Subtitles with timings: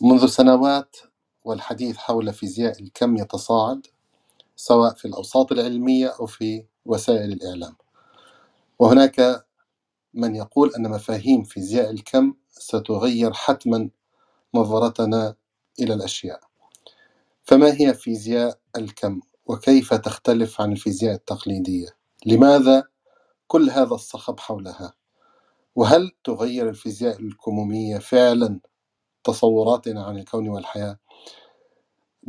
[0.00, 0.96] منذ سنوات
[1.44, 3.86] والحديث حول فيزياء الكم يتصاعد
[4.56, 7.76] سواء في الأوساط العلمية أو في وسائل الإعلام.
[8.78, 9.46] وهناك
[10.14, 13.90] من يقول أن مفاهيم فيزياء الكم ستغير حتما
[14.54, 15.36] نظرتنا
[15.80, 16.40] إلى الأشياء.
[17.44, 21.88] فما هي فيزياء الكم؟ وكيف تختلف عن الفيزياء التقليدية؟
[22.26, 22.84] لماذا
[23.48, 24.94] كل هذا الصخب حولها؟
[25.76, 28.60] وهل تغير الفيزياء الكمومية فعلا
[29.26, 30.98] تصوراتنا عن الكون والحياة.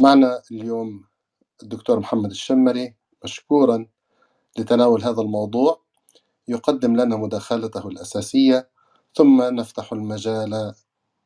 [0.02, 1.06] معنا اليوم
[1.64, 3.88] الدكتور محمد الشمري مشكورا
[4.58, 5.82] لتناول هذا الموضوع
[6.48, 8.70] يقدم لنا مداخلته الأساسية
[9.16, 10.74] ثم نفتح المجال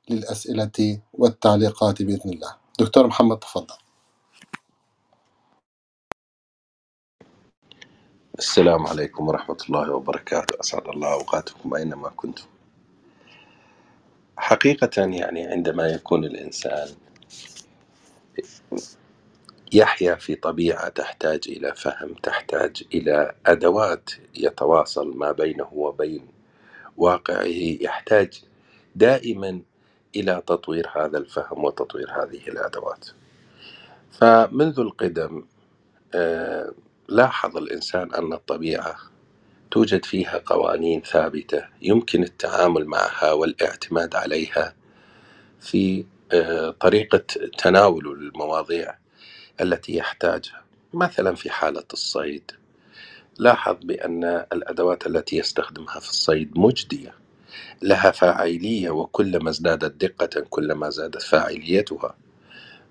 [0.10, 2.58] للأسئلة والتعليقات بإذن الله.
[2.80, 3.76] دكتور محمد تفضل.
[8.40, 10.60] السلام عليكم ورحمة الله وبركاته.
[10.60, 12.51] أسعد الله أوقاتكم أينما كنتم.
[14.42, 16.90] حقيقة يعني عندما يكون الإنسان
[19.74, 26.28] يحيا في طبيعة تحتاج إلى فهم تحتاج إلى أدوات يتواصل ما بينه وبين
[26.98, 27.46] واقعه
[27.82, 28.44] يحتاج
[28.96, 29.62] دائما
[30.16, 33.08] إلى تطوير هذا الفهم وتطوير هذه الأدوات.
[34.12, 35.46] فمنذ القدم
[36.16, 36.74] آه،
[37.10, 38.98] لاحظ الإنسان أن الطبيعة
[39.72, 44.76] توجد فيها قوانين ثابتة يمكن التعامل معها والاعتماد عليها
[45.60, 47.24] في آه، طريقة
[47.60, 48.96] تناول المواضيع
[49.62, 50.64] التي يحتاجها.
[50.94, 52.52] مثلا في حالة الصيد.
[53.40, 57.16] لاحظ بأن الأدوات التي يستخدمها في الصيد مجدية.
[57.82, 62.18] لها فاعلية وكلما ازدادت دقة كلما زادت فاعليتها.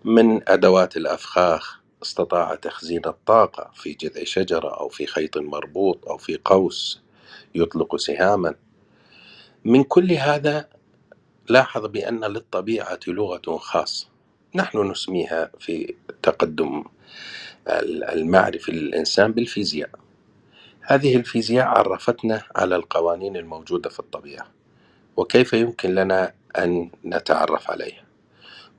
[0.04, 6.38] من أدوات الأفخاخ استطاع تخزين الطاقة في جذع شجرة أو في خيط مربوط أو في
[6.44, 7.02] قوس
[7.54, 8.54] يطلق سهاما.
[9.64, 10.68] من كل هذا
[11.48, 14.06] لاحظ بأن للطبيعة لغة خاصة.
[14.54, 16.84] نحن نسميها في التقدم
[18.12, 19.90] المعرفي للإنسان بالفيزياء.
[20.82, 24.50] هذه الفيزياء عرفتنا على القوانين الموجودة في الطبيعة
[25.16, 28.04] وكيف يمكن لنا أن نتعرف عليها.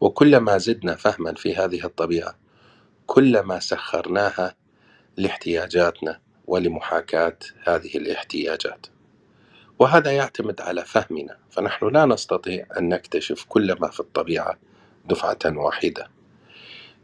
[0.01, 2.35] وكلما زدنا فهما في هذه الطبيعة
[3.11, 4.55] كلما سخرناها
[5.17, 8.87] لاحتياجاتنا ولمحاكاة هذه الاحتياجات.
[9.79, 14.57] وهذا يعتمد على فهمنا فنحن لا نستطيع أن نكتشف كل ما في الطبيعة
[15.05, 16.07] دفعة واحدة.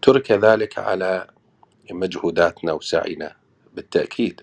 [0.01, 1.28] ترك ذلك على
[1.91, 3.35] مجهوداتنا وسعينا
[3.74, 4.41] بالتأكيد.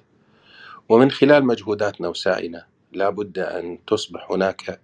[0.88, 4.80] ومن خلال مجهوداتنا وسعينا لا بد أن تصبح هناك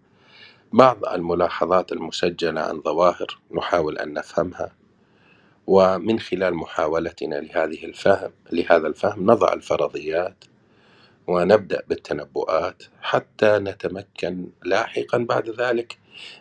[0.73, 4.80] بعض الملاحظات المسجلة عن ظواهر نحاول أن نفهمها.
[5.71, 10.45] ومن خلال محاولتنا لهذه الفهم لهذا الفهم نضع الفرضيات
[11.29, 15.99] ونبدأ بالتنبؤات حتى نتمكن لاحقا بعد ذلك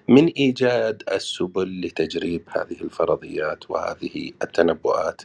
[0.09, 5.23] من إيجاد السبل لتجريب هذه الفرضيات وهذه التنبؤات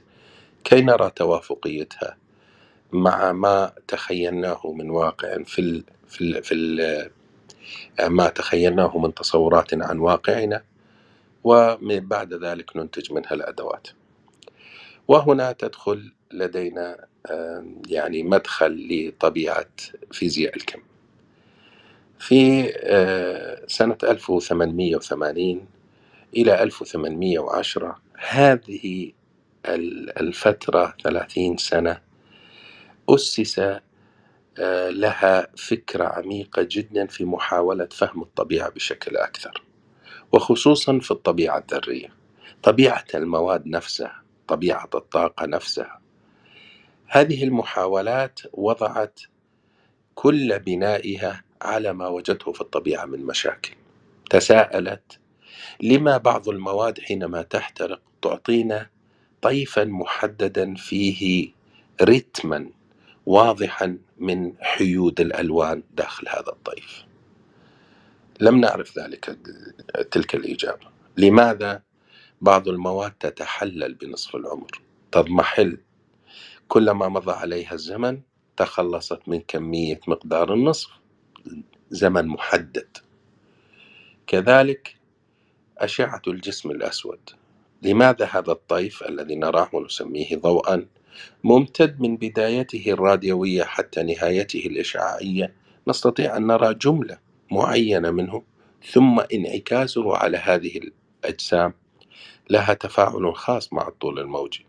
[0.65, 2.19] كي نرى توافقيتها
[2.92, 7.10] مع ما تخيلناه من واقع في ال في ال في ال
[8.09, 10.65] ما تخيلناه من تصورات عن واقعنا.
[11.44, 13.88] ومن بعد ذلك ننتج منها الأدوات.
[15.09, 17.06] وهنا تدخل لدينا
[17.88, 19.66] يعني مدخل لطبيعة
[20.12, 20.83] فيزياء الكم.
[22.19, 25.66] في آه، سنة 1880
[26.37, 29.12] إلى 1810 هذه
[30.21, 32.00] الفترة 30 سنة
[33.10, 33.59] أسس
[34.59, 39.62] آه، لها فكرة عميقة جدا في محاولة فهم الطبيعة بشكل أكثر.
[40.34, 42.09] وخصوصا في الطبيعة الذرية.
[42.62, 46.00] طبيعة المواد نفسها طبيعة الطاقة نفسها.
[47.06, 49.21] هذه المحاولات وضعت
[50.15, 53.75] كل بنائها على ما وجدته في الطبيعة من مشاكل.
[54.31, 55.19] تساءلت
[55.81, 58.91] لما بعض المواد حينما تحترق تعطينا
[59.43, 61.51] طيفا محددا فيه
[62.03, 62.71] رتما
[63.27, 67.05] واضحا من حيود الألوان داخل هذا الطيف.
[68.41, 69.39] لم نعرف ذلك
[70.11, 70.87] تلك الإجابة.
[71.17, 71.83] لماذا
[72.41, 74.83] بعض المواد تتحلل بنصف العمر؟
[75.13, 75.78] تضمحل.
[76.69, 78.22] كلما مضى عليها الزمن
[78.57, 80.91] تخلصت من كمية مقدار النصف.
[81.91, 82.98] زمن محدد.
[84.27, 84.97] كذلك
[85.78, 87.31] أشعة الجسم الأسود.
[87.83, 90.86] لماذا هذا الطيف الذي نراه ونسميه ضوءا
[91.45, 95.54] ممتد من بدايته الراديوية حتى نهايته الإشعاعية؟
[95.89, 97.19] نستطيع أن نرى جملة.
[97.54, 98.42] معينة منه
[98.92, 100.80] ثم انعكاسه على هذه
[101.24, 101.74] الأجسام
[102.51, 104.66] لها تفاعل خاص مع الطول الموجي.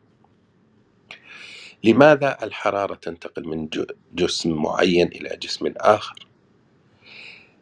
[1.84, 3.70] لماذا الحرارة تنتقل من
[4.14, 6.28] جسم معين إلى جسم آخر؟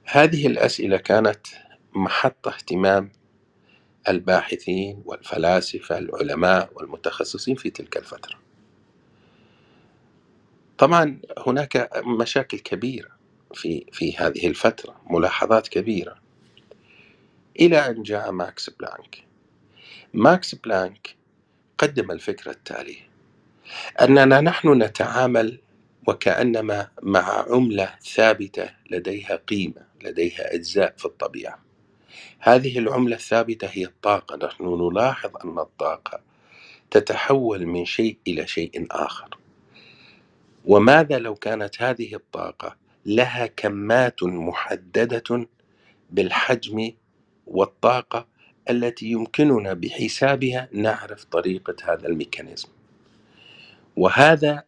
[0.04, 1.48] هذه الأسئلة كانت
[1.96, 3.12] محط اهتمام
[4.10, 8.40] الباحثين والفلاسفة العلماء والمتخصصين في تلك الفترة.
[10.78, 13.13] طبعا هناك مشاكل كبيرة
[13.56, 16.16] في في هذه الفترة ملاحظات كبيرة.
[17.60, 19.26] إلى أن جاء ماكس بلانك.
[20.14, 21.16] ماكس بلانك
[21.78, 23.10] قدم الفكرة التالية.
[24.02, 25.60] أننا نحن نتعامل
[26.08, 31.60] وكأنما مع عملة ثابتة لديها قيمة لديها أجزاء في الطبيعة.
[32.40, 34.48] هذه العملة الثابتة هي الطاقة.
[34.48, 36.22] نحن نلاحظ أن الطاقة
[36.92, 39.38] تتحول من شيء إلى شيء آخر.
[40.66, 45.48] وماذا لو كانت هذه الطاقة لها كمات محددة
[46.12, 46.92] بالحجم
[47.48, 48.28] والطاقة
[48.70, 52.70] التي يمكننا بحسابها نعرف طريقة هذا ال mechanism.
[53.98, 54.64] وهذا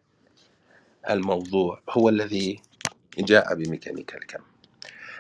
[1.09, 2.61] الموضوع هو الذي
[3.19, 4.43] جاء بميكانيكا الكم.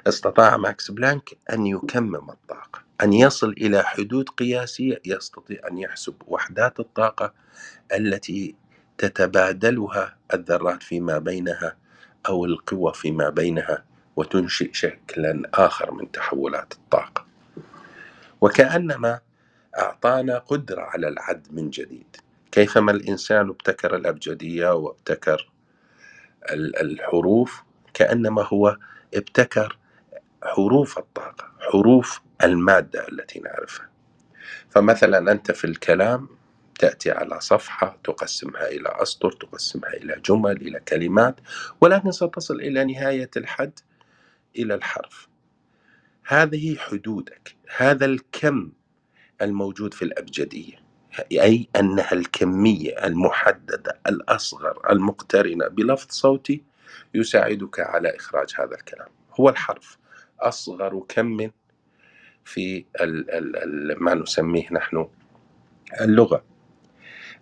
[0.07, 6.79] استطاع ماكس بلانك أن يكمم الطاقة أن يصل إلى حدود قياسية يستطيع أن يحسب وحدات
[6.79, 7.33] الطاقة
[7.93, 8.55] التي
[8.97, 11.77] تتبادلها الذرات فيما بينها
[12.29, 13.85] أو القوى فيما بينها
[14.15, 17.25] وتنشئ شكلا آخر من تحولات الطاقة.
[18.41, 19.19] وكأنما
[19.77, 22.17] أعطانا قدرة على العد من جديد.
[22.51, 25.51] كيفما الإنسان ابتكر الأبجدية وابتكر
[26.51, 27.63] الحروف
[27.93, 28.77] كأنما هو
[29.13, 29.77] ابتكر
[30.43, 33.89] حروف الطاقة حروف المادة التي نعرفها.
[34.69, 36.29] فمثلا أنت في الكلام
[36.79, 41.39] تأتي على صفحة تقسمها إلى أسطر تقسمها إلى جمل إلى كلمات
[41.81, 43.79] ولكن ستصل إلى نهاية الحد
[44.55, 45.27] إلى الحرف.
[46.27, 48.71] هذه حدودك هذا الكم
[49.41, 50.85] الموجود في الأبجدية
[51.31, 56.63] أي أنها الكمية المحددة الأصغر المقترنة بلفظ صوتي
[57.13, 59.07] يساعدك على إخراج هذا الكلام.
[59.39, 59.97] هو الحرف
[60.39, 61.51] أصغر كم
[62.45, 62.85] في
[63.97, 65.07] ما نسميه نحن
[66.01, 66.43] اللغة.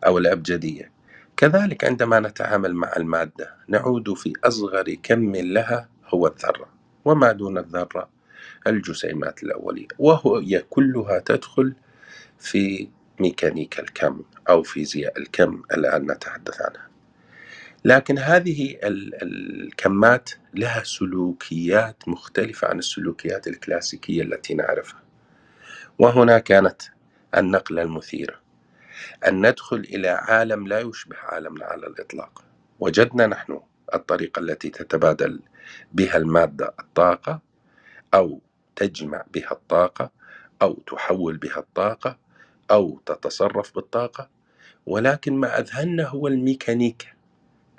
[0.06, 0.92] أو الأبجدية
[1.38, 6.70] كذلك عندما نتعامل مع المادة نعود في أصغر كم لها هو الذرة
[7.06, 8.10] وما دون الذرة
[8.68, 11.74] الجسيمات الأولية وهي كلها تدخل
[12.40, 12.88] في
[13.20, 16.88] ميكانيكا الكم أو فيزياء الكم الآن نتحدث عنها.
[17.86, 25.02] لكن هذه الكمات لها سلوكيات مختلفة عن السلوكيات الكلاسيكية التي نعرفها.
[26.00, 26.82] وهنا كانت
[27.38, 28.43] النقلة المثيرة.
[29.28, 32.44] أن ندخل إلى عالم لا يشبه عالمنا على الإطلاق.
[32.80, 33.60] وجدنا نحن
[33.94, 35.40] الطريقة التي تتبادل
[35.94, 37.42] بها المادة الطاقة
[38.14, 38.42] أو
[38.76, 40.12] تجمع بها الطاقة
[40.62, 42.18] أو تحول بها الطاقة
[42.72, 44.30] أو تتصرف بالطاقة.
[44.86, 47.08] ولكن ما أذهلنا هو الميكانيكا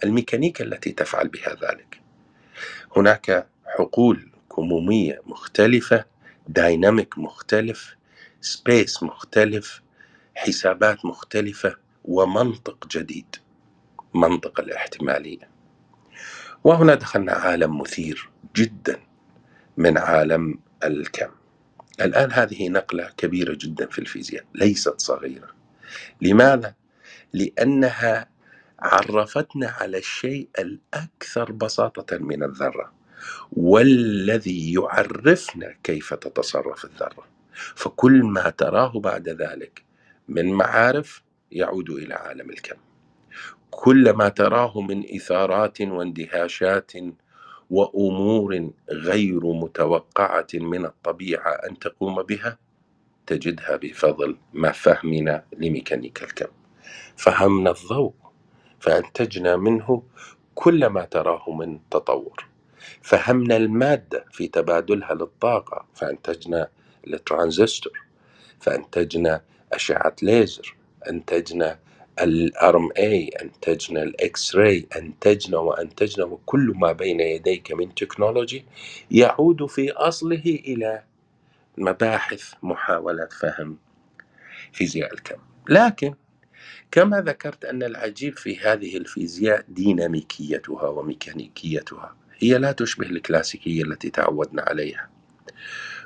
[0.05, 2.01] الميكانيكا التي تفعل بها ذلك.
[2.97, 6.05] هناك حقول كمومية مختلفة
[6.49, 7.97] dynamic مختلف
[8.41, 9.83] space مختلف
[10.35, 13.37] حسابات مختلفة ومنطق جديد
[14.15, 15.49] منطق الاحتمالية.
[16.65, 19.01] وهنا دخلنا عالم مثير جدا
[19.77, 21.31] من عالم الكم.
[22.01, 25.49] الآن هذه نقلة كبيرة جدا في الفيزياء ليست صغيرة.
[26.23, 26.75] لماذا؟
[27.33, 28.29] لأنها
[28.79, 32.93] عرفتنا على الشيء الأكثر بساطة من الذرة
[33.53, 37.27] والذي يعرفنا كيف تتصرف الذرة.
[37.55, 39.84] فكل ما تراه بعد ذلك
[40.29, 41.23] من معارف
[41.53, 42.77] يعود إلى عالم الكم.
[43.71, 46.93] كل ما تراه من إثارات واندهاشات
[47.71, 52.59] وأمور غير متوقعة من الطبيعة أن تقوم بها
[53.27, 56.53] تجدها بفضل ما فهمنا لميكانيكا الكم.
[57.17, 58.15] فهمنا الضوء
[58.81, 60.03] فأنتجنا منه
[60.55, 62.47] كل ما تراه من تطور.
[63.03, 66.69] فهمنا المادة في تبادلها للطاقة فأنتجنا
[67.07, 67.93] الترانزستور
[68.61, 69.43] فأنتجنا
[69.75, 70.77] أشعة ليزر
[71.11, 71.79] انتجنا
[72.21, 78.65] ال MRI انتجنا ال X-ray انتجنا وانتجنا وكل ما بين يديك من technology
[79.11, 81.05] يعود في أصله إلى
[81.79, 83.79] مباحث محاوله فهم
[84.73, 85.39] فيزياء الكم.
[85.69, 86.15] لكن
[86.91, 94.63] كما ذكرت أن العجيب في هذه الفيزياء ديناميكيتها وميكانيكيتها هي لا تشبه الكلاسيكية التي تعودنا
[94.63, 95.11] عليها.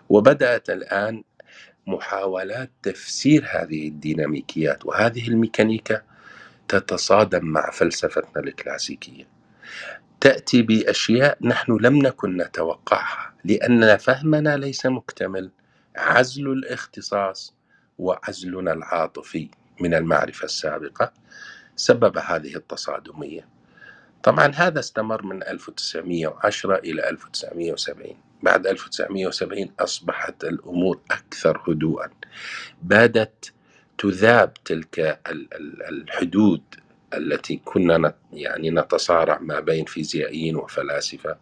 [0.09, 1.25] وبدأت الآن
[1.89, 6.03] محاولات تفسير هذه الديناميكيات وهذه الميكانيكا
[6.69, 9.27] تتصادم مع فلسفتنا الكلاسيكية.
[10.21, 15.51] تأتي بأشياء نحن لم نكن نتوقعها لأن فهمنا ليس مكتمل.
[15.97, 17.55] عزل الاختصاص
[17.99, 21.13] وعزلنا العاطفي من المعرفة السابقة
[21.77, 23.49] سبب هذه التصادمية.
[24.23, 32.11] طبعا هذا استمر من 1910 إلى 1970 بعد 1970 أصبحت الأمور أكثر هدوءا.
[32.83, 33.53] بدت
[33.99, 35.21] تذاب تلك
[35.89, 36.63] الحدود
[37.15, 41.37] التي كنا يعني نتصارع ما بين فيزيائيين وفلاسفة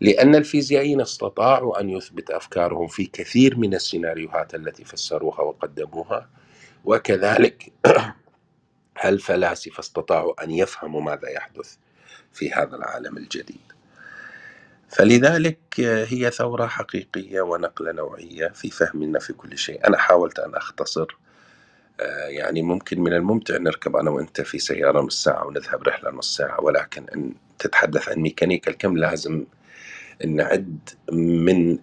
[0.00, 6.30] لأن الفيزيائيين استطاعوا أن يثبت أفكارهم في كثير من السيناريوهات التي فسروها وقدموها.
[6.84, 7.72] وكذلك
[9.04, 11.76] الفلاسفة استطاعوا أن يفهموا ماذا يحدث
[12.32, 13.65] في هذا العالم الجديد.
[14.88, 19.86] فلذلك هي ثورة حقيقية ونقلة نوعية في فهمنا في كل شيء.
[19.88, 21.16] أنا حاولت أن أختصر
[22.28, 26.60] يعني ممكن من الممتع نركب أنا وأنت في سيارة نص ساعة ونذهب رحلة نص ساعة
[26.60, 29.44] ولكن أن تتحدث عن ميكانيكا الكم لازم
[30.26, 31.78] نعد من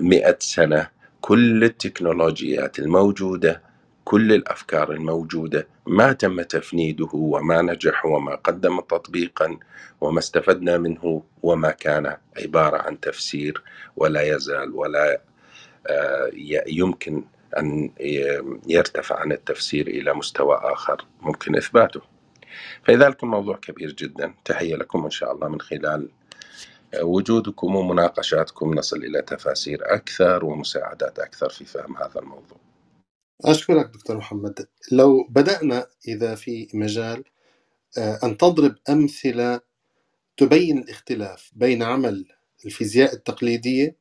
[0.00, 0.88] مئة سنة.
[1.20, 3.62] كل التكنولوجيات الموجودة
[4.04, 9.58] كل الأفكار الموجودة ما تم تفنيده وما نجح وما قدم تطبيقا
[10.00, 13.62] وما استفدنا منه وما كان عبارة عن تفسير
[13.96, 15.20] ولا يزال ولا
[15.86, 16.30] آه،
[16.66, 17.24] يمكن
[17.58, 17.90] أن
[18.66, 22.00] يرتفع عن التفسير إلى مستوى آخر ممكن إثباته.
[22.84, 26.08] فلذلك الموضوع كبير جدا، تحية لكم إن شاء الله من خلال
[27.02, 32.58] وجودكم ومناقشاتكم نصل إلى تفاسير أكثر ومساعدات أكثر في فهم هذا الموضوع.
[33.44, 34.66] أشكرك دكتور محمد.
[34.92, 37.24] لو بدأنا إذا في مجال
[37.98, 39.60] آه، أن تضرب أمثلة
[40.36, 42.26] تبين الاختلاف بين عمل
[42.66, 43.96] الفيزياء التقليدية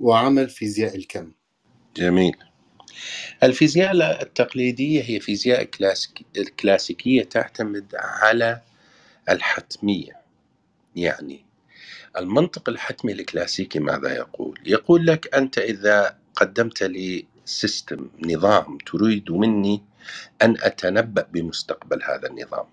[0.00, 1.32] وعمل فيزياء الكم.
[1.96, 2.36] جميل.
[3.42, 5.68] الفيزياء التقليدية هي فيزياء
[6.60, 8.60] كلاسيكية تعتمد على
[9.28, 10.20] الحتمية.
[10.96, 11.44] يعني
[12.18, 19.82] المنطق الحتمي الكلاسيكي ماذا يقول؟ يقول لك أنت إذا قدمت لي سيستم نظام تريد مني
[20.42, 22.66] أن أتنبأ بمستقبل هذا النظام.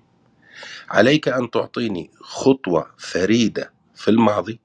[0.89, 4.59] عليك أن تعطيني خطوة فريدة في الماضي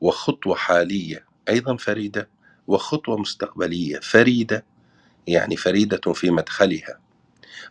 [0.00, 2.28] وخطوة حالية أيضا فريدة
[2.66, 4.64] وخطوة مستقبلية فريدة
[5.26, 7.00] يعني فريدة في مدخلها.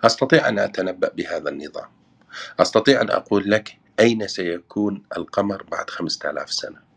[0.03, 1.89] أستطيع أن أتنبأ بهذا النظام.
[2.59, 6.90] أستطيع أن أقول لك أين سيكون القمر بعد خمسة آلاف سنة.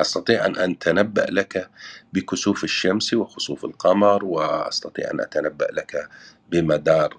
[0.00, 1.70] أستطيع أن أتنبأ لك
[2.12, 6.08] بكسوف الشمس وخسوف القمر وأستطيع أن أتنبأ لك
[6.50, 7.16] بمدار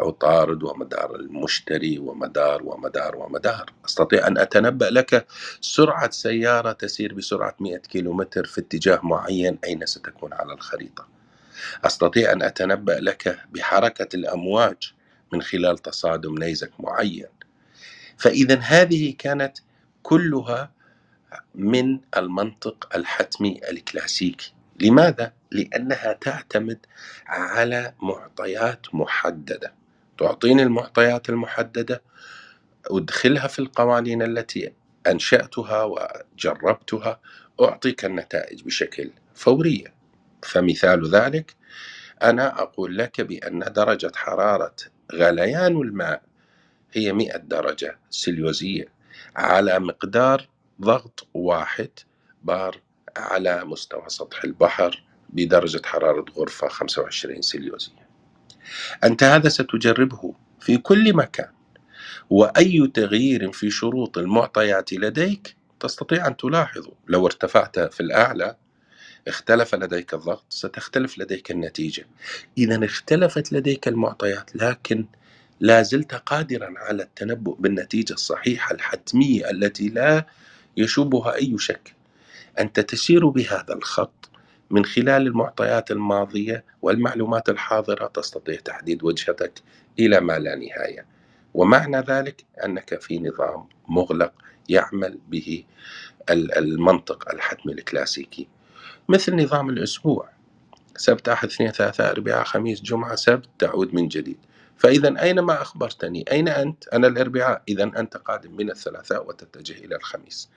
[0.00, 3.72] عطارد ومدار المشتري ومدار ومدار ومدار.
[3.84, 5.26] أستطيع أن أتنبأ لك
[5.60, 11.08] سرعة سيارة تسير بسرعة 100 كيلومتر في اتجاه معين أين ستكون على الخريطة.
[11.84, 14.92] أستطيع أن أتنبأ لك بحركة الأمواج
[15.32, 17.26] من خلال تصادم نيزك معين.
[18.18, 19.58] فإذا هذه كانت
[20.02, 20.70] كلها
[21.54, 24.52] من المنطق الحتمي الكلاسيكي.
[24.80, 26.86] لماذا؟ لأنها تعتمد
[27.26, 29.72] على معطيات محددة.
[30.18, 32.02] تعطيني المعطيات المحددة
[32.90, 34.72] أدخلها في القوانين التي
[35.06, 37.20] أنشأتها وجربتها
[37.60, 39.94] أعطيك النتائج بشكل فورية
[40.42, 41.54] فمثال ذلك
[42.22, 44.74] أنا أقول لك بأن درجة حرارة
[45.12, 46.22] غليان الماء
[46.92, 48.88] هي 100 درجة سليوزية
[49.36, 50.48] على مقدار
[50.80, 51.90] ضغط واحد
[52.42, 52.80] بار
[53.16, 58.06] على مستوى سطح البحر بدرجة حرارة غرفة 25 سليوزية.
[59.04, 61.50] أنت هذا ستجربه في كل مكان
[62.30, 66.92] وأي تغيير في شروط المعطيات لديك تستطيع أن تلاحظه.
[67.08, 68.56] لو ارتفعت في الأعلى
[69.28, 72.06] اختلف لديك الضغط ستختلف لديك النتيجة.
[72.58, 75.06] إذا اختلفت لديك المعطيات لكن
[75.60, 80.26] لا زلت قادرا على التنبؤ بالنتيجة الصحيحة الحتمية التي لا
[80.76, 81.94] يشوبها أي شك.
[82.58, 84.30] أنت تسير بهذا الخط
[84.70, 89.52] من خلال المعطيات الماضية والمعلومات الحاضرة تستطيع تحديد وجهتك
[89.98, 91.06] إلى ما لا نهاية.
[91.54, 94.32] ومعنى ذلك أنك في نظام مغلق
[94.68, 95.64] يعمل به
[96.30, 98.48] المنطق الحتمي الكلاسيكي.
[99.08, 100.28] مثل نظام الأسبوع.
[100.96, 104.38] سبت أحد اثنين ثلاثة أربعاء خميس جمعة سبت تعود من جديد.
[104.76, 107.62] فإذا أينما أخبرتني؟ أين أنت؟ أنا الأربعاء.
[107.68, 110.48] إذا أنت قادم من الثلاثاء وتتجه إلى الخميس.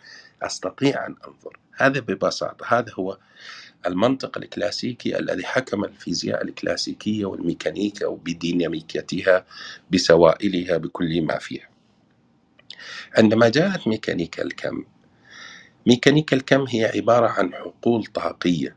[0.42, 1.60] أستطيع أن أنظر.
[1.78, 2.66] هذا ببساطة.
[2.68, 3.18] هذا هو
[3.86, 9.46] المنطق الكلاسيكي الذي حكم الفيزياء الكلاسيكية والميكانيكا وبديناميكيتها
[9.92, 11.70] بسوائلها بكل ما فيها.
[13.18, 14.86] عندما جاءت ميكانيكا الكم
[15.88, 18.76] ميكانيكا الكم هي عبارة عن حقول طاقية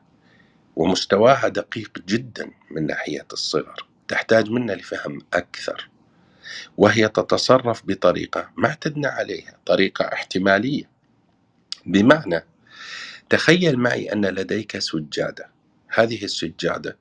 [0.77, 3.92] ومستواها دقيق جدا من ناحية الصغر.
[4.13, 5.89] تحتاج منا لفهم أكثر.
[6.77, 10.91] وهي تتصرف بطريقة ما اعتدنا عليها طريقة احتمالية.
[11.87, 12.45] بمعنى
[13.31, 15.51] تخيل معي أن لديك سجادة.
[15.89, 16.99] هذه السجادة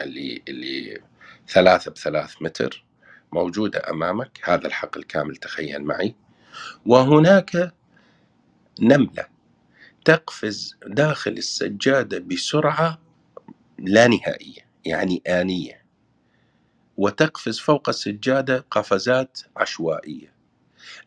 [0.00, 1.00] اللي اللي
[1.48, 2.84] ثلاثة بثلاث متر
[3.32, 6.14] موجودة أمامك هذا الحقل كامل تخيل معي.
[6.86, 7.74] وهناك
[8.80, 9.26] نملة
[10.04, 12.98] تقفز داخل السجادة بسرعة
[13.78, 15.83] لا نهائية يعني آنية.
[16.96, 20.34] وتقفز فوق السجادة قفزات عشوائية.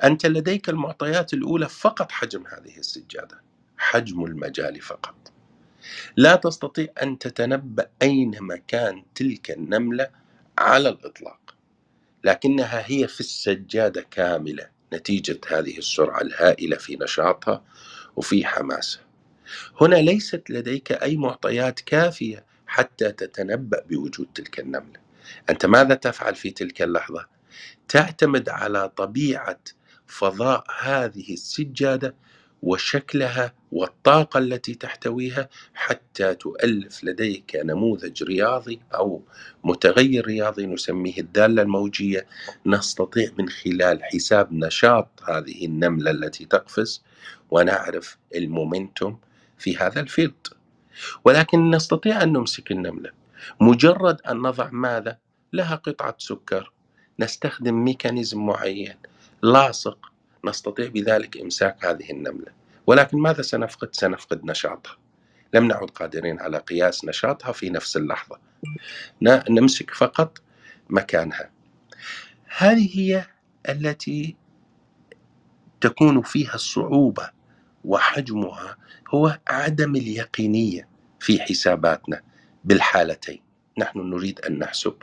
[0.04, 3.42] أنت لديك المعطيات الأولى فقط حجم هذه السجادة
[3.78, 5.16] حجم المجال فقط.
[6.18, 10.10] لا تستطيع أن تتنبأ أين مكان تلك النملة
[10.58, 11.56] على الإطلاق
[12.24, 17.64] لكنها هي في السجادة كاملة نتيجة هذه السرعة الهائلة في نشاطها
[18.16, 19.04] وفي حماسها.
[19.82, 25.07] هنا ليست لديك أي معطيات كافية حتى تتنبأ بوجود تلك النملة.
[25.50, 27.26] أنت ماذا تفعل في تلك اللحظة؟
[27.88, 29.60] تعتمد على طبيعة
[30.08, 32.16] فضاء هذه السجادة
[32.62, 39.22] وشكلها والطاقة التي تحتويها حتى تؤلف لديك نموذج رياضي أو
[39.64, 42.28] متغير رياضي نسميه الدالة الموجية.
[42.66, 47.04] نستطيع من خلال حساب نشاط هذه النملة التي تقفز
[47.52, 49.20] ونعرف المومنتوم
[49.58, 50.48] في هذا الفيلد.
[51.26, 53.12] ولكن نستطيع أن نمسك النملة.
[53.62, 55.18] مجرد أن نضع ماذا؟
[55.54, 56.72] لها قطعة سكر.
[57.20, 58.96] نستخدم ميكانيزم معين.
[59.42, 60.12] لاصق.
[60.46, 62.52] نستطيع بذلك إمساك هذه النملة.
[62.88, 64.98] ولكن ماذا سنفقد؟ سنفقد نشاطها.
[65.54, 68.40] لم نعد قادرين على قياس نشاطها في نفس اللحظة.
[69.50, 70.42] نمسك فقط
[70.90, 71.50] مكانها.
[72.58, 73.26] هذه هي
[73.70, 74.36] التي
[75.82, 77.30] تكون فيها الصعوبة
[77.86, 78.78] وحجمها
[79.10, 80.88] هو عدم اليقينية
[81.20, 82.22] في حساباتنا.
[82.68, 83.42] بالحالتين.
[83.78, 84.94] نحن نريد أن نحسب.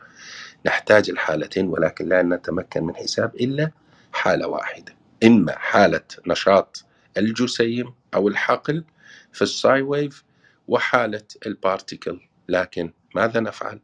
[0.66, 3.70] نحتاج الحالتين ولكن لا نتمكن من حساب إلا
[4.12, 4.94] حالة واحدة.
[5.24, 6.84] إما حالة نشاط
[7.16, 8.84] الجسيم أو الحقل
[9.32, 10.24] في ال psi wave
[10.68, 13.80] وحالة ال particle لكن ماذا نفعل؟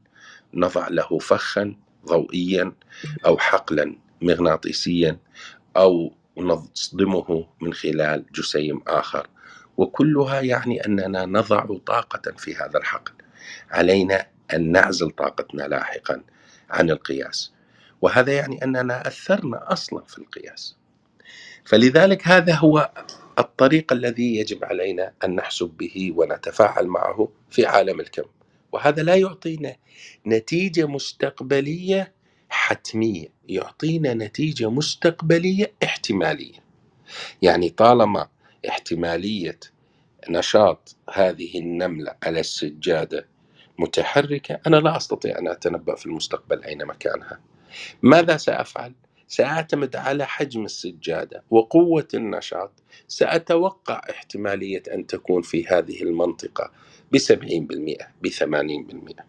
[0.55, 2.73] نضع له فخا ضوئيا
[3.27, 5.19] أو حقلا مغناطيسيا
[5.77, 9.27] أو نصدمه من خلال جسيم آخر.
[9.77, 13.20] وكلها يعني أننا نضع طاقة في هذا الحقل.
[13.71, 16.23] علينا أن نعزل طاقتنا لاحقا
[16.71, 17.53] عن القياس.
[18.03, 20.77] وهذا يعني أننا أثرنا أصلا في القياس.
[21.65, 22.91] فلذلك هذا هو
[23.39, 28.29] الطريق الذي يجب علينا أن نحسب به ونتفاعل معه في عالم الكم.
[28.73, 29.77] وهذا لا يعطينا
[30.27, 32.13] نتيجة مستقبلية
[32.49, 36.59] حتمية يعطينا نتيجة مستقبلية احتمالية.
[37.43, 38.29] يعني طالما
[38.69, 39.61] احتمالية
[40.29, 43.27] نشاط هذه النملة على السجادة
[43.81, 47.41] متحركة أنا لا أستطيع أن أتنبأ في المستقبل أين مكانها
[48.03, 48.95] ماذا سأفعل؟
[49.29, 52.73] سأعتمد على حجم السجادة وقوة النشاط.
[53.09, 56.73] سأتوقع احتمالية أن تكون في هذه المنطقة
[57.13, 59.25] بسبعين بالمئة بثمانين بالمئة.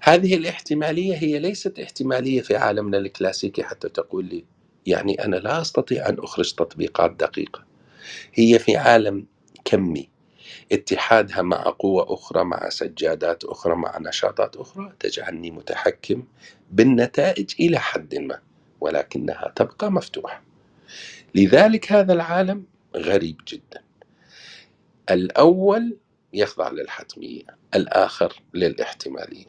[0.00, 4.44] هذه الاحتمالية هي ليست احتمالية في عالمنا الكلاسيكي حتى تقول لي
[4.86, 7.64] يعني أنا لا أستطيع أن أخرج تطبيقات دقيقة.
[8.34, 9.26] هي في عالم
[9.64, 10.11] كمي
[10.72, 16.24] اتحادها مع قوة أخرى مع سجادات أخرى مع نشاطات أخرى تجعلني متحكم
[16.70, 18.40] بالنتائج إلى حد ما
[18.80, 20.42] ولكنها تبقى مفتوحة.
[21.34, 23.84] لذلك هذا العالم غريب جدا.
[25.10, 25.98] الأول
[26.32, 29.46] يخضع للحتمية الآخر للاحتمالية.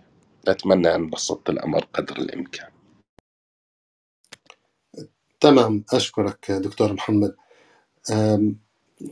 [0.47, 2.71] أتمنى أن بسطت الأمر قدر الإمكان.
[5.41, 7.35] تمام أشكرك دكتور محمد.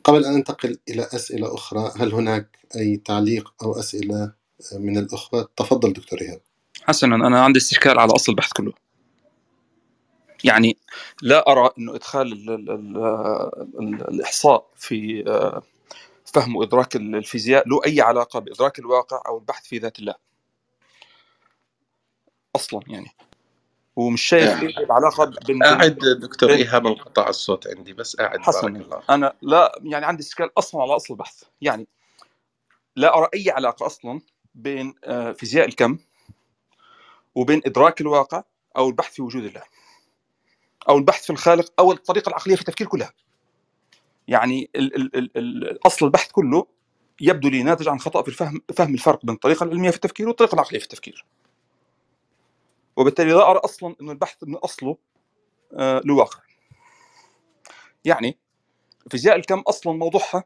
[0.04, 4.34] قبل أن ننتقل إلى أسئلة أخرى هل هناك أي تعليق أو أسئلة
[4.74, 6.42] من الأخوة؟ تفضل دكتور إيهاب.
[6.84, 8.74] حسنا أنا عندي استشكال على أصل البحث كله.
[10.44, 10.78] يعني
[11.22, 12.70] لا أرى أنه إدخال ال ال
[13.80, 15.64] ال الإحصاء في آه،
[16.26, 20.16] فهم وإدراك الفيزياء له أي علاقة بإدراك الواقع أو البحث في ذات الله.
[22.56, 23.12] أصلا يعني
[24.02, 28.80] ومش شايف يعني إيه العلاقه بين أعد دكتور إيهاب انقطع الصوت عندي بس بارك حسنا.
[28.80, 31.44] الله أنا لا يعني عندي إشكال أصلا على أصل البحث.
[31.62, 31.88] يعني
[32.96, 34.22] لا أرى أي علاقة أصلا
[34.56, 35.98] بين آه، فيزياء الكم
[37.36, 38.44] وبين إدراك الواقع
[38.78, 39.64] أو البحث في وجود الله
[40.90, 43.14] أو البحث في الخالق أو الطريقة العقلية في التفكير كلها.
[44.28, 46.68] يعني ال ال ال ال أصل البحث كله
[47.22, 50.56] يبدو لي ناتج عن خطأ في الفهم فهم الفرق بين الطريقة العلمية في التفكير والطريقة
[50.56, 51.26] العقلية في التفكير.
[53.02, 54.98] وبالتالي لا أرى أصلا انه البحث من أصله
[55.74, 56.40] آه، له واقع
[58.06, 58.38] يعني
[59.10, 60.44] فيزياء الكم أصلا موضوعها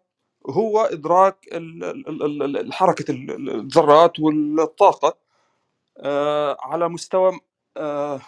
[0.50, 1.46] هو إدراك
[2.72, 5.18] حركة ال- ال- الذرات والطاقة
[5.98, 7.40] آه، على مستوى
[7.78, 8.22] آه،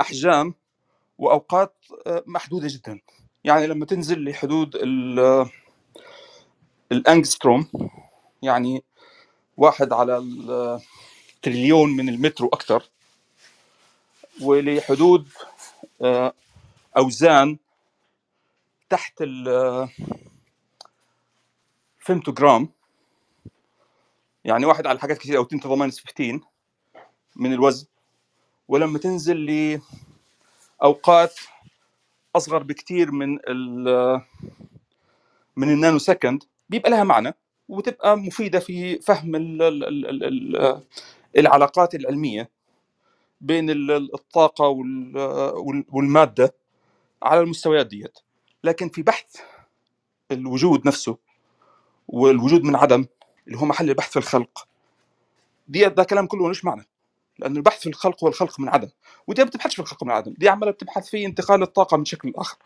[0.00, 0.54] أحجام
[1.18, 1.74] وأوقات
[2.26, 3.00] محدودة جدا.
[3.44, 5.50] يعني لما تنزل لحدود ال-
[6.92, 7.68] الأنجستروم
[8.42, 8.84] يعني
[9.56, 10.18] واحد على
[11.46, 12.82] التريليون من المتر وأكثر
[14.40, 15.28] ولحدود
[16.02, 16.32] آه،
[16.96, 17.58] أوزان
[18.90, 19.88] تحت ال
[21.98, 22.68] femtogram
[24.44, 26.40] يعني واحد على حاجات كثير أو 10 to the minus 15
[27.36, 27.86] من الوزن.
[28.68, 29.80] ولما تنزل
[30.80, 31.34] لأوقات
[32.36, 34.20] أصغر بكثير من ال
[35.56, 37.34] من ال nanosecond بيبقى لها معنى
[37.68, 40.82] وتبقى مفيدة في فهم ال
[41.36, 42.50] العلاقات العلمية
[43.40, 45.16] بين ال- ال- الطاقة وال-
[45.56, 46.54] وال- والمادة
[47.22, 48.18] على المستويات ديت.
[48.64, 49.36] لكن في بحث
[50.32, 51.18] الوجود نفسه
[52.08, 53.06] والوجود من عدم
[53.46, 54.68] اللي هو محل البحث في الخلق
[55.68, 56.86] ديت ده كلام كله ملوش معنى
[57.38, 58.88] لأنه البحث في الخلق هو الخلق من عدم.
[59.26, 62.28] ودي ما بتبحثش في الخلق من عدم دي عماله بتبحث في انتقال الطاقة من شكل
[62.30, 62.58] لآخر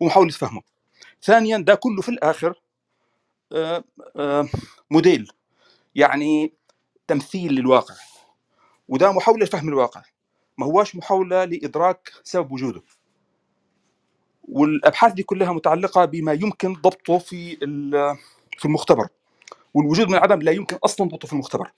[0.00, 0.62] ومحاولة فهمه.
[1.22, 2.54] ثانيا ده كله في الآخر
[3.52, 3.84] آه،
[4.16, 4.48] آه،
[4.90, 5.32] موديل.
[5.94, 6.52] يعني
[7.08, 7.94] تمثيل للواقع
[8.88, 10.02] وده محاولة لفهم الواقع
[10.58, 12.82] ما هواش محاولة لإدراك سبب وجوده.
[14.48, 17.56] والأبحاث دي كلها متعلقة بما يمكن ضبطه في
[18.58, 19.08] في المختبر
[19.74, 21.72] والوجود من العدم لا يمكن أصلا ضبطه في المختبر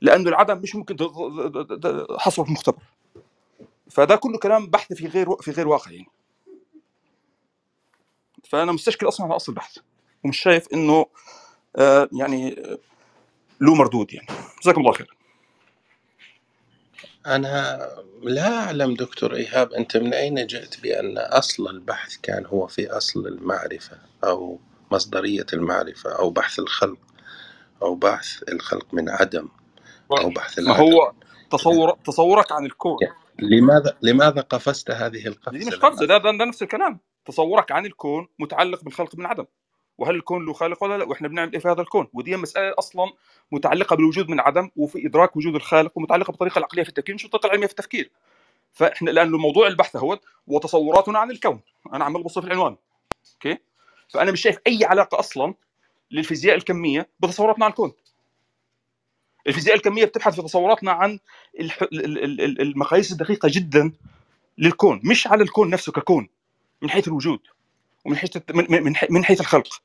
[0.00, 0.96] لأنه العدم مش ممكن
[2.18, 2.82] حصره في المختبر.
[3.90, 6.08] فده كله كلام بحث في غير في غير واقع يعني.
[8.44, 9.78] فأنا مستشكل أصلا على أصل البحث
[10.24, 11.06] ومش شايف إنه
[11.76, 12.56] آه، يعني
[13.60, 14.26] له مردود يعني.
[14.62, 15.16] جزاكم الله خير.
[17.26, 17.78] أنا
[18.22, 23.26] لا أعلم دكتور إيهاب أنت من أين جئت بأن أصل البحث كان هو في أصل
[23.26, 24.60] المعرفة أو
[24.92, 26.98] مصدرية المعرفة أو بحث الخلق
[27.82, 29.48] أو بحث الخلق من عدم
[30.10, 31.12] أو بحث ما العدم؟ هو
[31.50, 32.98] تصور تصورك عن الكون.
[33.38, 37.00] لماذا لماذا قفزت هذه دي القفزة مش قفزة ده, ده, ده نفس الكلام.
[37.24, 39.44] تصورك عن الكون متعلق بالخلق من عدم.
[39.98, 43.12] وهل الكون له خالق ولا لا؟ وإحنا بنعمل إيه في هذا الكون؟ ودي مسألة أصلا
[43.52, 47.46] متعلقة بالوجود من عدم وفي ادراك وجود الخالق ومتعلقة بالطريقة العقلية في التفكير مش بالطريقة
[47.46, 48.10] العلمية في التفكير.
[48.72, 51.60] فإحنا لأنه موضوع البحث هو وتصوراتنا عن الكون
[51.94, 52.76] أنا عمال بوصف العنوان
[53.34, 53.58] أوكي؟
[54.08, 55.54] فأنا مش شايف أي علاقة أصلا
[56.10, 57.92] للفيزياء الكمية بتصوراتنا عن الكون.
[59.46, 61.18] الفيزياء الكمية بتبحث في تصوراتنا عن
[62.60, 63.92] المقاييس الدقيقة جدا
[64.58, 66.28] للكون مش على الكون نفسه ككون
[66.82, 67.40] من حيث الوجود
[68.04, 68.38] ومن حيث
[69.10, 69.82] من حيث الخلق.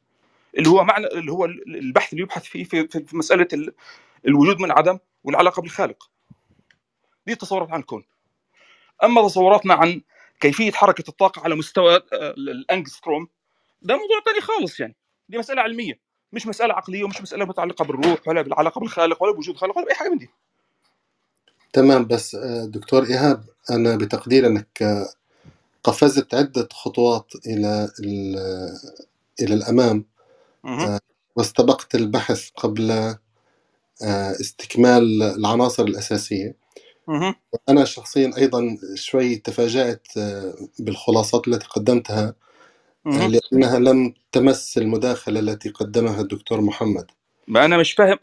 [0.57, 3.73] اللي هو معنى اللي هو ال- البحث اللي يبحث فيه في, في في مسألة ال-
[4.27, 6.11] الوجود من عدم والعلاقة بالخالق.
[7.27, 8.05] دي تصورات عن الكون.
[9.03, 10.01] أما تصوراتنا عن
[10.41, 13.29] كيفية حركة الطاقة على مستوى آه، الأنجستروم
[13.81, 14.95] ده موضوع ثاني خالص يعني.
[15.29, 15.99] دي مسألة علمية
[16.33, 19.95] مش مسألة عقلية ومش مسألة متعلقة بالروح ولا بالعلاقة بالخالق ولا بوجود خالق ولا بأي
[19.95, 20.29] حاجة من دي.
[21.73, 25.09] تمام بس آه، دكتور إيهاب أنا بتقدير أنك آه،
[25.83, 28.79] قفزت عدة خطوات إلى ال-
[29.41, 30.05] إلى الأمام.
[30.63, 30.99] مهم.
[31.35, 32.91] واستبقت البحث قبل
[34.03, 36.55] آه، استكمال العناصر الأساسية.
[37.07, 37.35] مهم.
[37.69, 42.35] أنا شخصيا أيضا شوي تفاجأت آه، بالخلاصات التي قدمتها
[43.05, 43.31] آه، مهم.
[43.31, 47.11] لأنها لم تمس المداخلة التي قدمها الدكتور محمد.
[47.47, 48.17] ما أنا مش فاهم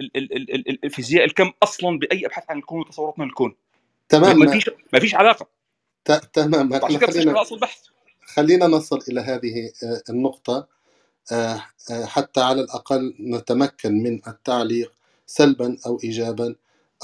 [0.00, 3.56] ال- ال- ال- ال- ال- الفيزياء الكم أصلا بأي أبحاث عن الكون وتصوراتنا للكون ما
[4.08, 5.46] تمام ما فيش ما فيش علاقة.
[6.04, 7.44] ت- تمام خلينا
[8.34, 10.56] خلينا نصل إلى هذه آه، النقطة.
[10.56, 10.68] آه، آه،
[12.04, 14.92] حتى على الأقل نتمكن من التعليق
[15.26, 16.54] سلبا أو إيجابا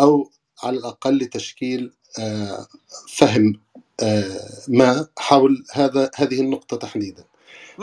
[0.01, 0.31] أو
[0.63, 2.67] على الأقل لتشكيل آه،
[3.09, 3.61] فهم
[4.03, 7.25] آه، ما حول هذا هذه النقطة تحديدا.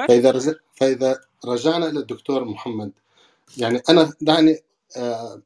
[0.07, 2.91] فإذا رجع فإذا رجعنا إلى الدكتور محمد
[3.57, 4.59] يعني أنا دعني
[4.97, 5.41] آه،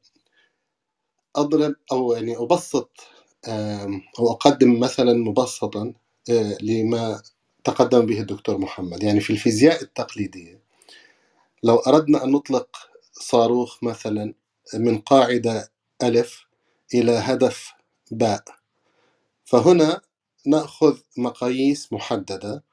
[1.36, 3.00] أضرب أو يعني أبسط
[4.18, 5.92] أو أقدم مثلا مبسطا
[6.30, 7.22] آه، لما
[7.64, 9.02] تقدم به الدكتور محمد.
[9.02, 10.63] يعني في الفيزياء التقليدية
[11.64, 12.68] لو أردنا أن نطلق
[13.12, 14.34] صاروخ مثلا
[14.74, 15.72] من قاعدة
[16.04, 16.46] ألف
[16.94, 17.74] إلى هدف
[18.12, 18.44] باء
[19.46, 20.02] فهنا
[20.46, 22.64] نأخذ مقاييس محددة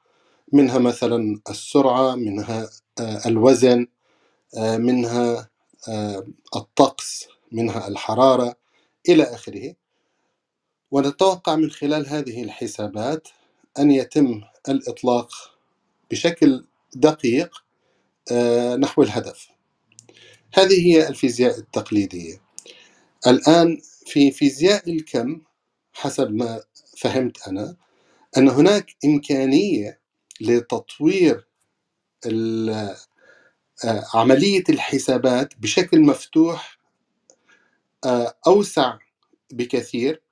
[0.54, 3.88] منها مثلا السرعة منها آه، الوزن
[4.58, 5.50] آه، منها
[5.88, 6.26] آه،
[6.56, 8.56] الطقس منها الحرارة
[9.08, 9.74] إلى آخره.
[10.92, 13.28] ونتوقع من خلال هذه الحسابات
[13.80, 15.32] أن يتم الإطلاق
[16.12, 17.61] بشكل دقيق
[18.80, 19.48] نحو الهدف.
[20.54, 22.40] هذه هي الفيزياء التقليدية.
[23.26, 25.40] الآن في فيزياء الكم
[25.92, 26.62] حسب ما
[26.98, 27.76] فهمت أنا
[28.36, 30.00] أن هناك إمكانية
[30.40, 31.46] لتطوير
[33.84, 36.78] آه، عملية الحسابات بشكل مفتوح
[38.04, 38.98] آه، أوسع
[39.52, 40.22] بكثير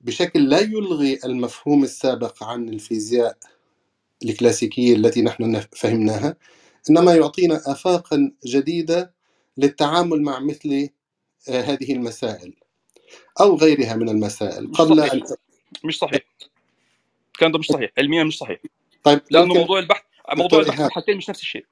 [0.00, 3.38] بشكل لا يلغي المفهوم السابق عن الفيزياء
[4.24, 6.36] الكلاسيكية التي نحن فهمناها.
[6.90, 9.14] إنما يعطينا آفاقا جديدة
[9.56, 10.88] للتعامل مع مثل
[11.48, 12.54] آه، هذه المسائل
[13.40, 15.12] أو غيرها من المسائل مش قبل صحيح.
[15.12, 15.22] أن
[15.84, 16.20] مش صحيح.
[17.32, 17.90] الكلام ده مش صحيح.
[17.98, 18.60] علميا مش صحيح.
[19.04, 20.02] طيب لأنه يمكن موضوع البحث
[20.36, 21.66] موضوع البحث الحالتين مش نفس الشيء.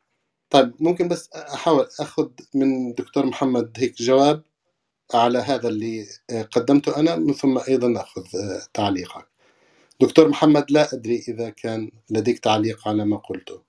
[0.51, 4.43] طيب ممكن بس أحاول أخذ من دكتور محمد هيك جواب
[5.15, 6.07] على هذا اللي
[6.53, 8.25] قدمته أنا من ثم أيضا أخذ
[8.75, 9.27] تعليقك.
[10.01, 13.66] دكتور محمد لا أدري إذا كان لديك تعليق على ما قلته.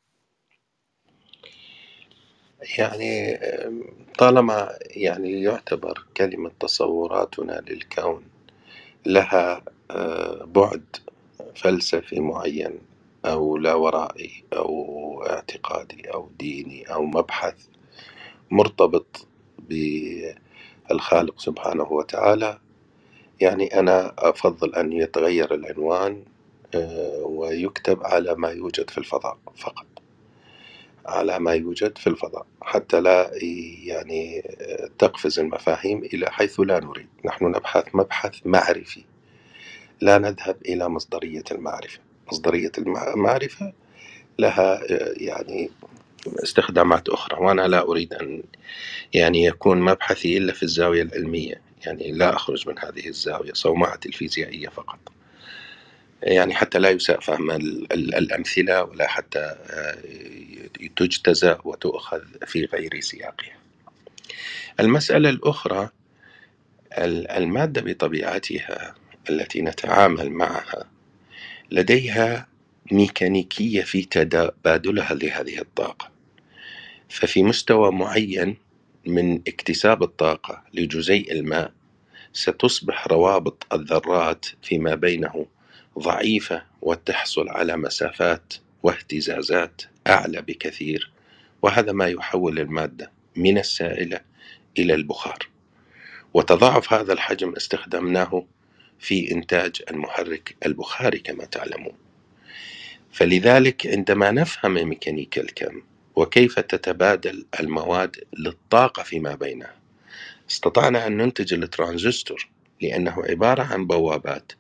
[2.62, 3.40] يعني
[4.18, 8.24] طالما يعني يعتبر كلمة تصوراتنا للكون
[9.06, 10.84] لها آه، بعد
[11.56, 12.80] فلسفي معين
[13.26, 17.68] أو لا ورائي أو اعتقادي أو ديني أو مبحث
[18.52, 19.28] مرتبط
[19.60, 22.60] بالخالق سبحانه وتعالى
[23.42, 26.24] يعني أنا أفضل أن يتغير العنوان
[26.76, 29.97] آه، ويكتب على ما يوجد في الفضاء فقط.
[31.08, 33.32] على ما يوجد في الفضاء حتى لا
[33.84, 34.44] يعني
[35.00, 37.08] تقفز المفاهيم إلى حيث لا نريد.
[37.26, 39.04] نحن نبحث مبحث معرفي.
[40.02, 42.00] لا نذهب إلى مصدرية المعرفة.
[42.32, 43.74] مصدرية المعرفة
[44.40, 44.82] لها
[45.18, 45.70] يعني
[46.44, 47.38] استخدامات أخرى.
[47.40, 48.44] وأنا لا أريد أن
[49.14, 51.62] يعني يكون مبحثي إلا في الزاوية العلمية.
[51.86, 55.00] يعني لا أخرج من هذه الزاوية صومعة الفيزيائية فقط.
[56.24, 57.52] يعني حتى لا يساء فهم
[57.92, 59.98] الأمثلة ولا حتى آه،
[60.96, 63.58] تجتزأ وتؤخذ في غير سياقها.
[64.80, 65.90] المسألة الأخرى
[66.98, 68.96] المادة بطبيعتها
[69.30, 70.90] التي نتعامل معها
[71.72, 72.48] لديها
[72.92, 76.12] ميكانيكية في تبادلها لهذه الطاقة.
[77.10, 78.58] ففي مستوى معين
[79.06, 81.72] من اكتساب الطاقة لجزيء الماء
[82.34, 85.46] ستصبح روابط الذرات فيما بينه
[85.98, 91.12] ضعيفة وتحصل على مسافات واهتزازات أعلى بكثير
[91.62, 94.20] وهذا ما يحول المادة من السائلة
[94.78, 95.50] إلى البخار.
[96.34, 98.46] وتضاعف هذا الحجم استخدمناه
[99.00, 101.94] في إنتاج المحرك البخاري كما تعلمون.
[103.12, 105.82] فلذلك عندما نفهم ميكانيكا الكم
[106.16, 109.76] وكيف تتبادل المواد للطاقة فيما بينها
[110.50, 112.48] استطعنا أن ننتج الترانزستور
[112.82, 114.52] لأنه عبارة عن بوابات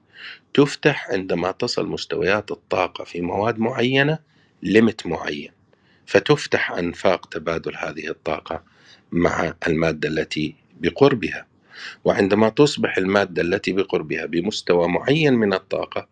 [0.53, 4.19] تفتح عندما تصل مستويات الطاقة في مواد معينة
[4.63, 5.51] ليمت معين.
[6.05, 8.63] فتفتح أنفاق تبادل هذه الطاقة
[9.11, 11.45] مع المادة التي بقربها.
[12.05, 16.07] وعندما تصبح المادة التي بقربها بمستوى معين من الطاقة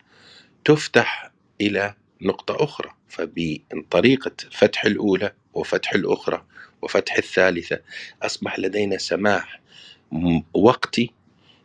[0.66, 2.90] تفتح إلى نقطة أخرى.
[3.10, 6.46] فبطريقة فتح الأولى وفتح الأخرى
[6.82, 7.80] وفتح الثالثة
[8.24, 9.62] أصبح لدينا سماح
[10.54, 11.12] وقتي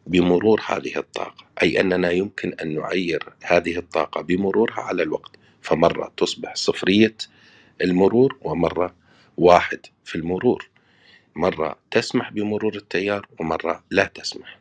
[0.07, 5.31] بمرور هذه الطاقة أي أننا يمكن أن نعير هذه الطاقة بمرورها على الوقت.
[5.63, 7.15] فمرة تصبح صفرية
[7.83, 8.95] المرور ومرة
[9.37, 10.69] واحد في المرور.
[11.37, 14.59] مرة تسمح بمرور التيار ومرة لا تسمح.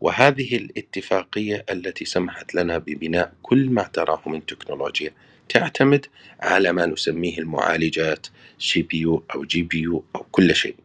[0.00, 5.12] وهذه الاتفاقية التي سمحت لنا ببناء كل ما تراه من تكنولوجيا
[5.48, 6.06] تعتمد
[6.40, 8.26] على ما نسميه المعالجات
[8.58, 10.76] سي بي يو أو جي بي يو أو كل شيء.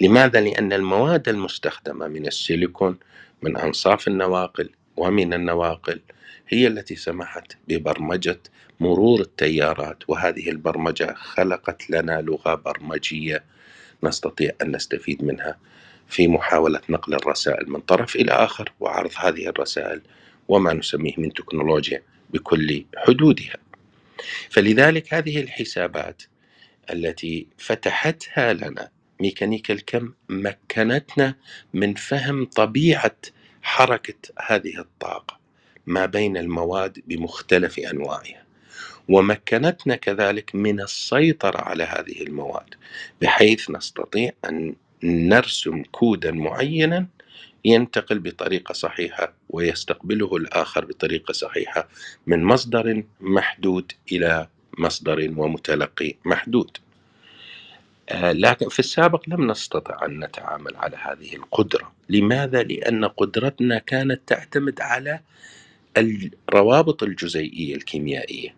[0.00, 2.98] لماذا؟ لأن المواد المستخدمة من السيليكون
[3.42, 6.00] من أنصاف النواقل ومن النواقل
[6.48, 8.40] هي التي سمحت ببرمجة
[8.80, 10.10] مرور التيارات.
[10.10, 13.44] وهذه البرمجة خلقت لنا لغة برمجية
[14.02, 15.58] نستطيع أن نستفيد منها
[16.08, 20.00] في محاولة نقل الرسائل من طرف إلى آخر وعرض هذه الرسائل
[20.48, 23.56] وما نسميه من تكنولوجيا بكل حدودها.
[24.50, 26.22] فلذلك هذه الحسابات
[26.92, 28.88] التي فتحتها لنا
[29.20, 31.34] ميكانيكا الكم مكنتنا
[31.74, 33.16] من فهم طبيعة
[33.62, 35.40] حركة هذه الطاقة
[35.86, 38.44] ما بين المواد بمختلف أنواعها.
[39.08, 42.74] ومكنتنا كذلك من السيطرة على هذه المواد
[43.22, 47.06] بحيث نستطيع أن نرسم كودا معينا
[47.64, 51.88] ينتقل بطريقة صحيحة ويستقبله الآخر بطريقة صحيحة
[52.26, 56.78] من مصدر محدود إلى مصدر ومتلقي محدود.
[58.14, 64.80] لكن في السابق لم نستطع أن نتعامل على هذه القدرة لماذا؟ لأن قدرتنا كانت تعتمد
[64.80, 65.20] على
[65.98, 68.54] الروابط الجزيئية الكيميائية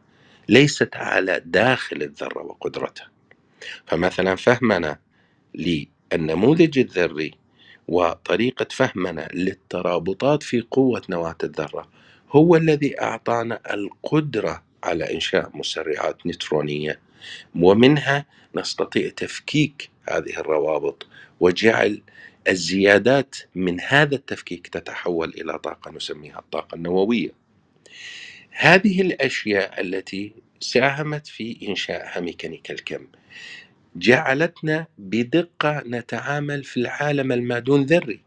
[0.48, 3.10] ليست على داخل الذرة وقدرتها
[3.86, 4.98] فمثلا فهمنا
[5.54, 7.32] للنموذج الذري
[7.88, 11.88] وطريقة فهمنا للترابطات في قوة نواة الذرة
[12.30, 17.00] هو الذي أعطانا القدرة على إنشاء مسرعات نيوترونية
[17.54, 21.06] ومنها نستطيع تفكيك هذه الروابط
[21.40, 22.02] وجعل
[22.48, 27.30] الزيادات من هذا التفكيك تتحول إلى طاقة نسميها الطاقة النووية.
[28.50, 33.06] هذه الأشياء التي ساهمت في انشائها ميكانيكا الكم
[33.96, 38.20] جعلتنا بدقة نتعامل في العالم المادون ذري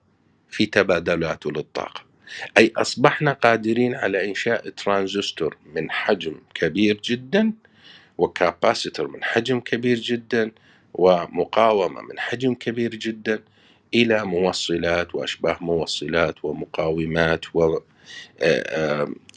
[0.50, 2.06] في تبادلاته للطاقة.
[2.58, 7.54] أي أصبحنا قادرين على إنشاء ترانزستور من حجم كبير جدا
[8.18, 10.52] و capacitor من حجم كبير جدا
[10.94, 13.44] ومقاومة من حجم كبير جدا
[13.94, 17.80] إلى موصلات وأشباه موصلات ومقاومات و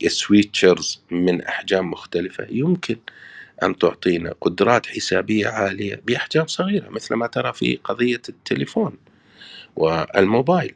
[0.06, 2.46] switchers من أحجام مختلفة.
[2.50, 2.96] يمكن
[3.62, 8.96] أن تعطينا قدرات حسابية عالية بأحجام صغيرة مثل ما ترى في قضية التليفون
[9.76, 10.74] والموبايل.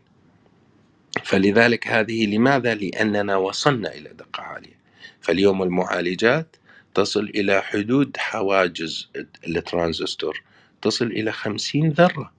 [1.25, 4.77] فلذلك هذه لماذا؟ لأننا وصلنا إلى دقة عالية.
[5.21, 6.57] فاليوم المعالجات
[6.95, 9.09] تصل إلى حدود حواجز
[9.47, 10.43] الترانزستور
[10.83, 12.33] تصل إلى خمسين ذرة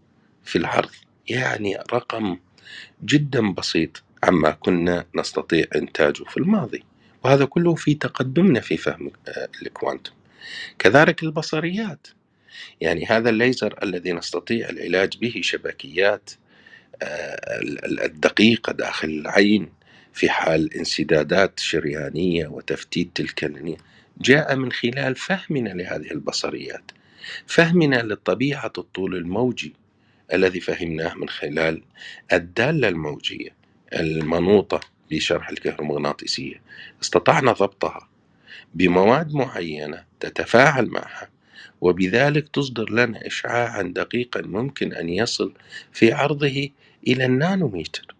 [0.43, 0.91] في العرض
[1.29, 2.37] يعني رقم
[3.05, 6.83] جدا بسيط عما كنا نستطيع إنتاجه في الماضي.
[7.23, 10.11] وهذا كله في تقدمنا في فهم آه، الكوانتم.
[10.79, 12.07] كذلك البصريات
[12.81, 16.31] يعني هذا الليزر الذي نستطيع العلاج به شبكيات
[17.01, 17.59] آه،
[18.05, 19.69] الدقيقة داخل العين
[20.13, 23.43] في حال انسدادات شريانية وتفتيت تلك
[24.21, 26.91] جاء من خلال فهمنا لهذه البصريات
[27.47, 29.73] فهمنا لطبيعة الطول الموجي
[30.33, 31.81] الذي فهمناه من خلال
[32.33, 33.55] الدالة الموجية
[33.93, 34.79] المنوطة
[35.11, 36.61] بشرح الكهرومغناطيسية.
[37.01, 38.09] استطعنا ضبطها
[38.73, 41.29] بمواد معينة تتفاعل معها
[41.81, 45.53] وبذلك تصدر لنا إشعاعا دقيقا ممكن أن يصل
[45.93, 46.69] في عرضه
[47.07, 48.15] إلى النانومتر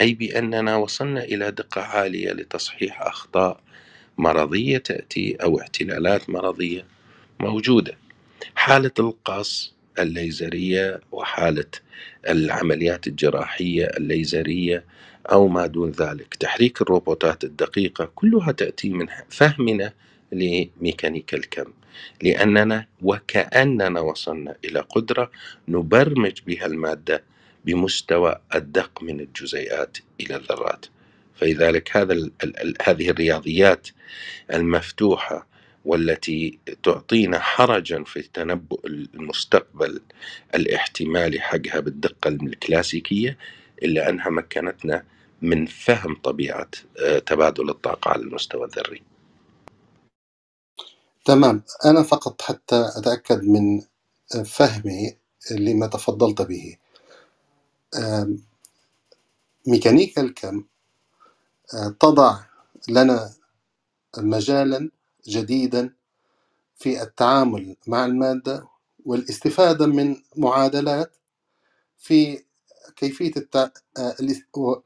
[0.00, 3.60] أي بأننا وصلنا إلى دقة عالية لتصحيح أخطاء
[4.20, 6.84] مرضية تأتي أو احتلالات مرضية
[7.40, 7.98] موجودة.
[8.54, 11.70] حالة القص الليزرية وحالة
[12.28, 14.84] العمليات الجراحية الليزرية
[15.32, 16.34] أو ما دون ذلك.
[16.34, 19.92] تحريك الروبوتات الدقيقة كلها تأتي من فهمنا
[20.32, 21.72] لميكانيكا الكم.
[22.22, 25.30] لأننا وكأننا وصلنا إلى قدرة
[25.68, 27.22] نبرمج بها المادة
[27.64, 30.86] بمستوى الدق من الجزيئات إلى الذرات.
[31.40, 32.30] فلذلك هذا
[32.82, 33.88] هذه الرياضيات
[34.54, 35.48] المفتوحة
[35.84, 40.02] والتي تعطينا حرجا في تنبؤ المستقبل
[40.54, 43.38] الاحتمالي حقها بالدقة الكلاسيكية
[43.82, 45.04] إلا أنها مكنتنا
[45.42, 46.68] من فهم طبيعة
[47.00, 49.02] آه، تبادل الطاقة على المستوى الذري.
[51.26, 51.62] تمام.
[51.84, 53.82] أنا فقط حتى أتأكد من
[54.44, 55.16] فهمي
[55.52, 56.76] لما تفضلت به.
[59.68, 60.64] ميكانيكا الكم
[62.00, 62.40] تضع
[62.90, 63.30] لنا
[64.18, 64.90] مجالا
[65.28, 65.94] جديدا
[66.76, 68.68] في التعامل مع المادة
[69.06, 71.16] والاستفادة من معادلات
[71.98, 72.44] في
[72.96, 73.32] كيفية
[73.98, 74.16] آه،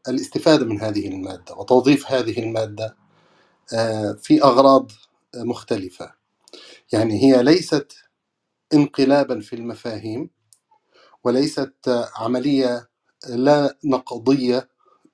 [0.08, 2.96] الاستفادة من هذه المادة وتوظيف هذه المادة
[3.74, 4.92] آه، في أغراض
[5.36, 6.14] مختلفة.
[6.92, 7.92] يعني هي ليست
[8.74, 10.30] انقلابا في المفاهيم
[11.24, 11.74] وليست
[12.16, 12.88] عملية
[13.28, 14.70] لا نقضية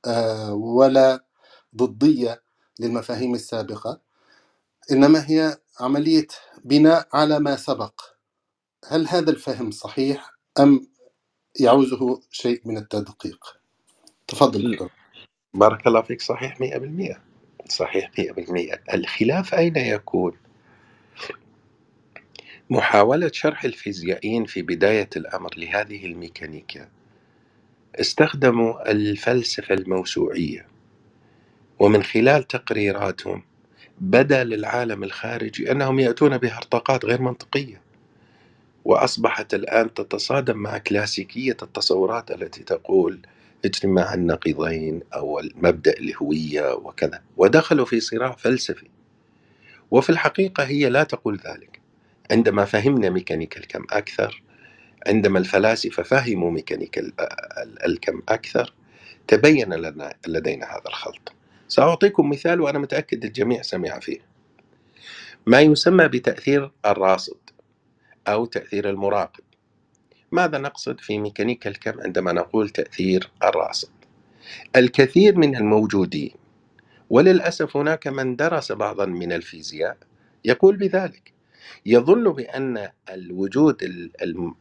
[0.07, 1.25] آه، ولا
[1.77, 2.43] ضدية
[2.81, 4.01] للمفاهيم السابقة
[4.93, 6.27] إنما هي عملية
[6.65, 8.03] بناء على ما سبق.
[8.89, 10.89] هل هذا الفهم صحيح أم
[11.61, 13.59] يعوزه شيء من التدقيق؟
[14.29, 14.91] تفضل دكتور.
[15.55, 16.23] بارك الله فيك.
[16.23, 17.21] صحيح 100%
[17.69, 20.39] صحيح 100% الخلاف أين يكون؟
[22.71, 26.91] محاولة شرح الفيزيائيين في بداية الأمر لهذه الميكانيكا
[27.97, 30.70] استخدموا الفلسفة الموسوعية.
[31.81, 33.43] ومن خلال تقريراتهم
[34.01, 37.81] بدأ للعالم الخارجي أنهم يأتون بهرطقات غير منطقية.
[38.85, 43.21] وأصبحت الآن تتصادم مع كلاسيكية التصورات التي تقول
[43.65, 48.89] اجتماع النقيضين أو مبدأ الهوية وكذا ودخلوا في صراع فلسفي.
[49.91, 51.81] وفي الحقيقة هي لا تقول ذلك.
[52.31, 54.43] عندما فهمنا ميكانيكا الكم أكثر
[55.07, 57.13] عندما الفلاسفة فهموا ميكانيكا
[57.87, 58.73] الكم أكثر
[59.29, 61.33] تبين لنا لدينا هذا الخلط.
[61.71, 64.19] سأعطيكم مثال وأنا متأكد الجميع سمع فيه.
[65.47, 67.39] ما يسمى بتأثير الراصد
[68.29, 69.45] أو تأثير المراقب؟
[70.33, 73.91] ماذا نقصد في ميكانيكا الكم عندما نقول تأثير الراصد؟
[74.77, 76.35] الكثير من الموجودين
[77.11, 79.97] وللأسف هناك من درس بعضا من الفيزياء
[80.45, 81.33] يقول بذلك
[81.87, 83.77] يظن بأن الوجود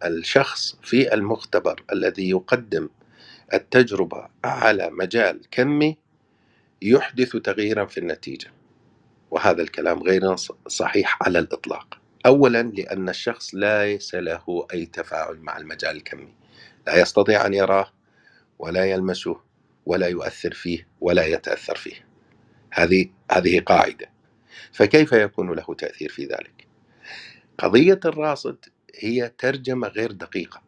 [0.06, 2.90] الشخص في المختبر الذي يقدم
[3.54, 5.98] التجربة على مجال كمي
[6.82, 8.52] يحدث تغييرا في النتيجة
[9.32, 10.36] وهذا الكلام غير
[10.68, 12.00] صحيح على الإطلاق.
[12.26, 16.34] أولا لأن الشخص ليس له أي تفاعل مع المجال الكمي.
[16.88, 17.92] لا يستطيع أن يراه
[18.60, 19.42] ولا يلمسه
[19.86, 22.06] ولا يؤثر فيه ولا يتأثر فيه.
[22.74, 24.10] هذه هذه قاعدة.
[24.74, 26.68] فكيف يكون له تأثير في ذلك؟
[27.58, 28.66] قضية الراصد
[28.96, 30.62] هي ترجمة غير دقيقة.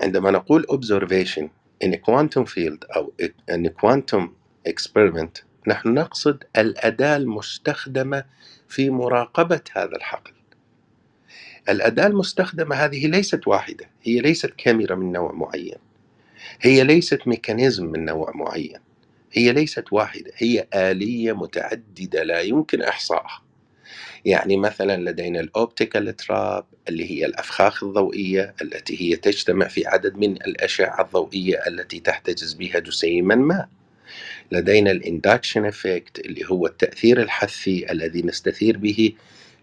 [0.00, 1.44] عندما نقول observation
[1.84, 3.12] in a quantum field أو
[3.50, 4.28] in a quantum
[4.68, 5.42] experiment.
[5.66, 8.24] نحن نقصد الأداة المستخدمة
[8.68, 10.32] في مراقبة هذا الحقل.
[11.68, 15.78] الأداة المستخدمة هذه ليست واحدة هي ليست كاميرا من نوع معين.
[16.60, 18.78] هي ليست mechanism من نوع معين.
[19.32, 23.42] هي ليست واحدة هي آلية متعددة لا يمكن إحصائها.
[24.24, 30.16] يعني مثلا لدينا ال optical trap اللي هي الأفخاخ الضوئية التي هي تجتمع في عدد
[30.16, 33.68] من الأشعة الضوئية التي تحتجز بها جسيما ما.
[34.52, 39.12] لدينا ال induction effect اللي هو التأثير الحثي الذي نستثير به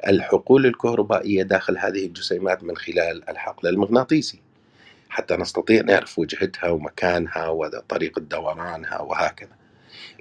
[0.08, 4.40] الحقول الكهربائية داخل هذه الجسيمات من خلال الحقل المغناطيسي.
[5.10, 9.56] حتى نستطيع نعرف وجهتها ومكانها وطريقة دورانها وهكذا.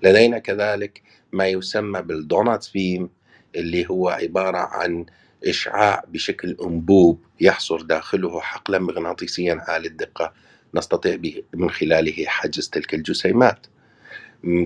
[0.02, 1.02] لدينا كذلك
[1.32, 3.10] ما يسمى بال donut beam
[3.56, 5.06] اللي هو عبارة عن
[5.46, 10.32] إشعاع بشكل أنبوب يحصر داخله حقلا مغناطيسيا عالي الدقة
[10.74, 11.18] نستطيع
[11.54, 13.66] من خلاله حجز تلك الجسيمات.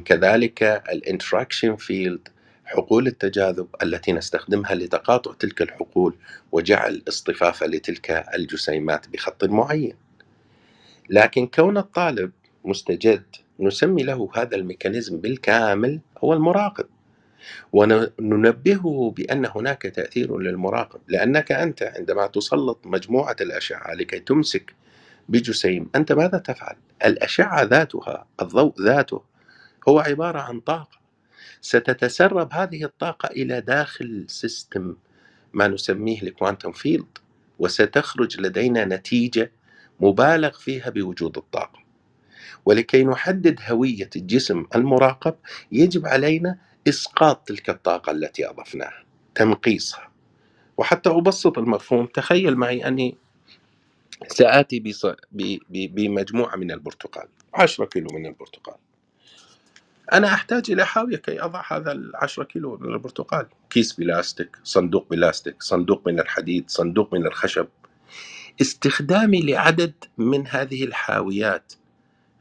[0.04, 2.28] كذلك ال interaction field
[2.64, 6.14] حقول التجاذب التي نستخدمها لتقاطع تلك الحقول
[6.52, 9.94] وجعل اصطفافها لتلك الجسيمات بخط معين
[11.10, 12.32] لكن كون الطالب
[12.64, 13.22] مستجد
[13.60, 16.86] نسمي له هذا الميكانيزم بالكامل هو المراقب
[17.72, 24.74] وننبهه بأن هناك تأثير للمراقب لأنك أنت عندما تسلط مجموعة الأشعة لكي تمسك
[25.28, 29.22] بجسيم أنت ماذا تفعل؟ الأشعة ذاتها الضوء ذاته
[29.89, 30.99] هو عبارة عن طاقة.
[31.61, 34.96] ستتسرب هذه الطاقة إلى داخل system
[35.53, 37.18] ما نسميه ال quantum field
[37.59, 39.53] وستخرج لدينا نتيجة
[40.01, 41.80] مبالغ فيها بوجود الطاقة.
[42.66, 45.37] ولكي نحدد هوية الجسم المراقب
[45.72, 46.59] يجب علينا
[46.89, 50.11] إسقاط تلك الطاقة التي أضفناها تنقيصها.
[50.76, 53.16] وحتى أبسط المفهوم تخيل معي أني
[54.28, 54.84] سآتي.
[55.70, 58.76] بمجموعة من البرتقال 10 كيلو من البرتقال.
[60.12, 63.46] أنا أحتاج إلى حاوية كي أضع هذا العشرة كيلو من البرتقال.
[63.70, 67.66] كيس بلاستيك صندوق بلاستيك صندوق من الحديد صندوق من الخشب.
[68.61, 71.72] استخدامي لعدد من هذه الحاويات.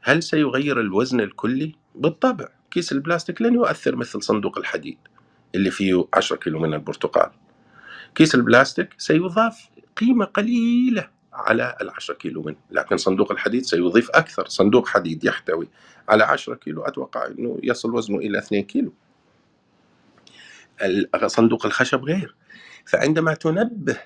[0.00, 2.48] هل سيغير الوزن الكلي؟ بالطبع.
[2.70, 4.98] كيس البلاستيك لن يؤثر مثل صندوق الحديد
[5.54, 7.30] اللي فيه 10 كيلو من البرتقال.
[8.14, 11.15] كيس البلاستيك سيضاف قيمة قليلة.
[11.36, 14.48] على العشرة كيلو منه لكن صندوق الحديد سيضيف أكثر.
[14.48, 15.68] صندوق حديد يحتوي
[16.08, 16.82] على 10 كيلو.
[16.82, 18.92] أتوقع أنه يصل وزنه إلى 2 كيلو.
[21.26, 22.34] صندوق الخشب غير.
[22.84, 23.98] فعندما تنبه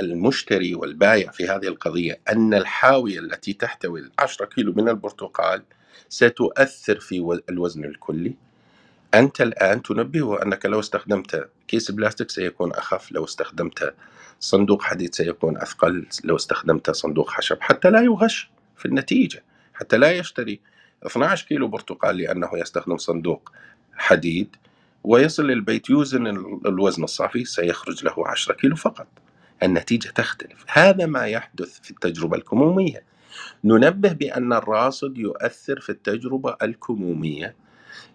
[0.00, 5.62] المشتري والبائع في هذه القضية أن الحاوية التي تحتوي 10 كيلو من البرتقال
[6.08, 8.36] ستؤثر في الوزن الكلي
[9.14, 13.94] أنت الآن تنبهه أنك لو استخدمت كيس بلاستيك سيكون أخف لو استخدمت
[14.40, 19.42] صندوق حديد سيكون أثقل لو استخدمت صندوق خشب حتى لا يغش في النتيجة
[19.74, 20.60] حتى لا يشتري
[21.06, 23.52] 12 كيلو برتقال لأنه يستخدم صندوق
[23.96, 24.56] حديد
[25.04, 26.26] ويصل للبيت يوزن
[26.66, 29.06] الوزن الصافي سيخرج له 10 كيلو فقط.
[29.62, 30.64] النتيجة تختلف.
[30.68, 33.02] هذا ما يحدث في التجربة الكمومية.
[33.64, 37.54] ننبه بأن الراصد يؤثر في التجربة الكمومية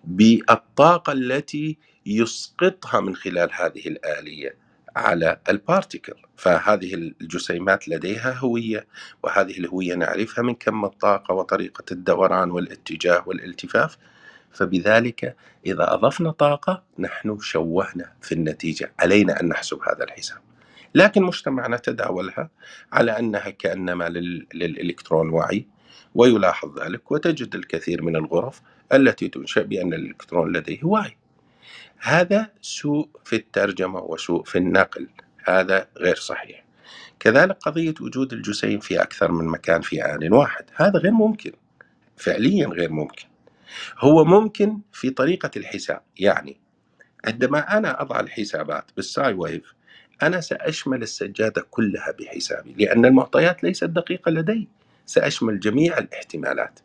[0.04, 4.56] بالطاقة التي يسقطها من خلال هذه الآلية
[4.96, 6.14] على البارتيكل.
[6.38, 8.88] فهذه الجسيمات لديها هوية
[9.24, 13.98] وهذه الهوية نعرفها من كم الطاقة وطريقة الدوران والاتجاه والالتفاف.
[14.52, 15.36] فبذلك
[15.66, 18.94] إذا أضفنا طاقة نحن شوهنا في النتيجة.
[19.00, 20.38] علينا أن نحسب هذا الحساب.
[20.96, 22.50] لكن مجتمعنا تداولها
[22.92, 24.10] على أنها كأنما
[24.54, 25.68] للإلكترون وعي.
[26.16, 28.62] ويلاحظ ذلك وتجد الكثير من الغرف
[28.94, 31.18] التي تنشأ بأن الإلكترون لديه وعي
[32.04, 35.08] هذا سوء في الترجمة وسوء في النقل.
[35.46, 36.66] هذا غير صحيح.
[37.20, 40.66] كذلك قضية وجود الجسيم في أكثر من مكان في آن واحد.
[40.76, 41.52] هذا غير ممكن.
[42.18, 43.26] فعليا غير ممكن.
[44.00, 46.02] هو ممكن في طريقة الحساب.
[46.20, 46.58] يعني
[47.26, 49.74] عندما أنا أضع الحسابات بالساي ويف
[50.24, 54.68] أنا سأشمل السجادة كلها بحسابي لأن المعطيات ليست دقيقة لدي.
[55.06, 56.80] سأشمل جميع الاحتمالات.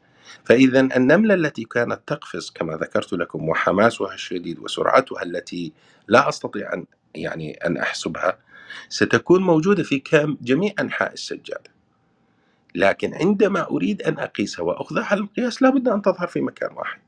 [0.45, 5.73] فإذا النملة التي كانت تقفز كما ذكرت لكم وحماسها الشديد وسرعتها التي
[6.09, 8.39] لا أستطيع أن يعني أن أحسبها
[8.89, 11.71] ستكون موجودة في كام جميع أنحاء السجادة
[12.75, 17.01] لكن عندما أريد أن أقيسها وأخضعها على القياس لابد أن تظهر في مكان واحد.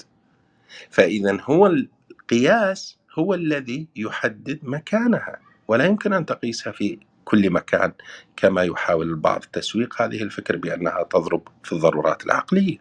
[0.91, 6.99] فإذا هو القياس هو الذي يحدد مكانها ولا يمكن أن تقيسها في
[7.31, 7.93] كل مكان
[8.37, 12.79] كما يحاول البعض تسويق هذه الفكرة بأنها تضرب في الضرورات العقلية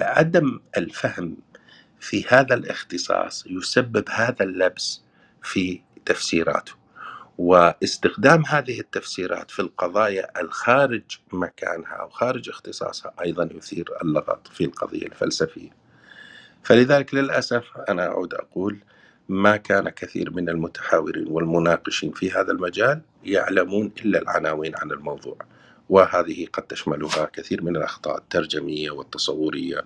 [0.00, 1.36] عدم الفهم
[2.00, 5.02] في هذا الاختصاص يسبب هذا اللبس
[5.42, 6.72] في تفسيراته
[7.38, 11.02] واستخدام هذه التفسيرات في القضايا الخارج
[11.32, 15.70] مكانها أو خارج اختصاصها أيضا يثير اللغط في القضية الفلسفية.
[16.62, 18.78] فلذلك للأسف أنا أعود أقول
[19.28, 25.38] ما كان كثير من المتحاورين والمناقشين في هذا المجال يعلمون إلا العناوين عن الموضوع
[25.90, 29.84] وهذه قد تشملها كثير من الأخطاء الترجمية والتصورية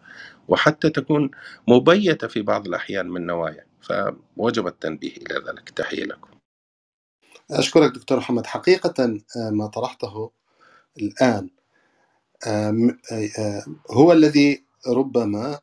[0.48, 1.30] وحتى تكون
[1.68, 5.70] مبيتة في بعض الأحيان من نوايا فوجب التنبيه إلى ذلك.
[5.70, 6.30] تحية لكم.
[7.50, 8.46] أشكرك دكتور محمد.
[8.46, 9.04] حقيقة
[9.36, 10.30] آه، ما طرحته
[11.02, 11.50] الآن
[12.46, 15.60] آم، آه، هو الذي ربما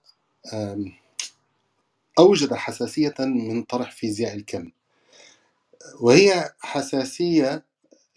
[2.19, 4.71] أوجد حساسية من طرح فيزياء الكم.
[6.01, 7.65] وهي حساسية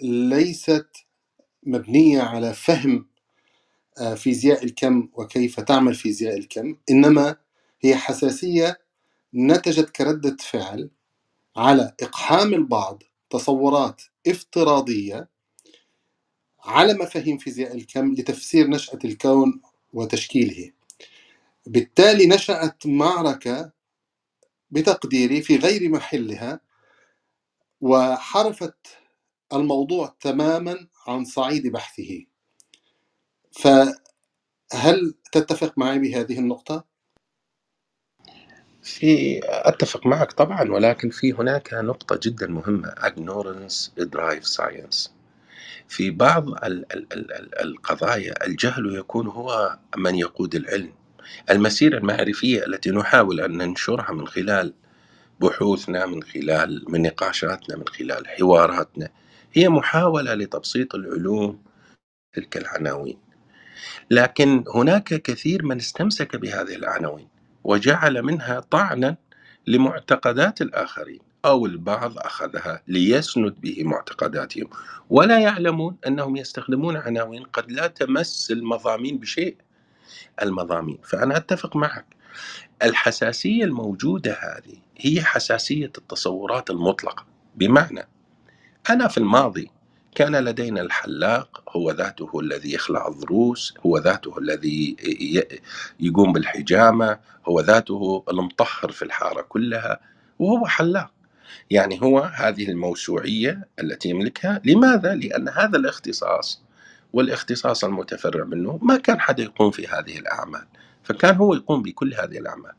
[0.03, 0.89] ليست
[1.65, 3.09] مبنية على فهم
[3.99, 7.37] آه، فيزياء الكم وكيف تعمل فيزياء الكم إنما
[7.81, 8.81] هي حساسية
[9.35, 10.91] نتجت كردة فعل
[11.57, 15.29] على إقحام البعض تصورات افتراضية
[16.65, 19.63] على مفاهيم فيزياء الكم لتفسير نشأة الكون
[19.95, 20.73] وتشكيله.
[21.67, 23.73] بالتالي نشأت معركة
[24.71, 26.61] بتقديري في غير محلها
[27.81, 28.77] وحرفت
[29.53, 32.27] الموضوع تماما عن صعيد بحثه.
[33.53, 36.85] فهل تتفق معي بهذه النقطة؟
[38.83, 45.11] في أتفق معك طبعا ولكن في هناك نقطة جدا مهمة ignorance drive science.
[45.89, 46.65] في بعض ال-
[46.95, 50.95] ال- ال- ال- القضايا الجهل يكون هو من يقود العلم.
[51.51, 54.75] المسيرة المعرفية التي نحاول أن ننشرها من خلال
[55.41, 59.09] بحوثنا من خلال من نقاشاتنا من خلال حواراتنا
[59.53, 61.63] هي محاولة لتبسيط العلوم
[62.33, 63.19] تلك العناوين.
[64.11, 67.29] لكن هناك كثير من استمسك بهذه العناوين
[67.65, 69.17] وجعل منها طعنا
[69.67, 74.69] لمعتقدات الآخرين أو البعض أخذها ليسند به معتقداتهم.
[75.11, 79.57] ولا يعلمون أنهم يستخدمون عناوين قد لا تمس المضامين بشيء.
[80.43, 80.99] المضامين.
[81.05, 82.07] فأنا أتفق معك.
[82.83, 87.27] الحساسية الموجودة هذه هي حساسية التصورات المطلقة.
[87.57, 88.09] بمعنى
[88.91, 89.71] أنا في الماضي
[90.15, 94.97] كان لدينا الحلاق هو ذاته الذي يخلع الضروس هو ذاته الذي
[96.01, 100.01] يقوم بالحجامة هو ذاته المطهر في الحارة كلها
[100.39, 101.11] وهو حلاق.
[101.71, 104.61] يعني هو هذه الموسوعية التي يملكها.
[104.65, 106.63] لماذا؟ لأن هذا الاختصاص
[107.13, 110.67] والاختصاص المتفرع منه ما كان حد يقوم في هذه الأعمال
[111.03, 112.73] فكان هو يقوم بكل هذه الأعمال.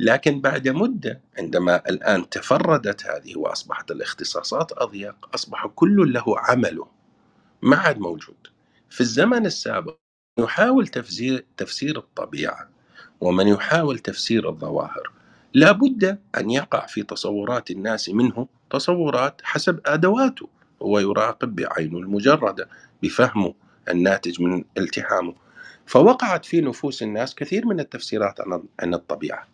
[0.00, 6.86] لكن بعد مدة عندما الآن تفردت هذه وأصبحت الاختصاصات أضيق أصبح كل له عمله
[7.62, 8.36] ما عاد موجود.
[8.90, 9.96] في الزمن السابق
[10.38, 12.68] يحاول تفسير تفسير الطبيعة
[13.20, 15.10] ومن يحاول تفسير الظواهر
[15.54, 20.48] لا بد أن يقع في تصورات الناس منه تصورات حسب أدواته
[20.82, 22.68] هو يراقب بعينه المجردة.
[23.02, 23.54] بفهمه
[23.88, 25.34] الناتج من التحامه.
[25.86, 28.40] فوقعت في نفوس الناس كثير من التفسيرات
[28.80, 29.48] عن الطبيعة.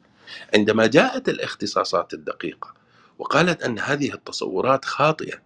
[0.55, 2.75] عندما جاءت الاختصاصات الدقيقة
[3.19, 5.39] وقالت أن هذه التصورات خاطئة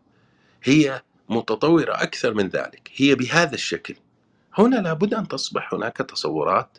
[0.65, 3.95] هي متطورة أكثر من ذلك هي بهذا الشكل.
[4.59, 6.79] هنا لابد أن تصبح هناك تصورات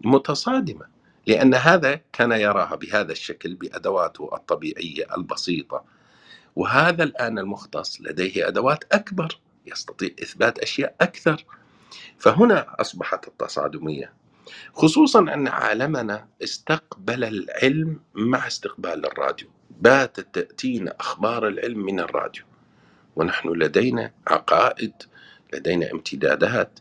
[0.00, 0.86] متصادمة
[1.26, 5.84] لأن هذا كان يراها بهذا الشكل بأدواته الطبيعية البسيطة.
[6.56, 9.38] وهذا الآن المختص لديه أدوات أكبر.
[9.66, 11.44] يستطيع إثبات أشياء أكثر.
[12.18, 14.12] فهنا أصبحت التصادمية.
[14.74, 19.48] خصوصا أن عالمنا استقبل العلم مع استقبال الراديو.
[19.70, 22.44] باتت تأتينا أخبار العلم من الراديو.
[23.16, 24.92] ونحن لدينا عقائد
[25.52, 26.78] لدينا امتدادات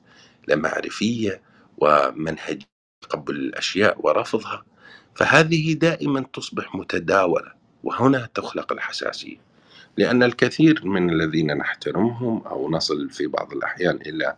[0.50, 1.42] معرفية
[1.78, 2.62] ومنهج
[3.02, 4.66] تقبل الأشياء ورفضها.
[5.16, 7.54] فهذه دائما تصبح متداولة.
[7.84, 9.38] وهنا تخلق الحساسية.
[9.98, 14.38] لأن الكثير من الذين نحترمهم أو نصل في بعض الأحيان إلى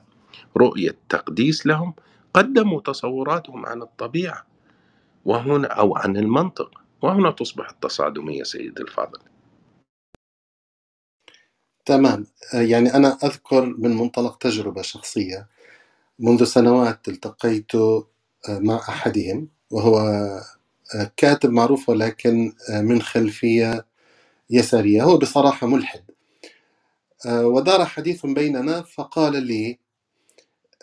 [0.57, 1.93] رؤية تقديس لهم
[2.33, 4.45] قدموا تصوراتهم عن الطبيعة
[5.25, 9.19] وهنا أو عن المنطق وهنا تصبح التصادمية سيدي الفاضل.
[11.85, 12.25] تمام.
[12.53, 15.47] يعني أنا أذكر من منطلق تجربة شخصية.
[16.19, 18.07] منذ سنوات التقيت آه،
[18.49, 19.97] مع أحدهم وهو
[20.95, 23.85] آه، كاتب معروف ولكن آه، من خلفية
[24.51, 26.03] يسارية هو بصراحة ملحد.
[27.27, 29.79] آه، ودار حديث بيننا فقال لي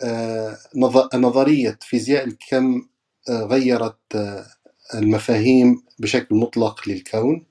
[0.03, 2.89] آه، نظ- نظرية فيزياء الكم
[3.31, 3.99] آه، غيرت
[4.95, 7.47] المفاهيم بشكل مطلق للكون.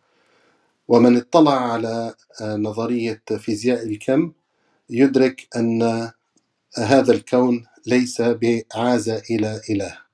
[0.89, 4.33] ومن اطلع على نظرية فيزياء الكم
[4.89, 6.11] يدرك أن
[6.77, 10.06] هذا الكون ليس بعازة إلى إله.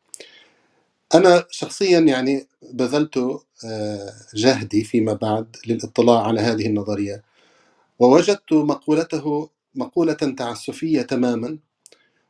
[1.16, 3.18] أنا شخصيا يعني بذلت
[3.66, 7.24] آه، جهدي فيما بعد للاطلاع على هذه النظرية
[8.00, 11.60] ووجدت مقولته مقولة تعسفية تماما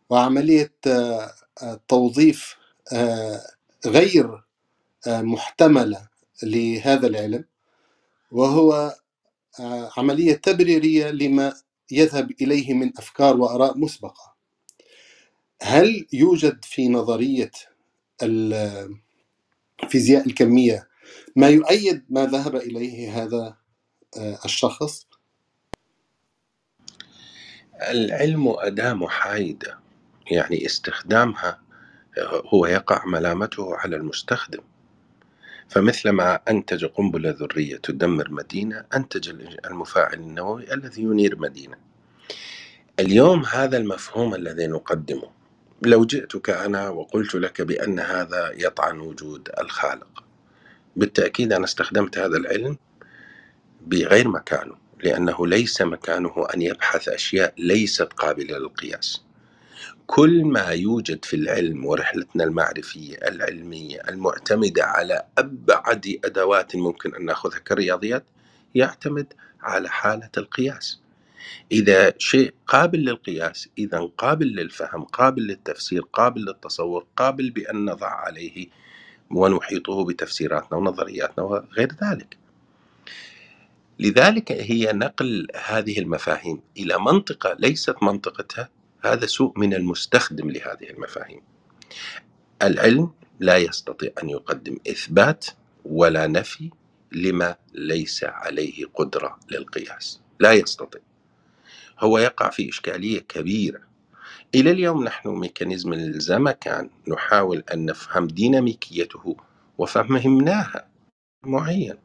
[0.09, 1.33] وعملية آه،
[1.87, 2.57] توظيف
[2.93, 3.41] آه،
[3.87, 4.43] غير
[5.07, 6.09] محتملة
[6.43, 7.45] لهذا العلم
[8.31, 8.95] وهو
[9.97, 11.53] عملية تبريرية لما
[11.91, 14.35] يذهب إليه من أفكار وآراء مسبقة.
[15.63, 17.51] هل يوجد في نظرية
[18.21, 18.99] الفيزياء
[20.27, 20.87] الكمية.
[21.35, 23.57] ما يؤيد ما ذهب إليه هذا
[24.17, 25.07] آه، الشخص؟
[27.89, 29.79] العلم أداة محايدة.
[30.31, 31.61] يعني استخدامها
[32.53, 34.61] هو يقع ملامته على المستخدم.
[35.69, 39.29] فمثلما أنتج قنبلة ذرية تدمر مدينة أنتج
[39.65, 41.77] المفاعل النووي الذي ينير مدينة.
[42.99, 45.31] اليوم هذا المفهوم الذي نقدمه.
[45.87, 50.23] لو جئتك أنا وقلت لك بأن هذا يطعن وجود الخالق
[50.95, 52.77] بالتأكيد أنا استخدمت هذا العلم
[53.81, 59.21] بغير مكانه لأنه ليس مكانه أن يبحث أشياء ليست قابلة للقياس.
[60.07, 67.59] كل ما يوجد في العلم ورحلتنا المعرفية العلمية المعتمدة على أبعد أدوات ممكن أن نأخذها
[67.59, 68.23] كالرياضيات
[68.75, 71.02] يعتمد على حالة القياس.
[71.71, 78.67] إذا شيء قابل للقياس إذا قابل للفهم قابل للتفسير قابل للتصور قابل بأن نضع عليه
[79.31, 82.37] ونحيطه بتفسيراتنا ونظرياتنا وغير ذلك.
[83.99, 88.69] لذلك هي نقل هذه المفاهيم إلى منطقة ليست منطقتها
[89.05, 91.41] هذا سوء من المستخدم لهذه المفاهيم.
[92.61, 95.45] العلم لا يستطيع أن يقدم إثبات
[95.85, 96.71] ولا نفي
[97.11, 101.01] لما ليس عليه قدرة للقياس لا يستطيع.
[101.99, 103.79] هو يقع في إشكالية كبيرة.
[104.55, 109.37] إلى اليوم نحن ميكانيزم الزمكان نحاول أن نفهم ديناميكيته
[109.77, 110.87] وفهمناها
[111.45, 111.97] معين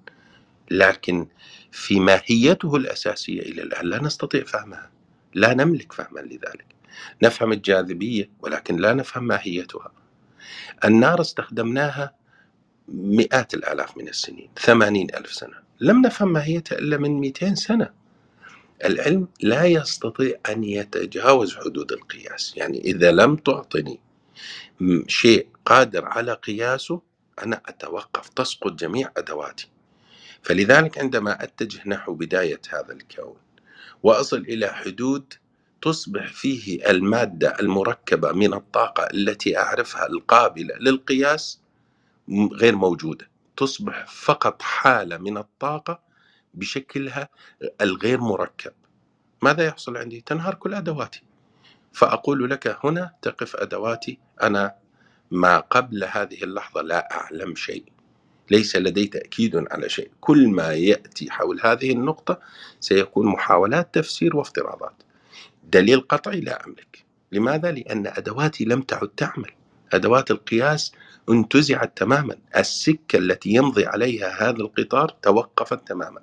[0.70, 1.26] لكن
[1.72, 4.90] في ماهيته الأساسية إلى الآن لا نستطيع فهمها
[5.34, 6.66] لا نملك فهما لذلك.
[7.22, 9.92] نفهم الجاذبية ولكن لا نفهم ماهيتها.
[10.84, 12.14] النار استخدمناها
[12.88, 15.56] مئات الآلاف من السنين ثمانين ألف سنة.
[15.80, 17.90] لم نفهم ماهيتها إلا من 200 سنة.
[18.84, 22.56] العلم لا يستطيع أن يتجاوز حدود القياس.
[22.56, 24.00] يعني إذا لم تعطني
[25.06, 27.00] شيء قادر على قياسه
[27.42, 29.68] أنا أتوقف تسقط جميع أدواتي.
[30.42, 33.36] فلذلك عندما أتجه نحو بداية هذا الكون
[34.02, 35.34] وأصل إلى حدود
[35.82, 41.60] تصبح فيه المادة المركبة من الطاقة التي أعرفها القابلة للقياس
[42.52, 43.28] غير موجودة.
[43.56, 46.07] تصبح فقط حالة من الطاقة
[46.58, 47.28] بشكلها
[47.80, 48.72] الغير مركب.
[49.42, 51.22] ماذا يحصل عندي؟ تنهار كل أدواتي.
[51.92, 54.18] فأقول لك هنا تقف أدواتي.
[54.42, 54.74] أنا
[55.30, 57.84] ما قبل هذه اللحظة لا أعلم شيء.
[58.50, 60.10] ليس لدي تأكيد على شيء.
[60.20, 62.40] كل ما يأتي حول هذه النقطة
[62.80, 65.02] سيكون محاولات تفسير وافتراضات.
[65.64, 67.04] دليل قطعي لا أملك.
[67.32, 69.50] لماذا؟ لأن أدواتي لم تعد تعمل.
[69.92, 70.92] أدوات القياس
[71.30, 72.36] انتزعت تماما.
[72.56, 76.20] السكة التي يمضي عليها هذا القطار توقفت تماما.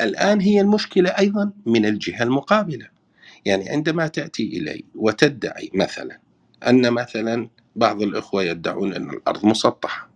[0.00, 2.88] الآن هي المشكلة أيضا من الجهة المقابلة.
[3.44, 6.20] يعني عندما تأتي إلي وتدعي مثلا
[6.66, 10.10] أن مثلا بعض الإخوة يدعون أن الأرض مسطحة.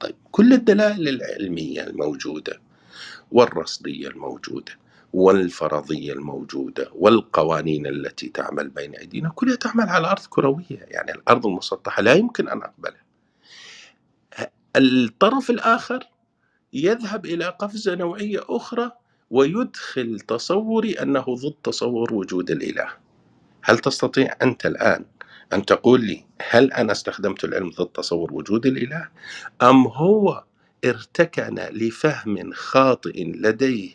[0.00, 2.60] طيب كل الدلائل العلمية الموجودة
[3.32, 4.72] والرصدية الموجودة
[5.12, 10.64] والفرضية الموجودة والقوانين التي تعمل بين أيدينا كلها تعمل على أرض كروية.
[10.70, 13.06] يعني الأرض المسطحة لا يمكن أن أقبلها.
[14.76, 16.04] الطرف الآخر
[16.72, 18.92] يذهب إلى قفزة نوعية أخرى
[19.30, 22.88] ويدخل تصوري أنه ضد تصور وجود الإله.
[23.62, 25.04] هل تستطيع أنت الآن
[25.52, 29.08] أن تقول لي هل أنا استخدمت العلم ضد تصور وجود الإله؟
[29.62, 30.44] أم هو
[30.84, 33.90] ارتكن لفهم خاطئ لديه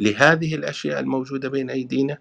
[0.00, 2.18] لهذه الأشياء الموجودة بين أيدينا؟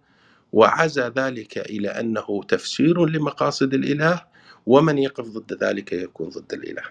[0.54, 4.26] وعزى ذلك إلى أنه تفسير لمقاصد الإله
[4.66, 6.84] ومن يقف ضد ذلك يكون ضد الإله.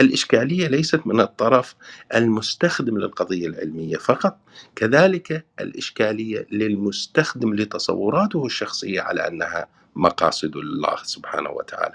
[0.00, 1.74] الإشكالية ليست من الطرف
[2.14, 4.38] المستخدم للقضية العلمية فقط
[4.76, 11.94] كذلك الإشكالية للمستخدم لتصوراته الشخصية على أنها مقاصد الله سبحانه وتعالى.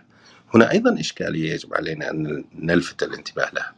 [0.53, 3.73] هنا أيضا إشكالية يجب علينا أن نلفت الانتباه لها.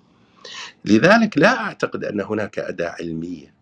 [0.85, 3.53] لذلك لا أعتقد أن هناك أداة علمية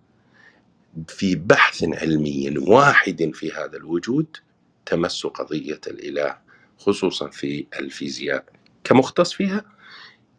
[1.07, 4.37] في بحث علمي واحد في هذا الوجود
[4.85, 6.37] تمس قضية الإله
[6.77, 8.45] خصوصا في الفيزياء.
[8.83, 9.65] كمختص فيها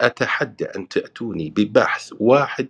[0.00, 2.68] أتحدى أن تأتوني ببحث واحد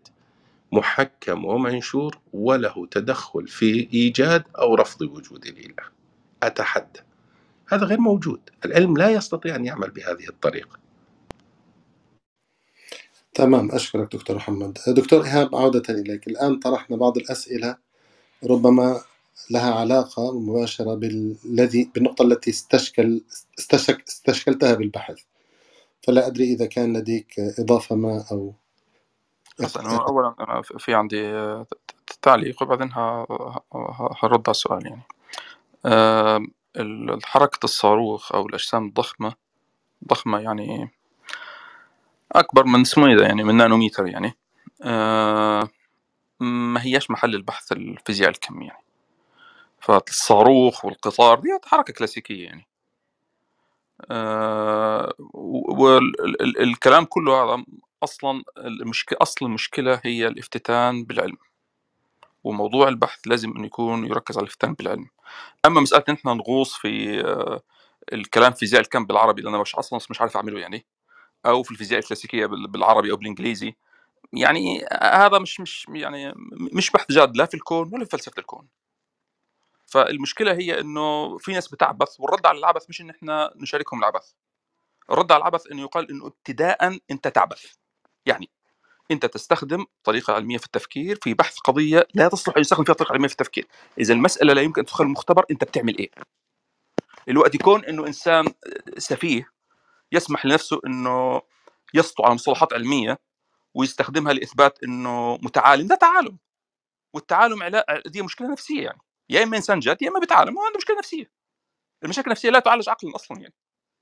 [0.72, 5.84] محكم ومنشور وله تدخل في إيجاد أو رفض وجود الإله.
[6.42, 7.00] أتحدى.
[7.68, 8.40] هذا غير موجود.
[8.64, 10.78] العلم لا يستطيع أن يعمل بهذه الطريقة.
[13.34, 13.70] تمام.
[13.72, 14.78] أشكرك دكتور محمد.
[14.88, 16.26] دكتور إيهاب عودة إليك.
[16.28, 17.76] الآن طرحنا بعض الأسئلة
[18.44, 19.00] ربما
[19.50, 23.24] لها علاقة مباشرة بالذي بالنقطة التي استشكل
[23.58, 25.18] استشك استشكلتها بالبحث.
[26.06, 28.54] فلا أدري إذا كان لديك إضافة ما أو
[29.60, 31.66] بس أنا أولا أنا في عندي آه،
[32.22, 32.90] تعليق وبعدين
[34.22, 35.02] هرد على السؤال يعني.
[36.76, 39.34] ال- حركة الصاروخ أو الأجسام الضخمة
[40.08, 40.90] ضخمة يعني
[42.32, 44.34] أكبر من اسمه إيه ده؟ يعني من نانوميتر يعني.
[44.82, 45.68] آه،
[46.40, 48.84] ما هياش محل البحث الفيزياء الكم يعني.
[49.80, 52.66] فالصاروخ والقطار دي حركة كلاسيكية يعني.
[55.34, 57.64] والكلام كله هذا
[58.02, 61.36] أصلا المشكلة أصل المشكلة هي الافتتان بالعلم
[62.44, 65.08] وموضوع البحث لازم إنه يكون يركز على الافتتان بالعلم.
[65.66, 67.62] أما مسألة إن إحنا نغوص في آه،
[68.12, 70.86] الكلام فيزياء الكم بالعربي اللي أنا مش أصلا مش عارف أعمله يعني
[71.46, 73.74] أو في الفيزياء الكلاسيكية بال- بالعربي أو بالإنجليزي
[74.32, 76.34] يعني هذا مش مش يعني
[76.72, 78.66] مش بحث جاد لا في الكون ولا في فلسفة الكون.
[79.94, 84.32] فالمشكلة هي إنه في ناس بتعبث والرد على العبث مش إن إحنا نشاركهم العبث.
[85.10, 87.64] الرد على العبث إنه يقال إنه ابتداء أنت تعبث.
[88.26, 88.50] يعني
[89.10, 93.12] أنت تستخدم طريقة علمية في التفكير في بحث قضية لا تصلح أن يستخدم فيها طريقة
[93.12, 93.66] علمية في التفكير.
[93.98, 96.10] إذا المسألة لا يمكن أن تدخل المختبر أنت بتعمل إيه؟
[97.28, 98.46] الوقت يكون إنه إنسان
[98.98, 99.50] سفيه
[100.12, 101.42] يسمح لنفسه إنه
[101.94, 103.18] يسطو على مصطلحات علمية
[103.74, 105.86] ويستخدمها لإثبات إنه متعالم.
[105.86, 106.38] ده تعالم.
[107.14, 107.82] والتعالم.
[108.06, 109.00] دي مشكلة نفسية يعني.
[109.28, 111.30] يا إما إنسان جاد يا إما بيتعالم وعنده مشكلة نفسية.
[112.04, 113.54] المشاكل النفسية لا تعالج عقلا أصلا يعني.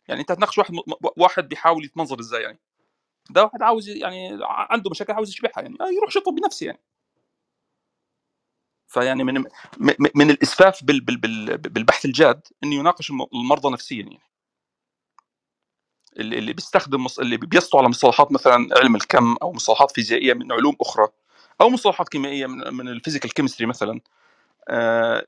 [0.08, 0.74] يعني أنت هتناقش واحد
[1.16, 2.58] واحد بيحاول يتمنظر إزاي يعني.
[3.30, 5.76] ده واحد عاوز يعني عنده مشاكل عاوز يشبعها يعني.
[5.80, 6.80] آه، يروح يشطب بنفسه يعني.
[8.88, 9.44] فيعني من
[10.14, 14.20] من الإسفاف بال بال بال بالبحث الجاد إنه يناقش الم- المرضى نفسيا يعني.
[16.16, 17.06] اللي بيستخدم.
[17.20, 21.08] اللي بيسطو على مصطلحات مثلا علم الكم أو مصطلحات فيزيائية من علوم أخرى
[21.60, 24.00] أو مصطلحات كيميائية من, من ال physical chemistry مثلا.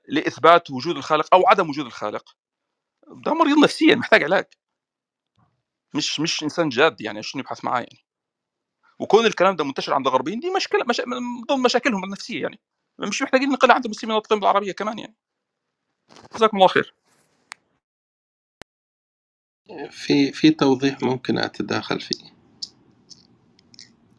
[0.08, 2.36] لإثبات وجود الخالق أو عدم وجود الخالق.
[3.26, 4.44] ده مريض نفسيا محتاج علاج.
[5.94, 8.04] مش مش إنسان جاد يعني عشان يبحث معاه يعني؟
[9.00, 11.00] وكون الكلام ده منتشر عند الغربيين دي مشكلة مش...
[11.00, 12.60] من ضمن مشاكلهم النفسية يعني.
[12.98, 15.16] مش محتاجين نقل عند المسلمين الناطقين بالعربية كمان يعني.
[16.34, 16.94] جزاكم الله خير.
[19.90, 22.34] في في توضيح ممكن أتداخل فيه.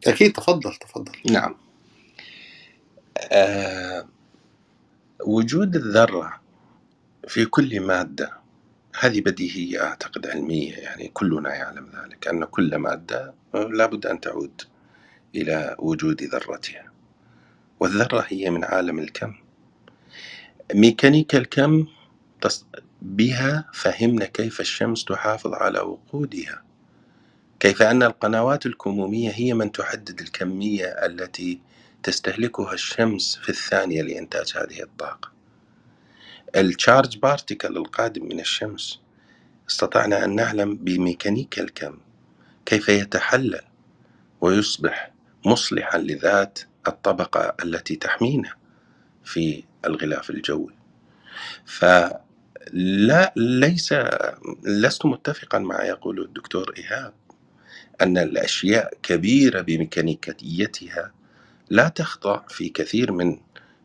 [0.06, 1.12] أكيد تفضل تفضل.
[1.30, 1.56] نعم.
[3.32, 4.08] آه
[5.24, 6.40] وجود الذرة
[7.28, 8.32] في كل مادة
[9.00, 14.62] هذه بديهية أعتقد علمية يعني كلنا يعلم ذلك أن كل مادة لابد أن تعود
[15.34, 16.92] إلى وجود ذرتها.
[17.80, 19.34] والذرة هي من عالم الكم.
[20.74, 21.86] ميكانيكا الكم
[23.02, 26.62] بها فهمنا كيف الشمس تحافظ على وقودها.
[27.60, 31.60] كيف أن القنوات الكمومية هي من تحدد الكمية التي
[32.02, 35.32] تستهلكها الشمس في الثانية لإنتاج هذه الطاقة.
[36.56, 39.00] ال charged particle القادم من الشمس.
[39.70, 41.98] استطعنا أن نعلم بميكانيكا الكم
[42.66, 43.60] كيف يتحلل
[44.40, 45.12] ويصبح
[45.46, 48.54] مصلحا لذات الطبقة التي تحمينا
[49.24, 50.74] في الغلاف الجوي.
[51.66, 53.94] فلا ليس
[54.64, 57.12] لست متفقا مع يقول الدكتور إيهاب
[58.02, 61.12] أن الأشياء كبيرة بميكانيكيتها
[61.70, 63.40] لا تخضع في كثير من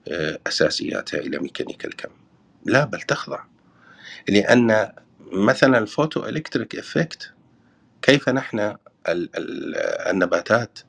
[0.07, 2.09] آه، أساسياتها إلى ميكانيكا الكم.
[2.65, 3.43] لا بل تخضع.
[4.29, 7.34] لأن مثلا ال photoelectric effect
[8.01, 8.77] كيف نحن ال-
[9.38, 9.75] ال-
[10.09, 10.79] النباتات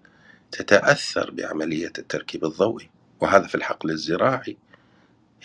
[0.53, 2.91] تتأثر بعملية التركيب الضوئي؟
[3.21, 4.57] وهذا في الحقل الزراعي.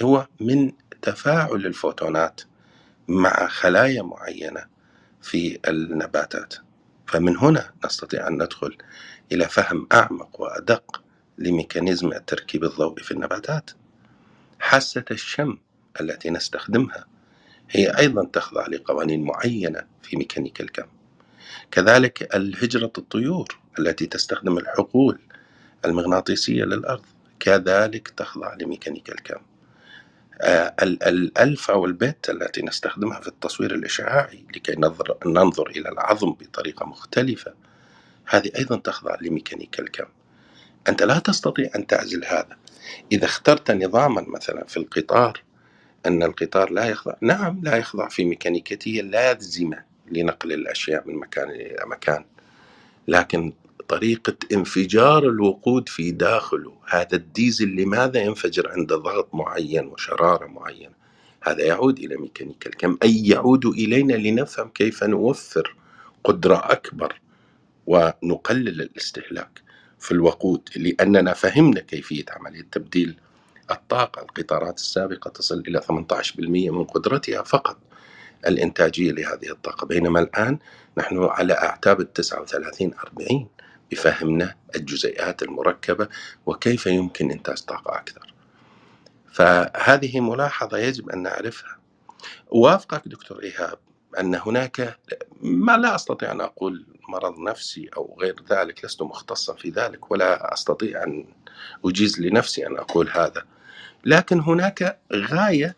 [0.01, 0.71] هو من
[1.01, 2.41] تفاعل الفوتونات
[3.07, 4.65] مع خلايا معينة
[5.21, 6.53] في النباتات.
[7.07, 8.77] فمن هنا نستطيع أن ندخل
[9.31, 11.03] إلى فهم أعمق وأدق
[11.37, 13.71] ل mechanism التركيب الضوئي في النباتات.
[14.59, 15.57] حاسة الشم
[16.01, 17.05] التي نستخدمها
[17.69, 20.87] هي أيضا تخضع لقوانين معينة في ميكانيكا الكم.
[21.71, 23.47] كذلك الهجرة الطيور
[23.79, 25.19] التي تستخدم الحقول
[25.85, 27.05] المغناطيسية للأرض
[27.39, 29.41] كذلك تخضع لميكانيكا الكم.
[30.41, 34.75] آه، ال- الألفا والبيتا التي نستخدمها في التصوير الإشعاعي لكي
[35.25, 37.53] ننظر إلى العظم بطريقة مختلفة
[38.25, 40.05] هذه أيضا تخضع لميكانيكا الكم.
[40.89, 42.57] أنت لا تستطيع أن تعزل هذا.
[43.11, 45.43] إذا اخترت نظاما مثلا في القطار
[46.05, 51.85] أن القطار لا يخضع نعم لا يخضع في ميكانيكته اللازمة لنقل الأشياء من مكان إلى
[51.87, 52.25] مكان.
[53.07, 53.53] لكن
[53.87, 60.93] طريقة انفجار الوقود في داخله هذا الديزل لماذا ينفجر عند ضغط معين وشرارة معينة؟
[61.43, 65.75] هذا يعود إلى ميكانيكا الكم أي يعود إلينا لنفهم كيف نوفر
[66.23, 67.21] قدرة أكبر
[67.87, 69.61] ونقلل الاستهلاك.
[69.99, 73.17] في الوقود لأننا فهمنا كيفية عملية تبديل
[73.71, 77.77] الطاقة القطارات السابقة تصل إلى 18% من قدرتها فقط.
[78.47, 80.59] الإنتاجية لهذه الطاقة بينما الآن
[80.97, 83.47] نحن على أعتاب ال 39 40
[83.91, 86.07] يفهمنا الجزيئات المركبة
[86.45, 88.33] وكيف يمكن إنتاج طاقة أكثر.
[89.31, 91.77] فهذه ملاحظة يجب أن نعرفها.
[92.51, 93.79] وافقك دكتور إيهاب
[94.19, 94.99] أن هناك
[95.41, 100.53] ما لا أستطيع أن أقول مرض نفسي أو غير ذلك لست مختصا في ذلك ولا
[100.53, 101.25] أستطيع أن
[101.85, 103.45] أجيز لنفسي أن أقول هذا.
[104.05, 105.75] لكن هناك غاية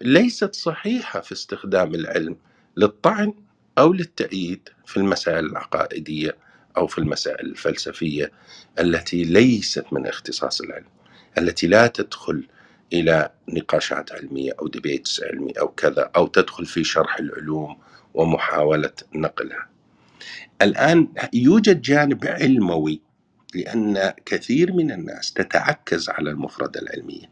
[0.00, 2.36] ليست صحيحة في استخدام العلم
[2.76, 3.34] للطعن
[3.78, 6.36] أو للتأييد في المسائل العقائدية
[6.76, 8.32] أو في المسائل الفلسفية
[8.78, 10.86] التي ليست من اختصاص العلم
[11.38, 12.46] التي لا تدخل
[12.92, 17.76] إلى نقاشات علمية أو ديبيتس علمي أو كذا أو تدخل في شرح العلوم
[18.14, 19.68] ومحاولة نقلها.
[20.62, 23.00] الآن يوجد جانب علموي
[23.54, 27.30] لأن كثير من الناس تتعكز على المفردة العلمية.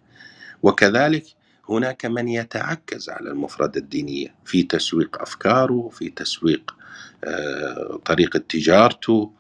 [0.62, 1.24] وكذلك
[1.68, 6.74] هناك من يتعكز على المفردة الدينية في تسويق أفكاره في تسويق
[7.24, 9.32] آه، طريقة تجارته.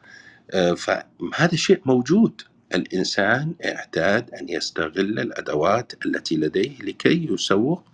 [0.50, 2.42] آه، فهذا شيء موجود.
[2.74, 7.84] الإنسان اعتاد أن يستغل الأدوات التي لديه لكي يسوق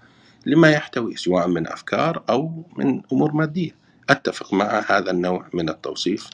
[0.46, 3.76] لما يحتوي سواء من أفكار أو من أمور مادية.
[4.10, 6.30] أتفق مع هذا النوع من التوصيف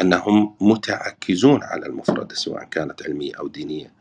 [0.00, 3.92] أنهم متعكزون على المفردة سواء كانت علمية أو دينية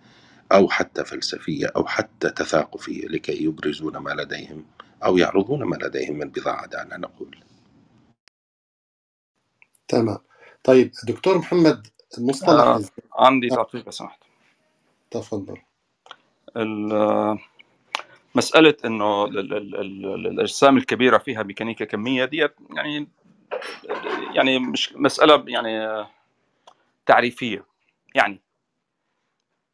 [0.52, 4.66] أو حتى فلسفية أو حتى تثاقفية لكي يبرزون ما لديهم
[5.06, 7.38] أو يعرضون ما لديهم من بضاعة دعنا نقول.
[9.88, 10.18] تمام.
[10.64, 14.20] طيب دكتور محمد المصطلح آه الز- عندي آه، تعقيب لو سمحت.
[15.11, 15.57] تفضل.
[18.36, 23.07] مسألة ال- الأجسام الكبيرة فيها ميكانيكا كمية ديت يعني
[24.34, 26.05] يعني مش مسألة يعني
[27.05, 27.66] تعريفية.
[28.16, 28.41] يعني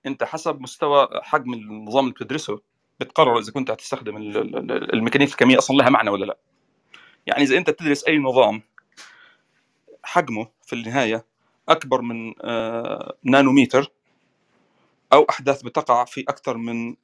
[0.05, 2.61] أنت حسب مستوى حجم النظام اللي بتدرسه
[2.99, 6.37] بتقرر إذا كنت هتستخدم ال- ال- ال- الميكانيكا الكمية أصلا لها معنى ولا لا.
[7.27, 8.61] يعني إذا أنت بتدرس أي نظام
[10.03, 11.25] حجمه في النهاية
[11.70, 13.91] أكبر من آه، نانوميتر
[15.13, 16.95] أو أحداث بتقع في أكثر من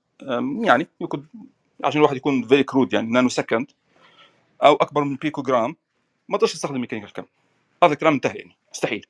[0.65, 1.27] يعني يكون
[1.83, 3.71] عشان الواحد يكون very crude يعني nanosecond
[4.63, 5.75] أو أكبر من بيكو جرام
[6.29, 7.25] ما تقدرش تستخدم ميكانيكا الكم
[7.83, 9.05] هذا الكلام انتهى يعني مستحيل.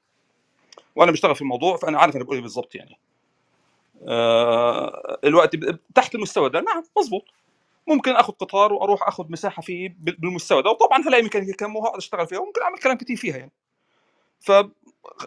[0.96, 2.98] وأنا بشتغل في الموضوع فأنا عارف أنا بقول إيه بالضبط يعني.
[4.08, 5.56] آه الوقت
[5.96, 7.26] تحت المستوى ده نعم مزبوط
[7.88, 11.98] ممكن اخذ قطار وأروح اخذ مساحة فيه بال- بالمستوى ده وطبعا هلاقي ميكانيكا كم وهقعد
[11.98, 13.52] أشتغل فيها وممكن أعمل كلام كتير فيها يعني.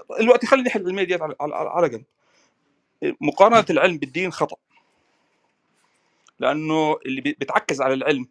[0.09, 2.05] فالوقت خليني نحل العلميه على, على, على جنب.
[3.20, 4.57] مقارنة العلم بالدين خطأ.
[6.39, 8.29] لأنه اللي بيتعكز على العلم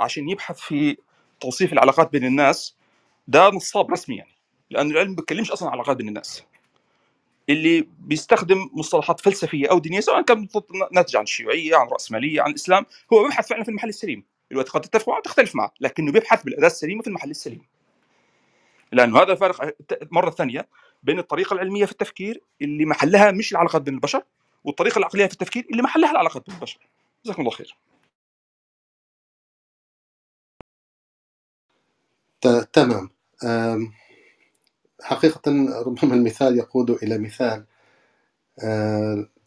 [0.00, 0.96] عشان يبحث في
[1.40, 2.76] توصيف العلاقات بين الناس
[3.28, 4.34] ده نصاب رسمي يعني.
[4.70, 6.42] لأن العلم ما بيتكلمش أصلا عن علاقات بين الناس.
[7.48, 10.48] اللي بيستخدم مصطلحات فلسفية أو دينية سواء كان
[10.92, 14.24] ناتج عن الشيوعية عن الراسماليه عن الإسلام هو بيبحث فعلا في المحل السليم.
[14.52, 17.62] الوقت قد تتفق معه تختلف معه لكنه بيبحث بالأداة السليمة في المحل السليم.
[18.92, 19.74] لأنه هذا الفارق
[20.12, 20.68] مرة ثانية
[21.02, 24.22] بين الطريقة العلمية في التفكير اللي محلها مش العلاقات بين البشر
[24.64, 26.80] والطريقة العقلية في التفكير اللي محلها العلاقات بين البشر.
[27.24, 27.76] جزاكم الله خير.
[32.72, 33.10] تمام.
[35.02, 35.40] حقيقة
[35.86, 37.66] ربما المثال يقود إلى مثال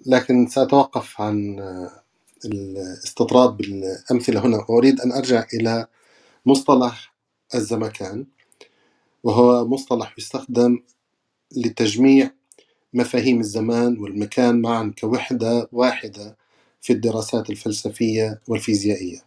[0.06, 2.04] لكن سأتوقف عن آه،
[2.46, 4.66] الاستطراد بالأمثلة هنا.
[4.70, 5.88] وأريد أن أرجع إلى
[6.46, 7.14] مصطلح
[7.56, 8.26] الزمكان.
[9.24, 10.80] وهو مصطلح يستخدم
[11.57, 12.32] لتجميع
[12.93, 16.38] مفاهيم الزمان والمكان معا كوحدة واحدة
[16.82, 19.19] في الدراسات الفلسفية والفيزيائية.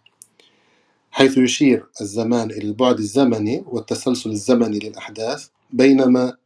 [1.11, 6.37] حيث يشير الزمان إلى البعد الزمني والتسلسل الزمني للأحداث بينما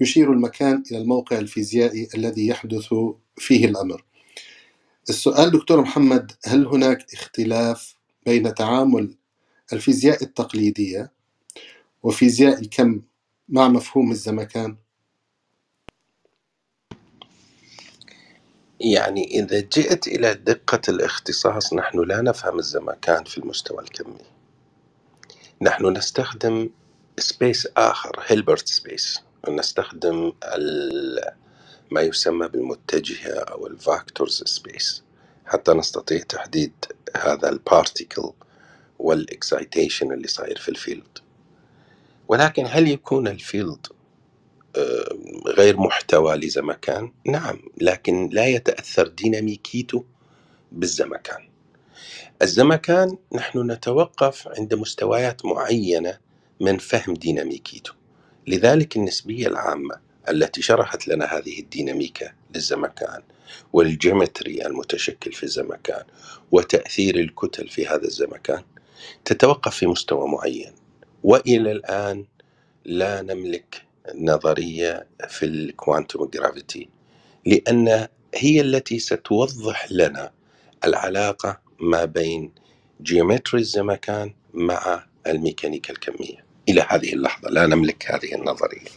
[0.00, 2.94] يشير المكان إلى الموقع الفيزيائي الذي يحدث
[3.36, 4.04] فيه الأمر.
[5.08, 7.94] السؤال دكتور محمد هل هناك اختلاف
[8.26, 9.14] بين تعامل
[9.72, 11.12] الفيزياء التقليدية
[12.02, 13.02] وفيزياء الكم
[13.48, 14.76] مع مفهوم الزمكان؟
[18.80, 24.24] يعني إذا جئت إلى دقة الاختصاص نحن لا نفهم الزمكان في المستوى الكمي.
[25.62, 26.70] نحن نستخدم
[27.18, 30.32] space آخر Hilbert space نستخدم
[31.90, 35.02] ما يسمى بالمتجهة أو ال vectors space
[35.46, 36.72] حتى نستطيع تحديد
[37.16, 38.32] هذا ال particle
[38.98, 41.18] وال excitation اللي صاير في ال field.
[42.28, 43.86] ولكن هل يكون ال field
[44.76, 50.04] آه، غير محتوى لزمكان؟ نعم لكن لا يتأثر ديناميكيته
[50.72, 51.48] بالزمكان.
[52.42, 56.18] الزمكان نحن نتوقف عند مستويات معينة
[56.60, 57.92] من فهم ديناميكيته.
[58.46, 63.22] لذلك النسبية العامة التي شرحت لنا هذه الديناميكا للزمكان
[63.72, 66.04] وال geometry المتشكل في الزمكان
[66.52, 68.62] وتأثير الكتل في هذا الزمكان
[69.24, 70.72] تتوقف في مستوى معين.
[71.22, 72.26] وإلى الآن
[72.84, 73.82] لا نملك
[74.14, 76.88] نظرية في ال quantum gravity
[77.46, 80.32] لأن هي التي ستوضح لنا
[80.84, 82.52] العلاقة ما بين
[83.02, 86.44] جيومتري الزمكان مع الميكانيكا الكمية.
[86.68, 88.88] إلى هذه اللحظة لا نملك هذه النظرية.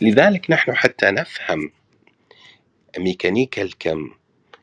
[0.00, 1.70] لذلك نحن حتى نفهم
[2.98, 4.10] ميكانيكا الكم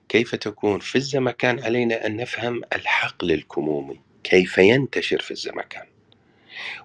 [0.09, 5.85] كيف تكون في الزمكان علينا أن نفهم الحقل الكمومي كيف ينتشر في الزمكان.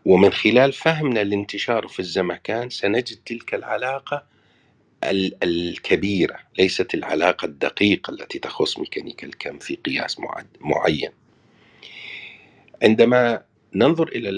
[0.04, 4.24] ومن خلال فهمنا الانتشار في الزمكان سنجد تلك العلاقة
[5.04, 10.16] ال- الكبيرة ليست العلاقة الدقيقة التي تخص ميكانيكا الكم في قياس
[10.60, 11.10] معين
[12.82, 13.42] عندما
[13.74, 14.28] ننظر إلى.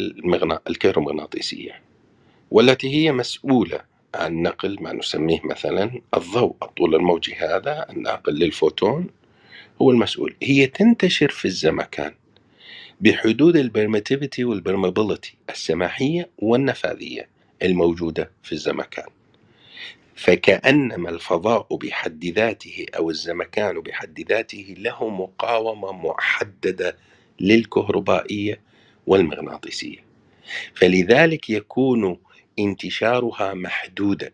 [0.71, 1.83] الكهرومغناطيسية
[2.51, 3.81] والتي هي مسؤولة
[4.15, 9.07] عن نقل ما نسميه مثلا الضوء الطول الموجي هذا الناقل للفوتون
[9.83, 12.15] هو المسؤول هي تنتشر في الزمكان
[13.01, 17.29] بحدود ال permittivity وال permeability السماحية والنفاذية
[17.63, 19.07] الموجودة في الزمكان.
[20.17, 26.97] فكأنما الفضاء بحد ذاته أو الزمكان بحد ذاته له مقاومة محددة
[27.41, 28.61] للكهربائية
[29.07, 29.99] والمغناطيسية.
[30.75, 32.19] فلذلك يكون
[32.59, 34.33] انتشارها محدودا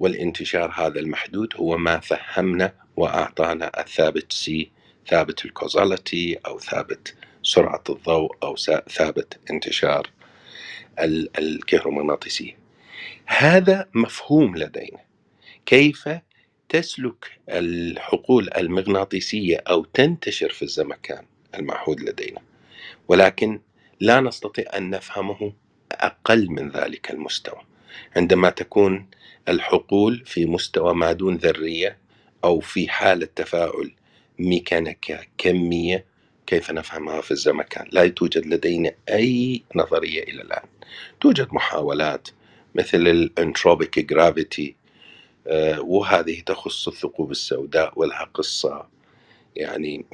[0.00, 4.70] والانتشار هذا المحدود هو ما فهمنا وأعطانا الثابت سي
[5.08, 7.14] ثابت ال causality أو ثابت
[7.48, 8.56] سرعة الضوء أو
[8.90, 10.10] ثابت انتشار
[11.00, 12.58] ال- الكهرومغناطيسية
[13.26, 15.00] هذا مفهوم لدينا.
[15.66, 16.08] كيف
[16.68, 22.42] تسلك الحقول المغناطيسية أو تنتشر في الزمكان المعهود لدينا؟
[23.08, 23.60] ولكن
[24.00, 25.52] لا نستطيع أن نفهمه
[25.92, 27.62] أقل من ذلك المستوى.
[28.16, 29.10] عندما تكون
[29.48, 31.98] الحقول في مستوى ما دون ذرية
[32.44, 33.92] أو في حالة تفاعل
[34.40, 36.06] ميكانيكا كمية
[36.48, 37.88] كيف نفهمها في الزمكان.
[37.92, 40.62] لا توجد لدينا أي نظرية إلى الآن.
[41.20, 42.28] توجد محاولات
[42.74, 44.76] مثل ال entropic gravity
[45.78, 48.88] وهذه تخص الثقوب السوداء ولها قصة
[49.56, 50.04] يعني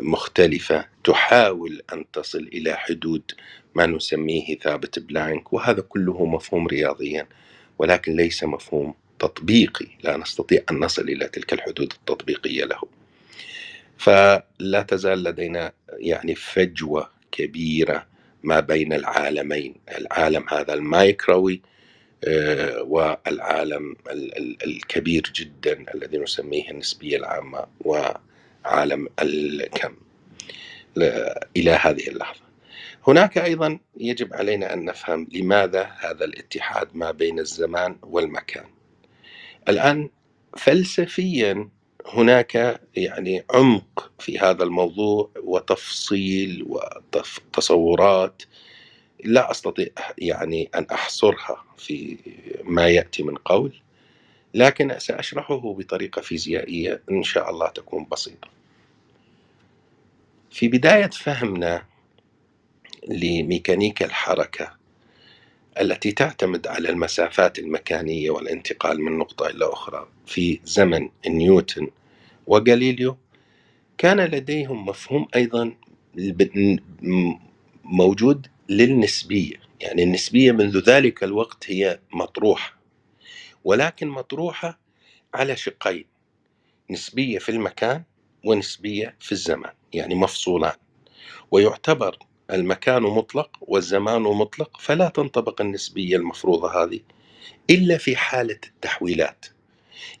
[0.00, 0.86] مختلفة.
[1.04, 3.32] تحاول أن تصل إلى حدود
[3.74, 7.26] ما نسميه ثابت بلانك وهذا كله مفهوم رياضيا
[7.78, 9.86] ولكن ليس مفهوم تطبيقي.
[10.02, 12.99] لا نستطيع أن نصل إلى تلك الحدود التطبيقية له.
[14.00, 18.06] فلا تزال لدينا يعني فجوة كبيرة
[18.42, 21.62] ما بين العالمين العالم هذا المايكروي
[22.24, 29.96] آه، والعالم ال- ال- الكبير جدا الذي نسميه النسبية العامة وعالم الكم
[31.56, 32.40] إلى هذه اللحظة.
[33.06, 38.64] هناك أيضا يجب علينا أن نفهم لماذا هذا الاتحاد ما بين الزمان والمكان.
[39.68, 40.10] الآن
[40.58, 41.68] فلسفيا
[42.14, 48.42] هناك يعني عمق في هذا الموضوع وتفصيل وتصورات
[49.24, 49.86] لا أستطيع
[50.18, 52.16] يعني أن أحصرها في
[52.64, 53.72] ما يأتي من قول
[54.54, 58.48] لكن سأشرحه بطريقة فيزيائية إن شاء الله تكون بسيطة.
[60.50, 61.84] في بداية فهمنا
[63.08, 64.80] لميكانيكا الحركة
[65.80, 71.88] التي تعتمد على المسافات المكانية والانتقال من نقطة إلى أخرى في زمن نيوتن
[72.50, 73.18] وغاليليو
[73.98, 75.28] كان لديهم مفهوم
[77.02, 77.38] م-
[77.84, 79.56] موجود للنسبية.
[79.80, 82.80] يعني النسبية منذ ذلك الوقت هي مطروحة.
[83.64, 84.80] ولكن مطروحة
[85.34, 86.06] على شقين
[86.90, 88.04] نسبية في المكان
[88.44, 90.76] ونسبية في الزمان يعني مفصولان.
[91.50, 92.18] ويعتبر
[92.50, 97.00] المكان مطلق والزمان مطلق فلا تنطبق النسبية المفروضة هذه
[97.70, 99.46] إلا في حالة التحويلات.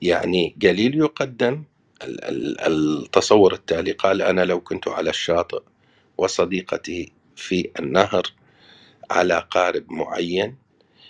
[0.02, 1.64] يعني جاليليو قدم
[2.02, 5.62] التصور التالي قال أنا لو كنت على الشاطئ
[6.18, 8.22] وصديقتي في النهر
[9.10, 10.56] على قارب معين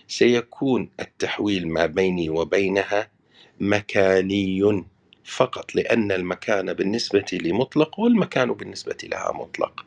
[0.09, 3.11] سيكون التحويل ما بيني وبينها
[3.61, 4.85] مكاني
[5.25, 9.87] فقط لأن المكان بالنسبة لي مطلق والمكان بالنسبة لها مطلق.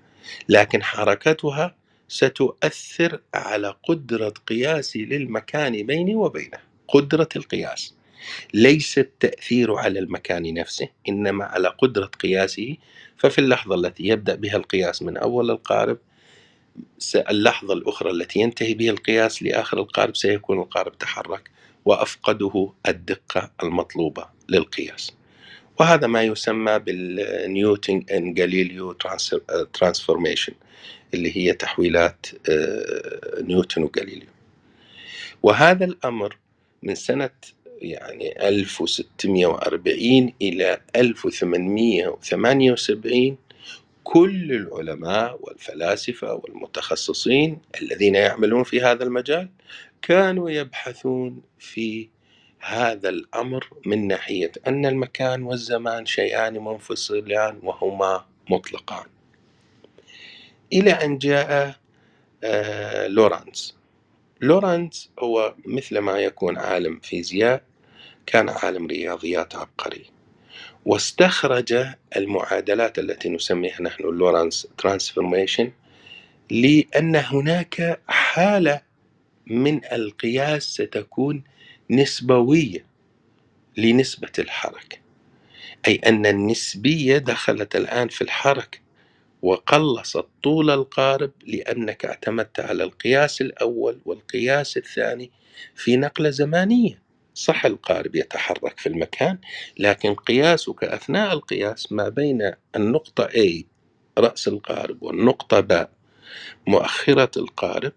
[0.49, 1.75] لكن حركتها
[2.07, 7.95] ستؤثر على قدرة قياسي للمكان بيني وبينها قدرة القياس.
[8.53, 12.77] ليس التأثير على المكان نفسه إنما على قدرة قياسه.
[13.17, 15.97] ففي اللحظة التي يبدأ بها القياس من أول القارب
[17.15, 21.51] اللحظة الأخرى التي ينتهي بها القياس لآخر القارب سيكون القارب تحرك
[21.85, 25.11] وأفقده الدقة المطلوبة للقياس.
[25.79, 28.91] وهذا ما يسمى بالنيوتن إن جاليليو
[29.73, 30.53] ترانسفورميشن
[31.13, 34.29] اللي هي تحويلات آه، نيوتن وجاليليو
[35.43, 36.37] وهذا الأمر
[36.83, 37.29] من سنة
[37.83, 43.37] يعني 1640 إلى 1878
[44.03, 49.49] كل العلماء والفلاسفة والمتخصصين الذين يعملون في هذا المجال
[50.01, 52.09] كانوا يبحثون في
[52.59, 59.05] هذا الأمر من ناحية أن المكان والزمان شيئان منفصلان وهما مطلقان.
[60.73, 61.75] إلى أن جاء
[62.43, 63.75] آه، لورنتز.
[64.41, 67.63] لورنتز هو مثل ما يكون عالم فيزياء
[68.25, 70.05] كان عالم رياضيات عبقري.
[70.85, 71.85] واستخرج
[72.17, 75.71] المعادلات التي نسميها نحن Lorentz transformation
[76.51, 78.81] لأن هناك حالة
[79.47, 81.43] من القياس ستكون
[81.91, 82.85] نسبوية
[83.77, 84.97] لنسبة الحركة.
[85.87, 88.79] أي أن النسبية دخلت الآن في الحركة
[89.41, 95.31] وقلصت طول القارب لأنك اعتمدت على القياس الأول والقياس الثاني
[95.75, 97.02] في نقلة زمانية.
[97.33, 99.37] صح القارب يتحرك في المكان
[99.79, 103.63] لكن قياسك أثناء القياس ما بين النقطة A
[104.17, 105.87] رأس القارب والنقطة ب
[106.67, 107.93] مؤخرة القارب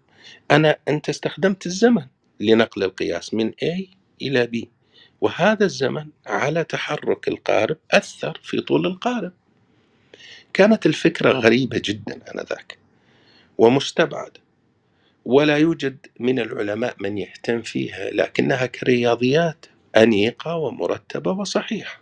[0.51, 2.07] أنا أنت استخدمت الزمن
[2.39, 3.85] لنقل القياس من A
[4.21, 4.65] إلى B
[5.21, 9.33] وهذا الزمن على تحرك القارب أثر في طول القارب.
[10.53, 12.77] كانت الفكرة غريبة جدا آنذاك
[13.57, 14.46] ومستبعدة.
[15.27, 19.67] ولا يوجد من العلماء من يهتم فيها لكنها كرياضيات
[19.97, 22.01] أنيقة ومرتبة وصحيحة.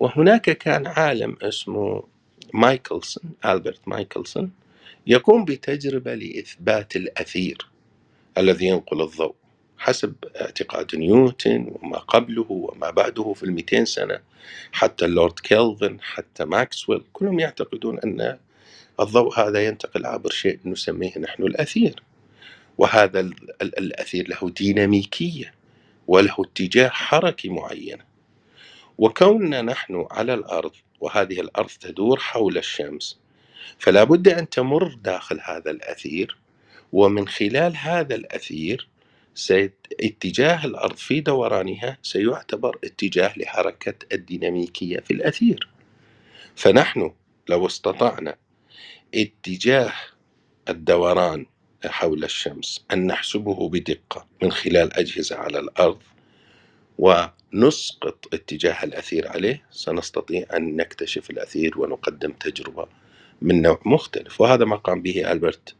[0.00, 2.04] وهناك كان عالم اسمه
[2.54, 4.52] مايكلسون ألبرت مايكلسون
[5.06, 7.68] يقوم بتجربة لإثبات الأثير
[8.38, 9.34] الذي ينقل الضوء
[9.78, 14.20] حسب اعتقاد نيوتن وما قبله وما بعده في المئتين سنة.
[14.72, 18.38] حتى اللورد كيلفن حتى ماكسويل كلهم يعتقدون أن
[19.00, 22.02] الضوء هذا ينتقل عبر شيء نسميه نحن الأثير.
[22.78, 25.54] وهذا ال- ال- الأثير له ديناميكية
[26.06, 27.98] وله اتجاه حركي معين.
[28.98, 33.18] وكوننا نحن على الأرض وهذه الأرض تدور حول الشمس
[33.78, 36.36] فلا بد أن تمر داخل هذا الأثير.
[36.92, 38.88] ومن خلال هذا الأثير.
[40.00, 45.68] اتجاه الأرض في دورانها سيعتبر اتجاه لحركة الديناميكية في الأثير.
[46.56, 47.12] فنحن
[47.48, 48.36] لو استطعنا
[49.14, 49.92] اتجاه
[50.68, 51.46] الدوران
[51.86, 56.02] حول الشمس أن نحسبه بدقة من خلال أجهزة على الأرض
[56.98, 62.86] ونسقط اتجاه الأثير عليه سنستطيع أن نكتشف الأثير ونقدم تجربة
[63.42, 64.40] من نوع مختلف.
[64.40, 65.74] وهذا ما قام به ألبرت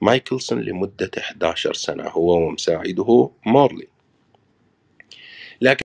[0.00, 3.88] مايكلسون لمدة 11 سنة هو ومساعده مورلي
[5.60, 5.84] لكن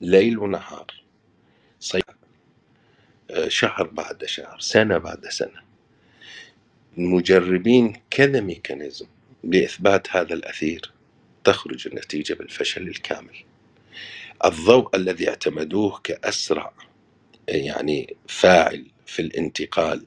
[0.00, 0.86] ليل ونهار
[1.80, 2.02] صيف
[3.48, 5.71] شهر بعد شهر سنة بعد سنة
[6.96, 9.06] مجربين كذا ميكانيزم
[9.44, 10.92] لإثبات هذا الأثير
[11.44, 13.36] تخرج النتيجة بالفشل الكامل.
[14.44, 16.72] الضوء الذي اعتمدوه كأسرع
[17.48, 20.06] يعني فاعل في الانتقال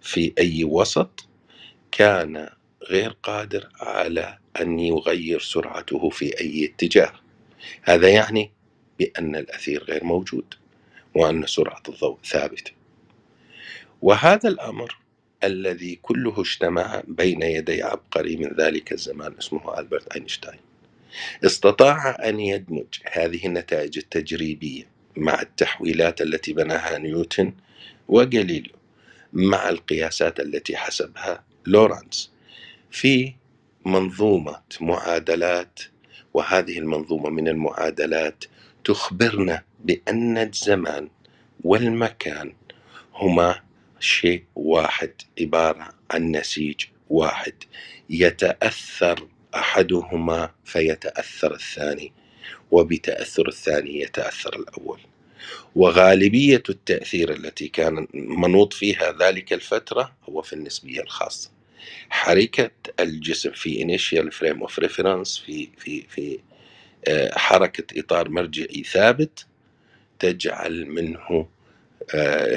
[0.00, 1.28] في أي وسط
[1.92, 2.48] كان
[2.90, 7.12] غير قادر على أن يغير سرعته في أي اتجاه.
[7.82, 8.52] هذا يعني
[8.98, 10.54] بأن الأثير غير موجود
[11.14, 12.72] وأن سرعة الضوء ثابتة.
[14.02, 14.97] وهذا الأمر
[15.44, 20.60] الذي كله اجتمع بين يدي عبقري من ذلك الزمان اسمه ألبرت أينشتاين.
[21.44, 24.86] استطاع أن يدمج هذه النتائج التجريبية
[25.16, 27.52] مع التحويلات التي بناها نيوتن
[28.08, 28.72] وجاليليو
[29.32, 32.30] مع القياسات التي حسبها لورانس
[32.90, 33.34] في
[33.86, 35.80] منظومة معادلات
[36.34, 38.44] وهذه المنظومة من المعادلات
[38.84, 41.08] تخبرنا بأن الزمان
[41.64, 42.52] والمكان
[43.14, 43.60] هما
[44.00, 46.80] شيء واحد عبارة عن نسيج
[47.10, 47.54] واحد.
[48.10, 52.12] يتأثر أحدهما فيتأثر الثاني
[52.70, 55.00] وبتأثر الثاني يتأثر الأول.
[55.76, 61.50] وغالبية التأثير التي كان منوط فيها ذلك الفترة هو في النسبية الخاصة.
[62.10, 62.70] حركة
[63.00, 66.40] الجسم في initial frame of reference في في في
[67.08, 69.46] آه، حركة إطار مرجعي ثابت
[70.18, 71.48] تجعل منه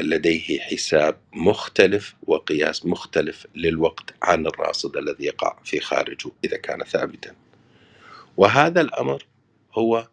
[0.02, 7.36] لديه حساب مختلف وقياس مختلف للوقت عن الراصد الذي يقع في خارجه إذا كان ثابتا.
[8.38, 9.26] وهذا الأمر
[9.74, 10.08] هو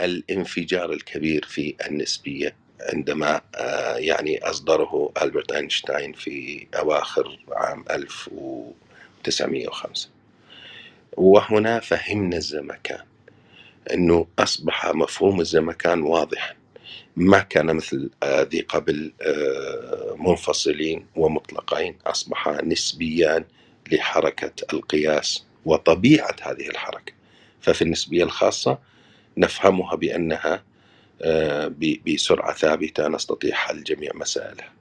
[0.00, 10.08] الانفجار الكبير في النسبية عندما آه، يعني أصدره ألبرت أينشتاين في أواخر عام 1905
[11.16, 13.04] وهنا فهمنا الزمكان
[13.94, 16.56] أنه أصبح مفهوم الزمكان واضح
[17.16, 23.44] ما كان مثل ذي قبل آه، منفصلين ومطلقين أصبح نسبيان
[23.92, 27.12] لحركة القياس وطبيعة هذه الحركة.
[27.60, 28.78] ففي النسبية الخاصة
[29.36, 30.64] نفهمها بأنها
[31.22, 31.72] آه،
[32.06, 34.72] بسرعة ثابتة نستطيع حل جميع مسائلها.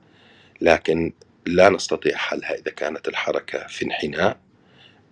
[0.62, 1.14] لكن
[1.45, 4.38] لا نستطيع حلها إذا كانت الحركة في انحناء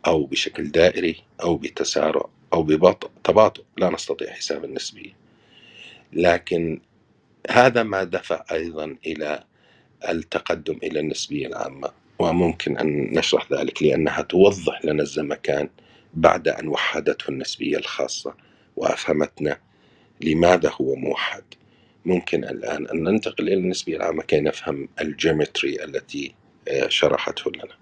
[0.08, 3.64] أو بشكل دائري أو بتسارع أو ببطء تباطؤ.
[3.78, 5.16] لا نستطيع حساب النسبية.
[6.14, 6.80] لكن
[7.52, 9.44] هذا ما دفع أيضا إلى
[10.10, 15.70] التقدم إلى النسبية العامة وممكن أن نشرح ذلك لأنها توضح لنا الزمكان
[16.14, 18.36] بعد أن وحدته النسبية الخاصة
[18.76, 19.60] وأفهمتنا
[20.22, 21.44] لماذا هو موحد.
[22.06, 26.36] ممكن الآن أن ننتقل إلى النسبية العامة كي نفهم الجيومتري التي
[26.68, 27.78] آه، شرحته لنا.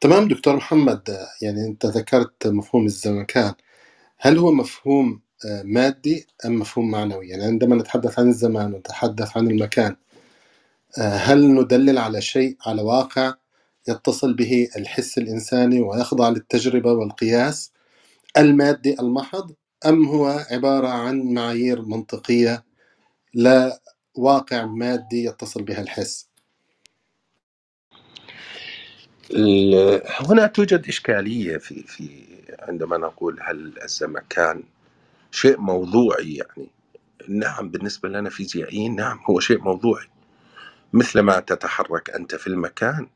[0.00, 3.54] تمام دكتور محمد يعني أنت ذكرت مفهوم الزمكان.
[4.18, 5.29] هل هو مفهوم آه،
[5.64, 9.96] مادي أم مفهوم معنوي؟ يعني عندما نتحدث عن الزمان ونتحدث عن المكان
[10.98, 13.34] آه، هل ندلل على شيء على واقع
[13.88, 17.72] يتصل به الحس الإنساني ويخضع للتجربة والقياس
[18.38, 19.54] المادي المحض
[19.86, 22.64] أم هو عبارة عن معايير منطقية
[23.34, 23.80] لا
[24.16, 26.28] واقع مادي يتصل بها الحس
[29.30, 32.26] ال- هنا توجد إشكالية في في
[32.60, 34.64] عندما نقول هل الزمكان
[35.30, 36.70] شيء موضوعي يعني.
[37.28, 40.06] نعم بالنسبة لنا فيزيائيين نعم هو شيء موضوعي.
[40.92, 43.08] مثلما تتحرك أنت في المكان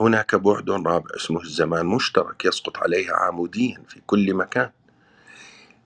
[0.00, 4.70] هناك بعد رابع اسمه الزمان مشترك يسقط عليه عموديا في كل مكان.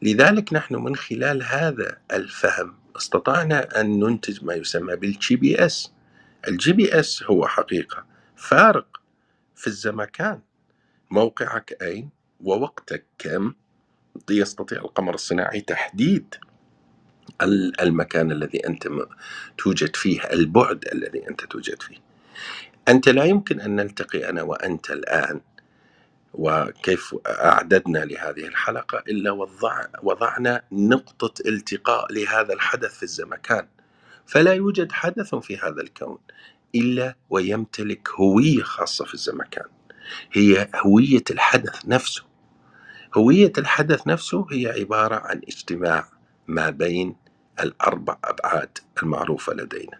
[0.02, 5.92] لذلك نحن من خلال هذا الفهم استطعنا أن ننتج ما يسمى بال GPS.
[6.48, 8.04] ال GPS هو حقيقة
[8.36, 9.00] فارق
[9.54, 10.40] في الزمكان.
[11.10, 12.10] موقعك أين؟
[12.40, 13.54] ووقتك كم؟
[14.30, 16.34] يستطيع القمر الصناعي تحديد
[17.42, 19.06] ال- المكان الذي أنت م-
[19.58, 21.98] توجد فيه البعد الذي أنت توجد فيه.
[22.88, 25.40] أنت لا يمكن أن نلتقي أنا وأنت الآن
[26.34, 33.68] وكيف أعددنا لهذه الحلقة إلا وضع وضعنا نقطة التقاء لهذا الحدث في الزمكان.
[34.26, 36.18] فلا يوجد حدث في هذا الكون
[36.74, 39.66] إلا ويمتلك هوية خاصة في الزمكان.
[40.32, 42.24] هي هوية الحدث نفسه.
[43.16, 46.08] هوية الحدث نفسه هي عبارة عن اجتماع
[46.46, 47.16] ما بين
[47.60, 49.98] الأربع أبعاد المعروفة لدينا.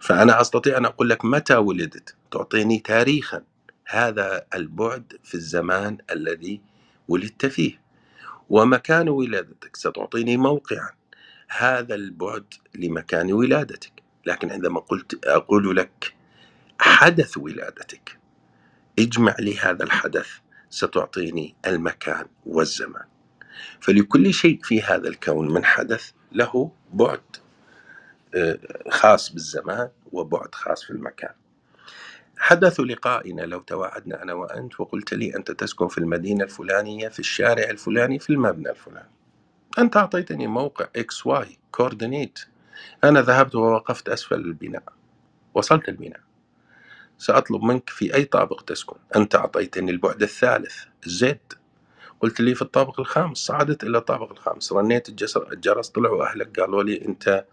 [0.00, 2.14] فأنا أستطيع أن أقول لك متى ولدت.
[2.30, 3.42] تعطيني تاريخا.
[3.86, 6.60] هذا البعد في الزمان الذي
[7.08, 7.80] ولدت فيه.
[8.50, 9.76] ومكان ولادتك.
[9.76, 10.90] ستعطيني موقعا.
[11.48, 14.02] هذا البعد لمكان ولادتك.
[14.26, 16.14] لكن عندما قلت أقول لك
[16.80, 18.18] حدث ولادتك
[18.98, 20.28] اجمع لي هذا الحدث.
[20.70, 23.04] ستعطيني المكان والزمان.
[23.80, 27.20] فلكل شيء في هذا الكون من حدث له بعد
[28.34, 28.58] آه،
[28.90, 31.32] خاص بالزمان وبعد خاص في المكان.
[32.38, 37.70] حدث لقائنا لو تواعدنا أنا وأنت وقلت لي أنت تسكن في المدينة الفلانية في الشارع
[37.70, 39.10] الفلاني في المبنى الفلاني.
[39.78, 42.38] أنت أعطيتني موقع X Y coordinate.
[43.04, 44.82] أنا ذهبت ووقفت أسفل البناء
[45.54, 46.20] وصلت البناء.
[47.18, 48.96] سأطلب منك في أي طابق تسكن.
[49.16, 51.52] أنت أعطيتني البعد الثالث زد.
[52.20, 54.72] قلت لي في الطابق الخامس صعدت إلى الطابق الخامس.
[54.72, 57.44] رنيت الجسر الجرس طلعوا أهلك قالوا لي أنت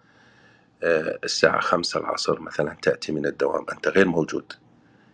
[0.83, 4.53] آه، الساعة خمسة العصر مثلا تأتي من الدوام أنت غير موجود.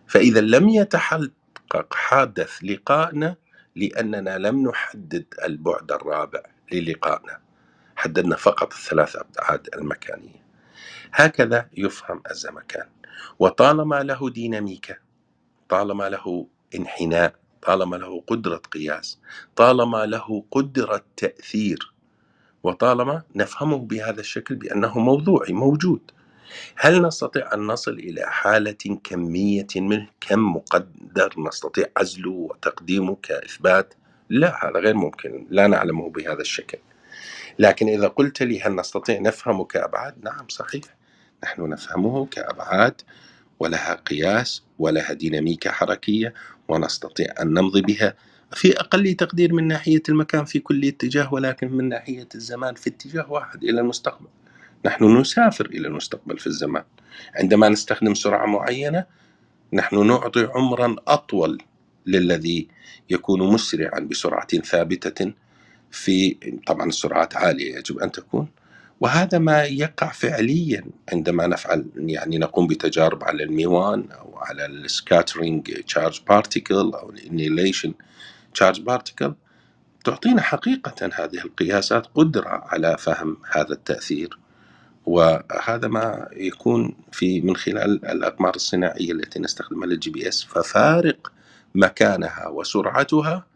[0.06, 3.36] فإذا لم يتحقق حادث لقائنا
[3.76, 7.40] لأننا لم نحدد البعد الرابع للقائنا.
[7.96, 10.44] حددنا فقط الثلاث أبعاد المكانية.
[11.12, 12.86] هكذا يفهم الزمكان.
[13.38, 14.96] وطالما له ديناميكا
[15.68, 19.18] طالما له انحناء طالما له قدرة قياس
[19.56, 21.92] طالما له قدرة تأثير
[22.62, 26.10] وطالما نفهمه بهذا الشكل بأنه موضوعي موجود.
[26.76, 33.94] هل نستطيع أن نصل إلى حالة كمية منه؟ كم مقدر نستطيع عزله وتقديمه كإثبات؟
[34.30, 36.78] لا هذا غير ممكن لا نعلمه بهذا الشكل.
[37.58, 40.84] لكن إذا قلت لي هل نستطيع نفهمه كأبعاد؟ نعم صحيح.
[41.44, 43.00] نحن نفهمه كأبعاد
[43.60, 46.34] ولها قياس ولها ديناميكا حركية
[46.68, 48.14] ونستطيع أن نمضي بها
[48.52, 53.32] في أقل تقدير من ناحية المكان في كل اتجاه ولكن من ناحية الزمان في اتجاه
[53.32, 54.26] واحد إلى المستقبل.
[54.86, 56.84] نحن نسافر إلى المستقبل في الزمان.
[57.34, 59.04] عندما نستخدم سرعة معينة
[59.72, 61.62] نحن نعطي عمرا أطول
[62.06, 62.68] للذي
[63.10, 65.32] يكون مسرعا بسرعة ثابتة
[65.90, 66.36] في
[66.66, 68.48] طبعا السرعات عالية يجب أن تكون
[69.00, 75.72] وهذا ما يقع فعليا عندما نفعل يعني نقوم بتجارب على الميوان أو على ال scattering
[75.72, 77.94] charge particle أو ال annihilation
[78.54, 79.34] charge particle
[80.04, 84.38] تعطينا حقيقة هذه القياسات قدرة على فهم هذا التأثير.
[85.06, 91.32] وهذا ما يكون في من خلال الأقمار الصناعية التي نستخدمها لل GPS ففارق
[91.74, 93.46] مكانها وسرعتها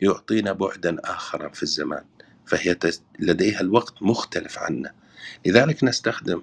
[0.00, 2.04] يعطينا بعدا آخر في الزمان.
[2.48, 2.76] فهي
[3.18, 4.92] لديها الوقت مختلف عنا.
[5.46, 6.42] لذلك نستخدم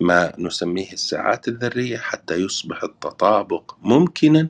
[0.00, 4.48] ما نسميه الساعات الذرية حتى يصبح التطابق ممكنا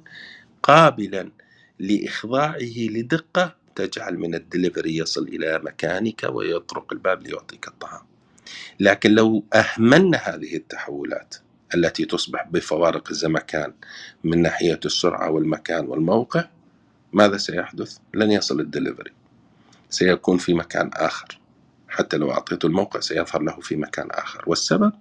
[0.63, 1.31] قابلا
[1.79, 8.03] لإخضاعه لدقة تجعل من الدليفري يصل إلى مكانك ويطرق الباب ليعطيك الطعام.
[8.81, 11.35] لكن لو أهملنا هذه التحولات
[11.75, 13.73] التي تصبح بفوارق الزمكان
[14.25, 16.49] من ناحية السرعة والمكان والموقع
[17.13, 19.13] ماذا سيحدث؟ لن يصل الدليفري.
[19.91, 21.41] سيكون في مكان آخر.
[21.89, 24.45] حتى لو أعطيته الموقع سيظهر له في مكان آخر.
[24.47, 24.93] والسبب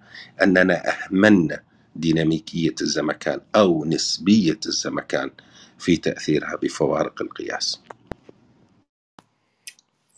[0.43, 1.63] أننا أهملنا
[1.95, 5.31] ديناميكية الزمكان أو نسبية الزمكان
[5.79, 7.81] في تأثيرها بفوارق القياس.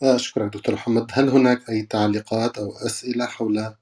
[0.02, 1.06] أشكرك دكتور محمد.
[1.12, 3.74] هل هناك أي تعليقات أو أسئلة حول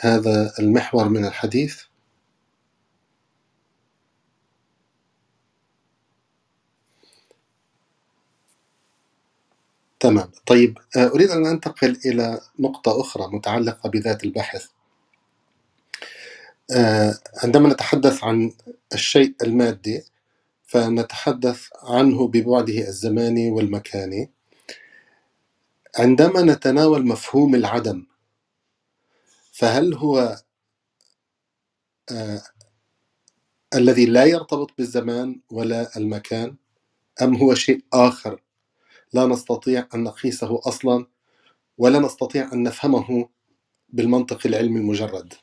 [0.00, 1.82] هذا المحور من الحديث؟
[10.04, 10.32] تمام.
[10.46, 14.66] طيب آه، أريد أن أنتقل إلى نقطة أخرى متعلقة بذات البحث.
[16.72, 17.14] آه،
[17.44, 18.52] عندما نتحدث عن
[18.94, 20.04] الشيء المادي
[20.64, 24.32] فنتحدث عنه ببعده الزماني والمكاني.
[25.98, 28.06] عندما نتناول مفهوم العدم
[29.52, 30.36] فهل هو
[32.12, 32.42] آه
[33.74, 36.56] الذي لا يرتبط بالزمان ولا المكان
[37.22, 38.42] أم هو شيء آخر؟
[39.14, 41.06] لا نستطيع أن نقيسه أصلا
[41.78, 43.28] ولا نستطيع أن نفهمه
[43.88, 45.34] بالمنطق العلمي المجرد.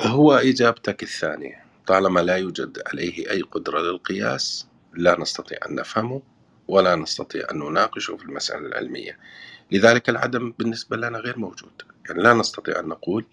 [0.00, 1.64] هو إجابتك الثانية.
[1.86, 6.22] طالما لا يوجد عليه أي قدرة للقياس لا نستطيع أن نفهمه
[6.68, 9.18] ولا نستطيع أن نناقشه في المسألة العلمية.
[9.72, 11.82] لذلك العدم بالنسبة لنا غير موجود.
[12.08, 13.26] يعني لا نستطيع أن نقول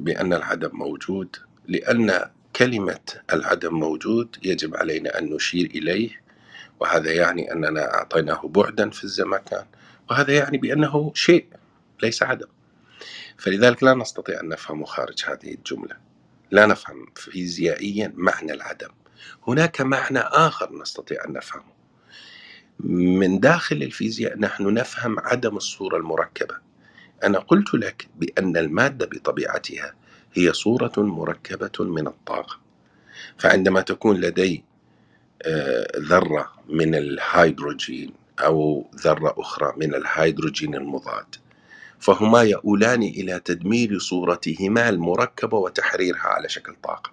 [0.00, 1.36] بأن العدم موجود
[1.68, 3.00] لأن كلمة
[3.32, 6.25] العدم موجود يجب علينا أن نشير إليه
[6.80, 9.64] وهذا يعني أننا أعطيناه بعدا في الزمكان
[10.10, 11.46] وهذا يعني بأنه شيء
[12.02, 12.46] ليس عدم.
[13.38, 15.96] فلذلك لا نستطيع أن نفهم خارج هذه الجملة.
[16.50, 18.88] لا نفهم فيزيائيا معنى العدم.
[19.48, 21.76] هناك معنى آخر نستطيع أن نفهمه.
[22.80, 26.56] من داخل الفيزياء نحن نفهم عدم الصورة المركبة.
[27.24, 29.94] أنا قلت لك بأن المادة بطبيعتها
[30.32, 32.60] هي صورة مركبة من الطاقة.
[33.38, 34.64] فعندما تكون لدي
[35.98, 41.36] ذرة من الهيدروجين أو ذرة أخرى من الهيدروجين المضاد
[42.00, 47.12] فهما يؤولان إلى تدمير صورتهما المركبة وتحريرها على شكل طاقة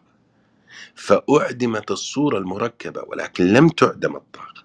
[0.96, 4.64] فأعدمت الصورة المركبة ولكن لم تعدم الطاقة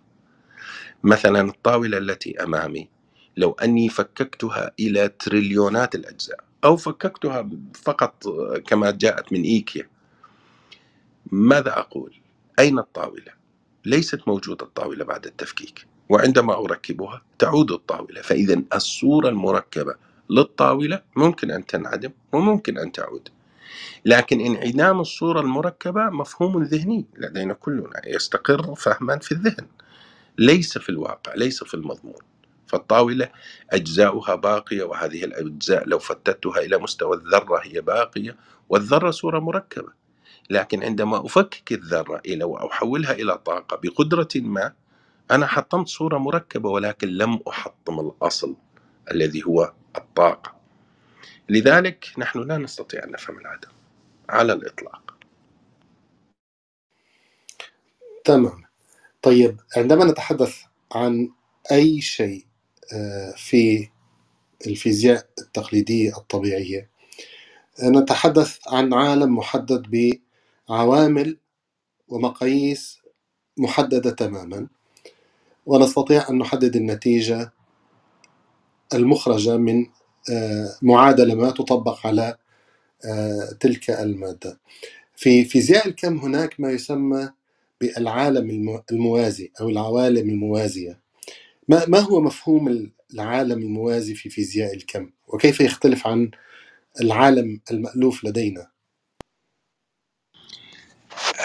[1.05, 2.89] مثلا الطاولة التي أمامي
[3.37, 8.25] لو أني فككتها إلى تريليونات الأجزاء أو فككتها فقط
[8.67, 9.91] كما جاءت من إيكيا
[11.33, 12.15] ماذا أقول؟
[12.59, 13.33] أين الطاولة؟
[13.89, 19.95] ليست موجودة الطاولة بعد التفكيك وعندما أركبها تعود الطاولة فإذا الصورة المركبة
[20.31, 23.31] للطاولة ممكن أن تنعدم وممكن أن تعود.
[24.07, 29.67] لكن انعدام الصورة المركبة مفهوم ذهني لدينا كلنا يستقر فهما في الذهن
[30.39, 32.23] ليس في الواقع ليس في المضمون.
[32.69, 33.31] فالطاولة
[33.71, 38.37] أجزاؤها باقية وهذه الأجزاء لو فتتها إلى مستوى الذرة هي باقية
[38.69, 39.93] والذرة صورة مركبة.
[40.51, 44.73] لكن عندما أفكك الذرة إلى وأحولها إلى طاقة بقدرة ما
[45.31, 48.57] أنا حطمت صورة مركبة ولكن لم أحطم الأصل
[49.11, 50.57] الذي هو الطاقة.
[51.49, 53.69] لذلك نحن لا نستطيع أن نفهم العدم
[54.29, 55.19] على الإطلاق.
[58.25, 58.65] تمام.
[59.23, 60.57] طيب عندما نتحدث
[60.95, 61.29] عن
[61.73, 62.47] أي شيء
[62.93, 63.89] آه، في
[64.67, 66.91] الفيزياء التقليدية الطبيعية
[67.83, 69.83] نتحدث عن عالم محدد
[70.69, 71.39] بعوامل
[72.09, 72.99] ومقاييس
[73.59, 74.69] محددة تماما.
[75.67, 77.53] ونستطيع أن نحدد النتيجة
[78.95, 79.87] المخرجة من
[80.31, 82.37] آه، معادلة ما تطبق على
[83.05, 84.61] آه، تلك المادة.
[85.17, 87.31] في فيزياء الكم هناك ما يسمى
[87.81, 91.01] بالعالم الموازي أو العوالم الموازية.
[91.69, 96.31] ما هو مفهوم العالم الموازي في فيزياء الكم؟ وكيف يختلف عن
[97.01, 98.71] العالم المألوف لدينا؟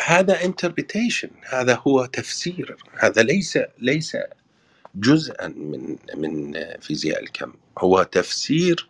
[0.06, 4.18] هذا interpretation هذا هو تفسير هذا ليس ليس
[4.96, 7.54] جزءا من من فيزياء الكم.
[7.80, 8.90] هو تفسير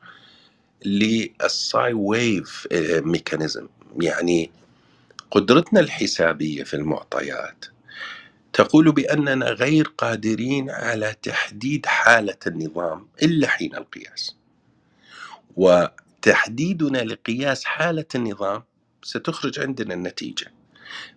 [0.86, 2.68] لل psi wave
[3.06, 3.68] mechanism
[4.02, 4.52] يعني
[5.32, 7.66] قدرتنا الحسابية في المعطيات
[8.54, 14.36] تقول بأننا غير قادرين على تحديد حالة النظام إلا حين القياس.
[15.56, 18.64] وتحديدنا لقياس حالة النظام
[19.04, 20.54] ستخرج عندنا النتيجة.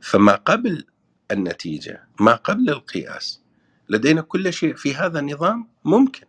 [0.01, 0.85] فما قبل
[1.31, 3.41] النتيجة ما قبل القياس
[3.89, 6.27] لدينا كل شيء في هذا النظام ممكن.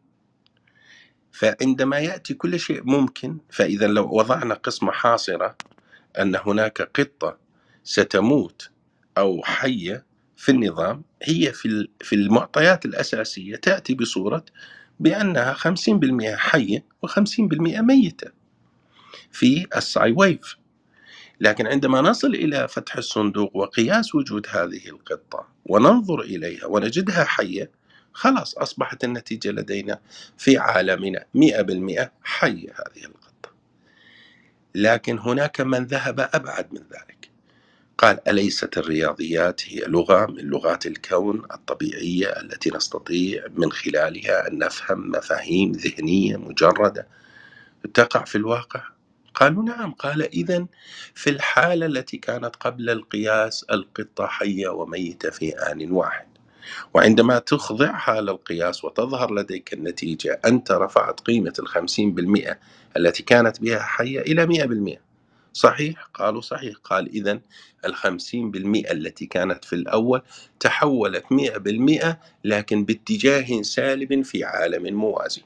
[1.31, 5.57] فعندما يأتي كل شيء ممكن فإذا لو وضعنا قسمه حاصرة
[6.19, 7.37] أن هناك قطة
[7.83, 8.69] ستموت
[9.17, 10.05] أو حية
[10.35, 14.45] في النظام هي في في المعطيات الأساسية تأتي بصورة
[14.99, 18.31] بأنها 50% حية و50% ميتة
[19.31, 20.57] في الساي ويف
[21.41, 27.71] لكن عندما نصل إلى فتح الصندوق وقياس وجود هذه القطة وننظر إليها ونجدها حية
[28.13, 29.99] خلاص أصبحت النتيجة لدينا
[30.37, 33.51] في عالمنا 100% حية هذه القطة.
[34.75, 37.29] لكن هناك من ذهب أبعد من ذلك.
[37.97, 45.11] قال أليست الرياضيات هي لغة من لغات الكون الطبيعية التي نستطيع من خلالها أن نفهم
[45.11, 47.07] مفاهيم ذهنية مجردة
[47.93, 48.83] تقع في الواقع؟
[49.37, 50.67] قالوا نعم قال إذا
[51.15, 56.27] في الحالة التي كانت قبل القياس القطة حية وميتة في آن واحد.
[56.95, 62.59] وعندما تخضعها للقياس وتظهر لديك النتيجة أنت رفعت قيمة الخمسين بالمئة
[62.97, 65.01] التي كانت بها حية إلى مئة بالمئة.
[65.53, 66.77] صحيح؟ قالوا صحيح.
[66.85, 67.41] قال إذا
[67.85, 70.23] الخمسين بالمئة التي كانت في الأول
[70.61, 75.43] تحولت مئة بالمئة لكن باتجاه سالب في عالم موازي.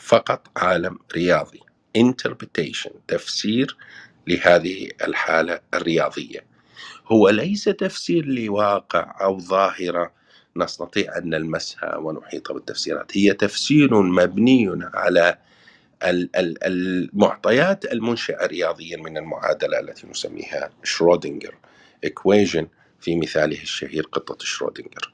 [0.00, 1.60] فقط عالم رياضي.
[1.98, 3.76] Interpretation تفسير
[4.26, 6.44] لهذه الحالة الرياضية.
[7.06, 10.12] هو ليس تفسير لواقع أو ظاهرة.
[10.56, 13.16] نستطيع أن نلمسها ونحيط بالتفسيرات.
[13.16, 15.38] هي تفسير مبني على
[16.02, 21.54] المعطيات المنشأة رياضيا من المعادلة التي نسميها شرودنجر
[22.06, 22.64] equation.
[23.04, 25.13] في مثاله الشهير قطة شرودنجر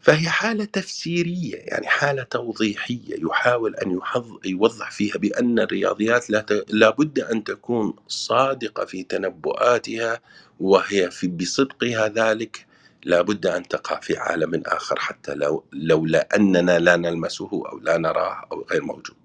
[0.00, 4.00] فهي حالة تفسيرية يعني حالة توضيحية يحاول أن
[4.44, 10.20] يوضح فيها بأن الرياضيات لا, لا بد أن تكون صادقة في تنبؤاتها
[10.60, 12.66] وهي في بصدقها ذلك
[13.04, 17.98] لا بد أن تقع في عالم آخر حتى لو لولا أننا لا نلمسه أو لا
[17.98, 19.16] نراه أو غير موجود.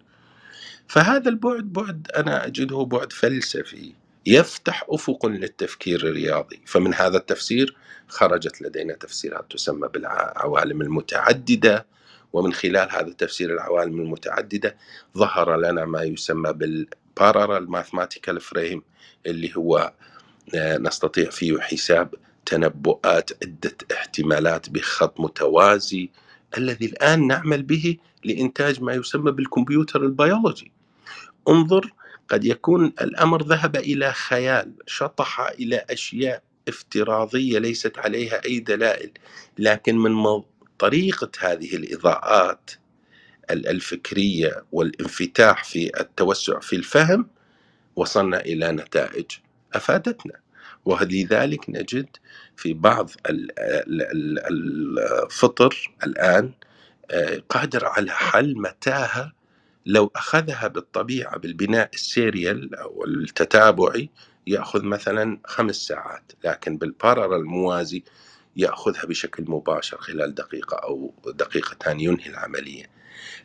[0.88, 3.94] فهذا البعد بعد أنا أجده بعد فلسفي
[4.26, 6.62] يفتح أفق للتفكير الرياضي.
[6.66, 7.76] فمن هذا التفسير
[8.08, 11.86] خرجت لدينا تفسيرات تسمى بالعوالم المتعددة
[12.34, 14.78] ومن خلال هذا التفسير العوالم المتعددة
[15.18, 18.84] ظهر لنا ما يسمى بال parallel mathematical frame
[19.26, 19.94] اللي هو
[20.56, 22.16] آه، نستطيع فيه حساب
[22.46, 26.10] تنبؤات عدة احتمالات بخط متوازي
[26.58, 30.72] الذي الآن نعمل به لإنتاج ما يسمى بالكمبيوتر البيولوجي.
[31.50, 31.94] انظر
[32.30, 39.12] قد يكون الأمر ذهب إلى خيال شطح إلى أشياء افتراضية ليست عليها أي دلائل
[39.60, 40.44] لكن من
[40.80, 42.72] طريقة هذه الإضاءات
[43.52, 47.30] الفكرية والانفتاح في التوسع في الفهم
[47.96, 49.26] وصلنا إلى نتائج
[49.74, 50.34] أفادتنا.
[50.86, 52.08] ولذلك نجد
[52.58, 53.12] في بعض
[54.50, 56.54] الفطر الآن
[57.12, 59.32] آه، قادر على حل متاهة
[59.86, 64.10] لو أخذها بالطبيعة بالبناء السيريال أو التتابعي
[64.48, 68.04] يأخذ مثلا خمس ساعات لكن بالبارر الموازي
[68.56, 72.86] يأخذها بشكل مباشر خلال دقيقة أو دقيقتان ينهي العملية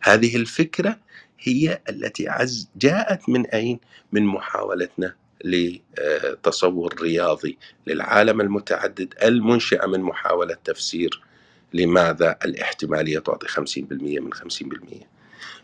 [0.00, 0.98] هذه الفكرة
[1.40, 3.80] هي التي عز جاءت من أين؟
[4.12, 5.14] من محاولتنا
[5.44, 11.22] لتصور رياضي للعالم المتعدد المنشأة من محاولة تفسير
[11.74, 13.58] لماذا الاحتمالية تعطي 50%
[13.90, 15.04] من 50%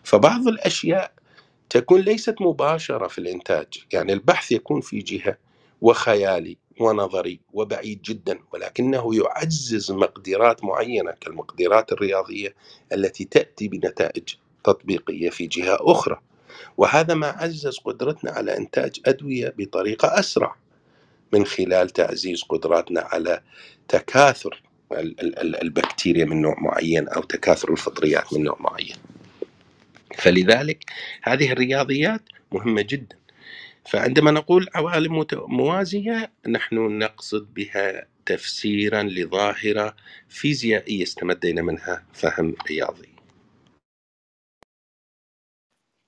[0.05, 1.13] فبعض الأشياء
[1.71, 5.39] تكون ليست مباشرة في الإنتاج يعني البحث يكون في جهة
[5.81, 12.55] وخيالي ونظري وبعيد جدا ولكنه يعزز مقدرات معينة كالمقدرات الرياضية
[12.93, 14.25] التي تأتي بنتائج
[14.65, 16.21] تطبيقية في جهة أخرى
[16.77, 20.57] وهذا ما عزز قدرتنا على إنتاج أدوية بطريقة أسرع
[21.33, 23.43] من خلال تعزيز قدراتنا على
[23.89, 24.63] تكاثر
[25.63, 28.97] البكتيريا من نوع معين أو تكاثر الفطريات من نوع معين.
[30.17, 30.85] فلذلك
[31.25, 32.23] هذه الرياضيات
[32.53, 33.17] مهمة جدا.
[33.91, 39.97] فعندما نقول عوالم موازية نحن نقصد بها تفسيرا لظاهرة
[40.29, 43.09] فيزيائية استمدينا منها فهم رياضي.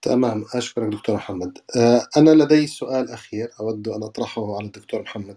[0.02, 0.44] تمام.
[0.54, 1.58] أشكرك دكتور محمد.
[1.76, 5.36] آه، أنا لدي سؤال أخير أود أن أطرحه على الدكتور محمد.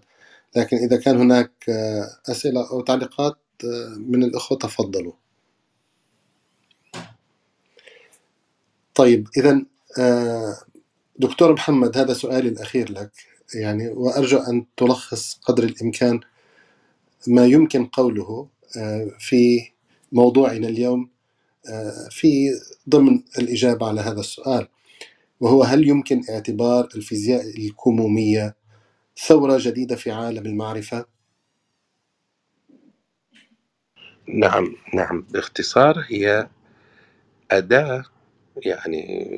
[0.58, 5.14] لكن إذا كان هناك آه، أسئلة أو تعليقات آه، من الأخوة تفضلوا.
[8.96, 9.66] طيب إذا
[10.00, 10.56] آه،
[11.20, 13.12] دكتور محمد هذا سؤالي الأخير لك
[13.56, 16.20] يعني وأرجو أن تلخص قدر الإمكان
[17.28, 18.48] ما يمكن قوله
[18.78, 19.72] آه، في
[20.12, 21.10] موضوعنا اليوم
[21.70, 22.50] آه، في
[22.90, 24.68] ضمن الإجابة على هذا السؤال
[25.40, 28.56] وهو هل يمكن اعتبار الفيزياء الكمومية
[29.28, 31.06] ثورة جديدة في عالم المعرفة؟
[34.28, 36.50] نعم نعم باختصار هي
[37.52, 38.04] أداة
[38.58, 39.34] يعني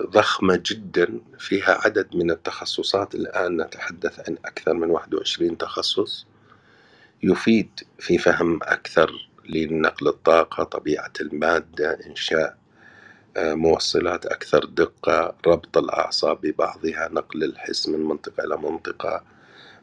[0.00, 6.26] ضخمة جدا فيها عدد من التخصصات الآن نتحدث عن أكثر من 21 تخصص.
[7.22, 12.56] يفيد في فهم أكثر لنقل الطاقة طبيعة المادة إنشاء
[13.36, 19.24] آه، موصلات أكثر دقة ربط الأعصاب ببعضها نقل الحس من منطقة إلى منطقة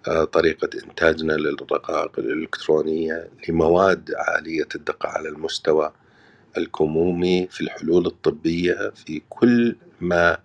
[0.07, 5.91] آه، طريقة إنتاجنا للرقائق الإلكترونية لمواد عالية الدقة على المستوى.
[6.57, 10.37] الكمومي في الحلول الطبية في كل ما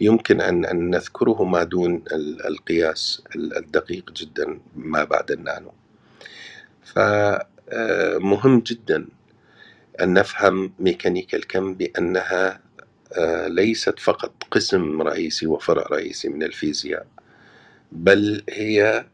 [0.00, 2.04] يمكن أن أن نذكره ما دون
[2.46, 5.72] القياس الدقيق جدا ما بعد النانو.
[6.82, 9.06] فمهم جدا
[10.00, 12.60] أن نفهم ميكانيكا الكم بأنها
[13.12, 17.06] آه، ليست فقط قسم رئيسي وفرع رئيسي من الفيزياء
[17.92, 19.06] بل هي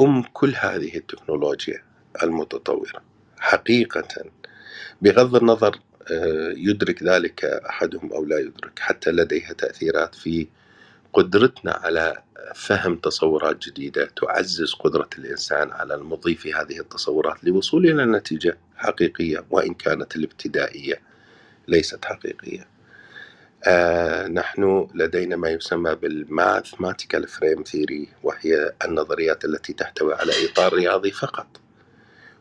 [0.00, 1.82] أم كل هذه التكنولوجيا
[2.22, 3.02] المتطورة.
[3.38, 4.08] حقيقة
[5.02, 5.78] بغض النظر
[6.10, 10.46] آه، يدرك ذلك أحدهم أو لا يدرك حتى لديها تأثيرات في
[11.12, 12.22] قدرتنا على
[12.54, 19.44] فهم تصورات جديدة تعزز قدرة الإنسان على المضي في هذه التصورات للوصول إلى نتيجة حقيقية
[19.50, 21.00] وإن كانت الابتدائية
[21.68, 22.68] ليست حقيقية.
[23.66, 30.74] آه نحن لدينا ما يسمى بال mathematical frame theory وهي النظريات التي تحتوي على إطار
[30.74, 31.46] رياضي فقط.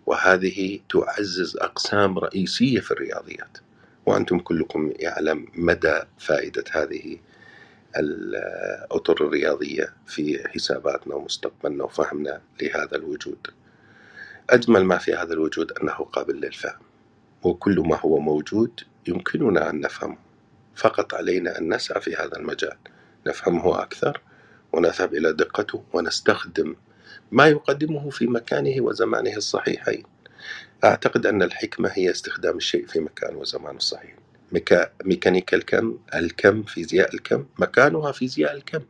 [0.07, 3.57] وهذه تعزز أقسام رئيسية في الرياضيات.
[4.05, 7.17] وأنتم كلكم يعلم مدى فائدة هذه
[7.97, 13.47] الأطر الرياضية في حساباتنا ومستقبلنا وفهمنا لهذا الوجود.
[14.49, 16.79] أجمل ما في هذا الوجود أنه قابل للفهم.
[17.43, 20.17] وكل ما هو موجود يمكننا أن نفهمه.
[20.75, 22.77] فقط علينا أن نسعى في هذا المجال.
[23.27, 24.21] نفهمه أكثر
[24.73, 26.75] ونذهب إلى دقته ونستخدم
[27.31, 30.03] ما يقدمه في مكانه وزمانه الصحيحين.
[30.83, 34.15] أعتقد أن الحكمة هي استخدام الشيء في مكان وزمان الصحيح.
[34.51, 34.89] ميكا...
[35.05, 38.81] ميكانيكا الكم الكم فيزياء الكم مكانها فيزياء الكم.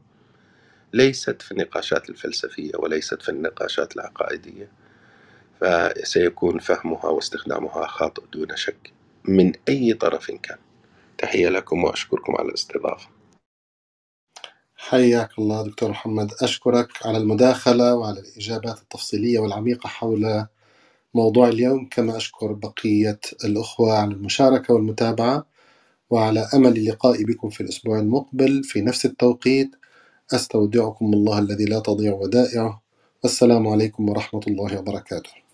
[0.94, 4.72] ليست في النقاشات الفلسفية وليست في النقاشات العقائدية
[5.62, 8.94] فسيكون فهمها واستخدامها خاطئ دون شك.
[9.26, 10.58] من أي طرف كان.
[11.18, 13.10] تحية لكم وأشكركم على الاستضافة.
[14.78, 16.32] حياك الله دكتور محمد.
[16.42, 20.46] أشكرك على المداخلة وعلى الإجابات التفصيلية والعميقة حول
[21.14, 25.46] موضوع اليوم كما أشكر بقية الأخوة على المشاركة والمتابعة
[26.10, 28.64] وعلى أمل اللقاء بكم في الأسبوع المقبل.
[28.64, 29.72] في نفس التوقيت
[30.34, 32.82] أستودعكم الله الذي لا تضيع ودائعه.
[33.24, 35.47] والسلام عليكم ورحمة الله وبركاته.